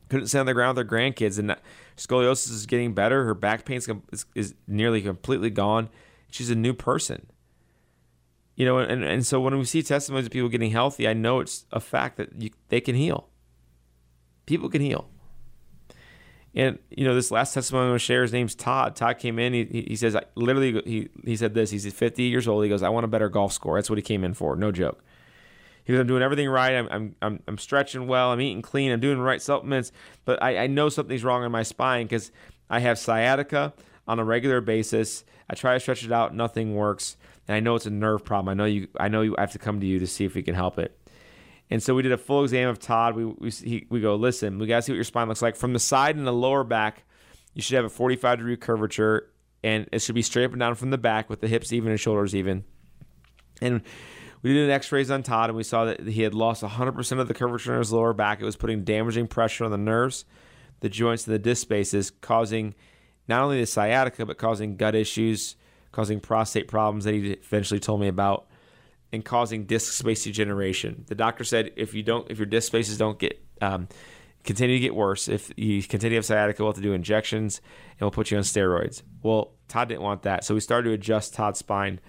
couldn't 0.09 0.26
sit 0.26 0.38
on 0.38 0.47
the 0.47 0.55
ground 0.55 0.76
with 0.76 0.86
her 0.86 0.97
grandkids, 0.97 1.38
and 1.38 1.57
scoliosis 1.97 2.51
is 2.51 2.66
getting 2.66 2.95
better. 2.95 3.24
Her 3.24 3.34
back 3.34 3.64
pain 3.64 3.78
is, 3.78 4.26
is 4.34 4.55
nearly 4.66 5.03
completely 5.03 5.51
gone. 5.51 5.88
She's 6.30 6.51
a 6.51 6.55
new 6.55 6.74
person. 6.74 7.26
You 8.55 8.66
know, 8.66 8.78
and, 8.78 9.03
and 9.03 9.26
so 9.26 9.40
when 9.40 9.57
we 9.59 9.64
see 9.64 9.82
testimonies 9.82 10.26
of 10.26 10.32
people 10.32 10.49
getting 10.49 10.70
healthy, 10.70 11.09
I 11.09 11.14
know 11.14 11.40
it's 11.40 11.64
a 11.72 11.80
fact 11.80 12.16
that 12.18 12.40
you, 12.40 12.51
they 12.68 12.80
can 12.80 12.95
heal. 12.95 13.28
People 14.47 14.68
can 14.68 14.82
heal. 14.82 15.09
And 16.55 16.78
you 16.90 17.05
know, 17.05 17.14
this 17.14 17.30
last 17.30 17.55
testimony 17.55 17.84
I'm 17.84 17.90
going 17.90 17.99
to 17.99 18.05
share, 18.05 18.22
his 18.22 18.32
name's 18.32 18.55
Todd. 18.55 18.95
Todd 18.95 19.18
came 19.18 19.38
in. 19.38 19.55
He, 19.55 19.86
he 19.88 19.97
says, 19.97 20.16
literally, 20.34 20.82
he, 20.84 21.09
he 21.24 21.36
said 21.36 21.55
this. 21.55 21.70
He's 21.70 21.90
50 21.90 22.24
years 22.24 22.47
old. 22.47 22.62
He 22.62 22.68
goes, 22.68 22.82
I 22.82 22.90
want 22.90 23.05
a 23.05 23.09
better 23.09 23.30
golf 23.30 23.53
score. 23.53 23.78
That's 23.78 23.88
what 23.88 23.99
he 23.99 24.03
came 24.03 24.22
in 24.22 24.34
for. 24.34 24.55
No 24.55 24.70
joke. 24.70 25.03
He 25.84 25.92
goes, 25.92 26.00
I'm 26.00 26.06
doing 26.06 26.22
everything 26.22 26.48
right. 26.48 26.74
I'm, 26.74 26.88
I'm, 26.90 27.16
I'm, 27.22 27.42
I'm 27.48 27.58
stretching 27.58 28.06
well. 28.06 28.30
I'm 28.30 28.40
eating 28.40 28.62
clean. 28.62 28.92
I'm 28.92 29.00
doing 29.00 29.16
the 29.16 29.22
right 29.22 29.42
supplements. 29.42 29.90
But 30.24 30.42
I, 30.42 30.58
I 30.58 30.66
know 30.68 30.88
something's 30.88 31.24
wrong 31.24 31.44
in 31.44 31.50
my 31.50 31.64
spine 31.64 32.06
because 32.06 32.30
I 32.70 32.80
have 32.80 32.98
sciatica 32.98 33.72
on 34.06 34.18
a 34.18 34.24
regular 34.24 34.60
basis. 34.60 35.24
I 35.50 35.54
try 35.54 35.74
to 35.74 35.80
stretch 35.80 36.04
it 36.04 36.12
out. 36.12 36.34
Nothing 36.34 36.74
works. 36.74 37.16
And 37.48 37.56
I 37.56 37.60
know 37.60 37.74
it's 37.74 37.86
a 37.86 37.90
nerve 37.90 38.24
problem. 38.24 38.50
I 38.50 38.54
know 38.54 38.64
you. 38.64 38.88
I 38.98 39.08
know 39.08 39.22
you. 39.22 39.34
I 39.36 39.40
have 39.40 39.52
to 39.52 39.58
come 39.58 39.80
to 39.80 39.86
you 39.86 39.98
to 39.98 40.06
see 40.06 40.24
if 40.24 40.34
we 40.34 40.42
can 40.42 40.54
help 40.54 40.78
it. 40.78 40.96
And 41.70 41.82
so 41.82 41.94
we 41.94 42.02
did 42.02 42.12
a 42.12 42.18
full 42.18 42.44
exam 42.44 42.68
of 42.68 42.78
Todd. 42.78 43.16
We 43.16 43.24
we, 43.24 43.50
he, 43.50 43.86
we 43.88 44.00
go, 44.00 44.14
listen, 44.14 44.58
we 44.58 44.66
got 44.66 44.76
to 44.76 44.82
see 44.82 44.92
what 44.92 44.96
your 44.96 45.04
spine 45.04 45.28
looks 45.28 45.42
like 45.42 45.56
from 45.56 45.72
the 45.72 45.78
side 45.78 46.16
and 46.16 46.26
the 46.26 46.32
lower 46.32 46.64
back. 46.64 47.04
You 47.54 47.62
should 47.62 47.76
have 47.76 47.84
a 47.84 47.90
45 47.90 48.38
degree 48.38 48.56
curvature, 48.56 49.30
and 49.64 49.88
it 49.90 50.00
should 50.00 50.14
be 50.14 50.22
straight 50.22 50.44
up 50.44 50.52
and 50.52 50.60
down 50.60 50.74
from 50.74 50.90
the 50.90 50.98
back 50.98 51.28
with 51.28 51.40
the 51.40 51.48
hips 51.48 51.72
even 51.72 51.90
and 51.90 51.98
shoulders 51.98 52.34
even. 52.34 52.64
And 53.60 53.82
we 54.43 54.53
did 54.53 54.64
an 54.64 54.70
X-rays 54.70 55.11
on 55.11 55.22
Todd, 55.22 55.51
and 55.51 55.57
we 55.57 55.62
saw 55.62 55.84
that 55.84 56.01
he 56.07 56.22
had 56.22 56.34
lost 56.34 56.62
100% 56.62 57.20
of 57.20 57.28
the 57.28 57.34
curvature 57.34 57.72
in 57.72 57.78
his 57.78 57.93
lower 57.93 58.12
back. 58.12 58.40
It 58.40 58.45
was 58.45 58.57
putting 58.57 58.82
damaging 58.84 59.28
pressure 59.28 59.64
on 59.64 59.70
the 59.70 59.78
nerves, 59.78 60.24
the 60.80 60.88
joints, 60.88 61.26
and 61.26 61.34
the 61.34 61.38
disc 61.38 61.62
spaces, 61.62 62.11
causing 62.11 62.74
not 63.28 63.43
only 63.43 63.61
the 63.61 63.66
sciatica 63.66 64.26
but 64.26 64.38
causing 64.38 64.76
gut 64.76 64.95
issues, 64.97 65.57
causing 65.93 66.18
prostate 66.18 66.66
problems 66.66 67.05
that 67.05 67.14
he 67.14 67.32
eventually 67.32 67.78
told 67.78 68.01
me 68.01 68.09
about, 68.09 68.47
and 69.12 69.24
causing 69.24 69.64
disc 69.64 69.93
space 69.93 70.24
degeneration. 70.24 71.05
The 71.07 71.14
doctor 71.14 71.45
said 71.45 71.70
if 71.76 71.95
you 71.95 72.03
don't, 72.03 72.28
if 72.30 72.38
your 72.38 72.47
disc 72.47 72.66
spaces 72.66 72.99
don't 72.99 73.18
get 73.18 73.40
um, 73.61 73.88
continue 74.43 74.76
to 74.76 74.80
get 74.80 74.95
worse, 74.95 75.28
if 75.28 75.53
you 75.57 75.82
continue 75.82 76.14
to 76.14 76.16
have 76.16 76.24
sciatica, 76.24 76.62
we'll 76.62 76.72
have 76.72 76.76
to 76.76 76.82
do 76.82 76.95
injections 76.95 77.61
and 77.93 78.01
we'll 78.01 78.11
put 78.11 78.30
you 78.32 78.38
on 78.38 78.43
steroids. 78.43 79.03
Well, 79.22 79.53
Todd 79.68 79.88
didn't 79.88 80.03
want 80.03 80.22
that, 80.22 80.45
so 80.45 80.55
we 80.55 80.61
started 80.61 80.88
to 80.88 80.95
adjust 80.95 81.34
Todd's 81.34 81.61
spine 81.61 82.01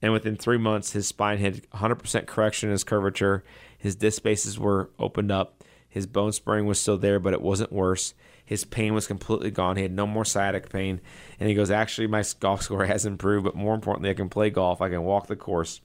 and 0.00 0.12
within 0.12 0.36
three 0.36 0.58
months, 0.58 0.92
his 0.92 1.06
spine 1.06 1.38
had 1.38 1.62
100% 1.70 2.26
correction 2.26 2.68
in 2.68 2.72
his 2.72 2.84
curvature. 2.84 3.44
His 3.76 3.96
disc 3.96 4.16
spaces 4.16 4.58
were 4.58 4.90
opened 4.98 5.32
up. 5.32 5.64
His 5.88 6.06
bone 6.06 6.32
spurring 6.32 6.66
was 6.66 6.80
still 6.80 6.98
there, 6.98 7.18
but 7.18 7.32
it 7.32 7.42
wasn't 7.42 7.72
worse. 7.72 8.14
His 8.44 8.64
pain 8.64 8.94
was 8.94 9.06
completely 9.06 9.50
gone. 9.50 9.76
He 9.76 9.82
had 9.82 9.92
no 9.92 10.06
more 10.06 10.24
sciatic 10.24 10.70
pain. 10.70 11.00
And 11.38 11.48
he 11.48 11.54
goes, 11.54 11.70
Actually, 11.70 12.06
my 12.06 12.24
golf 12.40 12.62
score 12.62 12.84
has 12.86 13.04
improved, 13.04 13.44
but 13.44 13.56
more 13.56 13.74
importantly, 13.74 14.10
I 14.10 14.14
can 14.14 14.28
play 14.28 14.50
golf. 14.50 14.80
I 14.80 14.88
can 14.88 15.02
walk 15.02 15.26
the 15.26 15.36
course. 15.36 15.80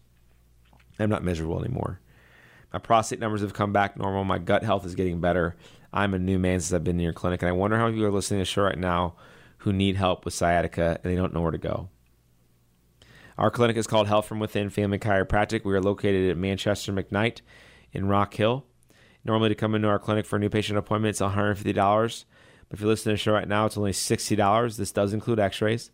I'm 1.00 1.10
not 1.10 1.24
miserable 1.24 1.60
anymore. 1.60 2.00
My 2.72 2.80
prostate 2.80 3.20
numbers 3.20 3.42
have 3.42 3.54
come 3.54 3.74
back 3.74 3.98
normal. 3.98 4.24
My 4.24 4.40
gut 4.40 4.64
health 4.64 4.86
is 4.86 4.96
getting 4.96 5.20
better. 5.20 5.56
I'm 5.92 6.14
a 6.14 6.20
new 6.20 6.40
man 6.40 6.60
since 6.60 6.74
I've 6.74 6.84
been 6.84 6.98
in 6.98 7.04
your 7.04 7.14
clinic. 7.14 7.42
And 7.42 7.50
I 7.50 7.54
wonder 7.54 7.78
how 7.78 7.88
you 7.88 8.06
are 8.06 8.12
listening 8.12 8.40
to 8.40 8.42
the 8.42 8.46
show 8.46 8.64
right 8.64 8.78
now 8.78 9.16
who 9.58 9.72
need 9.72 9.96
help 9.96 10.26
with 10.26 10.34
sciatica 10.34 11.00
and 11.04 11.12
they 11.12 11.16
don't 11.16 11.34
know 11.34 11.42
where 11.42 11.52
to 11.52 11.58
go. 11.58 11.90
Our 13.38 13.50
clinic 13.50 13.78
is 13.78 13.88
called 13.88 14.08
Health 14.08 14.28
from 14.28 14.40
Within 14.40 14.70
Family 14.70 15.00
Chiropractic. 15.00 15.66
We 15.66 15.74
are 15.74 15.82
located 15.82 16.30
at 16.30 16.38
Manchester 16.38 16.94
McKnight 16.94 17.42
in 17.92 18.08
Rock 18.08 18.36
Hill. 18.36 18.66
Normally, 19.26 19.50
to 19.50 19.56
come 19.56 19.74
into 19.74 19.88
our 19.88 19.98
clinic 19.98 20.28
for 20.28 20.36
a 20.36 20.40
new 20.40 20.50
patient 20.50 20.78
appointment, 20.78 21.10
it's 21.12 21.22
$150. 21.22 22.26
But 22.70 22.78
if 22.78 22.80
you're 22.80 22.88
listening 22.88 23.14
to 23.16 23.18
the 23.18 23.24
show 23.24 23.34
right 23.34 23.48
now, 23.48 23.66
it's 23.66 23.78
only 23.78 23.92
$60. 23.92 24.78
This 24.78 24.92
does 24.92 25.14
include 25.14 25.40
x 25.40 25.62
rays. 25.62 25.90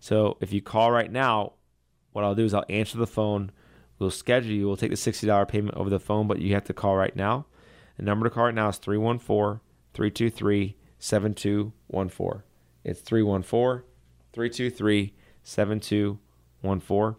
So 0.00 0.36
if 0.40 0.52
you 0.52 0.60
call 0.60 0.90
right 0.90 1.12
now, 1.12 1.52
what 2.10 2.24
I'll 2.24 2.34
do 2.34 2.44
is 2.44 2.54
I'll 2.54 2.64
answer 2.68 2.98
the 2.98 3.06
phone. 3.06 3.52
We'll 4.00 4.10
schedule 4.10 4.50
you. 4.50 4.66
We'll 4.66 4.76
take 4.76 4.90
the 4.90 4.96
$60 4.96 5.48
payment 5.48 5.76
over 5.76 5.90
the 5.90 6.00
phone, 6.00 6.26
but 6.26 6.40
you 6.40 6.54
have 6.54 6.64
to 6.64 6.74
call 6.74 6.96
right 6.96 7.14
now. 7.14 7.46
The 7.98 8.02
number 8.02 8.28
to 8.28 8.34
call 8.34 8.46
right 8.46 8.54
now 8.54 8.68
is 8.68 8.78
314 8.78 9.60
323 9.94 10.76
7214. 10.98 12.42
It's 12.82 13.00
314 13.00 13.84
323 14.32 15.14
7214 15.44 16.29
one 16.62 16.80
four. 16.80 17.16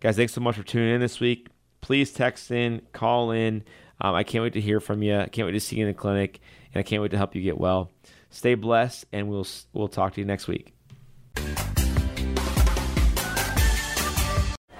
Guys, 0.00 0.16
thanks 0.16 0.32
so 0.32 0.40
much 0.40 0.56
for 0.56 0.62
tuning 0.62 0.94
in 0.94 1.00
this 1.00 1.20
week. 1.20 1.48
Please 1.80 2.12
text 2.12 2.50
in, 2.50 2.82
call 2.92 3.30
in. 3.30 3.64
Um, 4.00 4.14
I 4.14 4.24
can't 4.24 4.42
wait 4.42 4.54
to 4.54 4.60
hear 4.60 4.80
from 4.80 5.02
you. 5.02 5.16
I 5.16 5.26
can't 5.26 5.46
wait 5.46 5.52
to 5.52 5.60
see 5.60 5.76
you 5.76 5.86
in 5.86 5.92
the 5.92 5.98
clinic, 5.98 6.40
and 6.74 6.80
I 6.80 6.82
can't 6.82 7.02
wait 7.02 7.12
to 7.12 7.16
help 7.16 7.34
you 7.34 7.42
get 7.42 7.58
well. 7.58 7.90
Stay 8.30 8.54
blessed, 8.54 9.04
and 9.12 9.28
we'll 9.28 9.46
we'll 9.72 9.88
talk 9.88 10.14
to 10.14 10.20
you 10.20 10.26
next 10.26 10.48
week. 10.48 10.71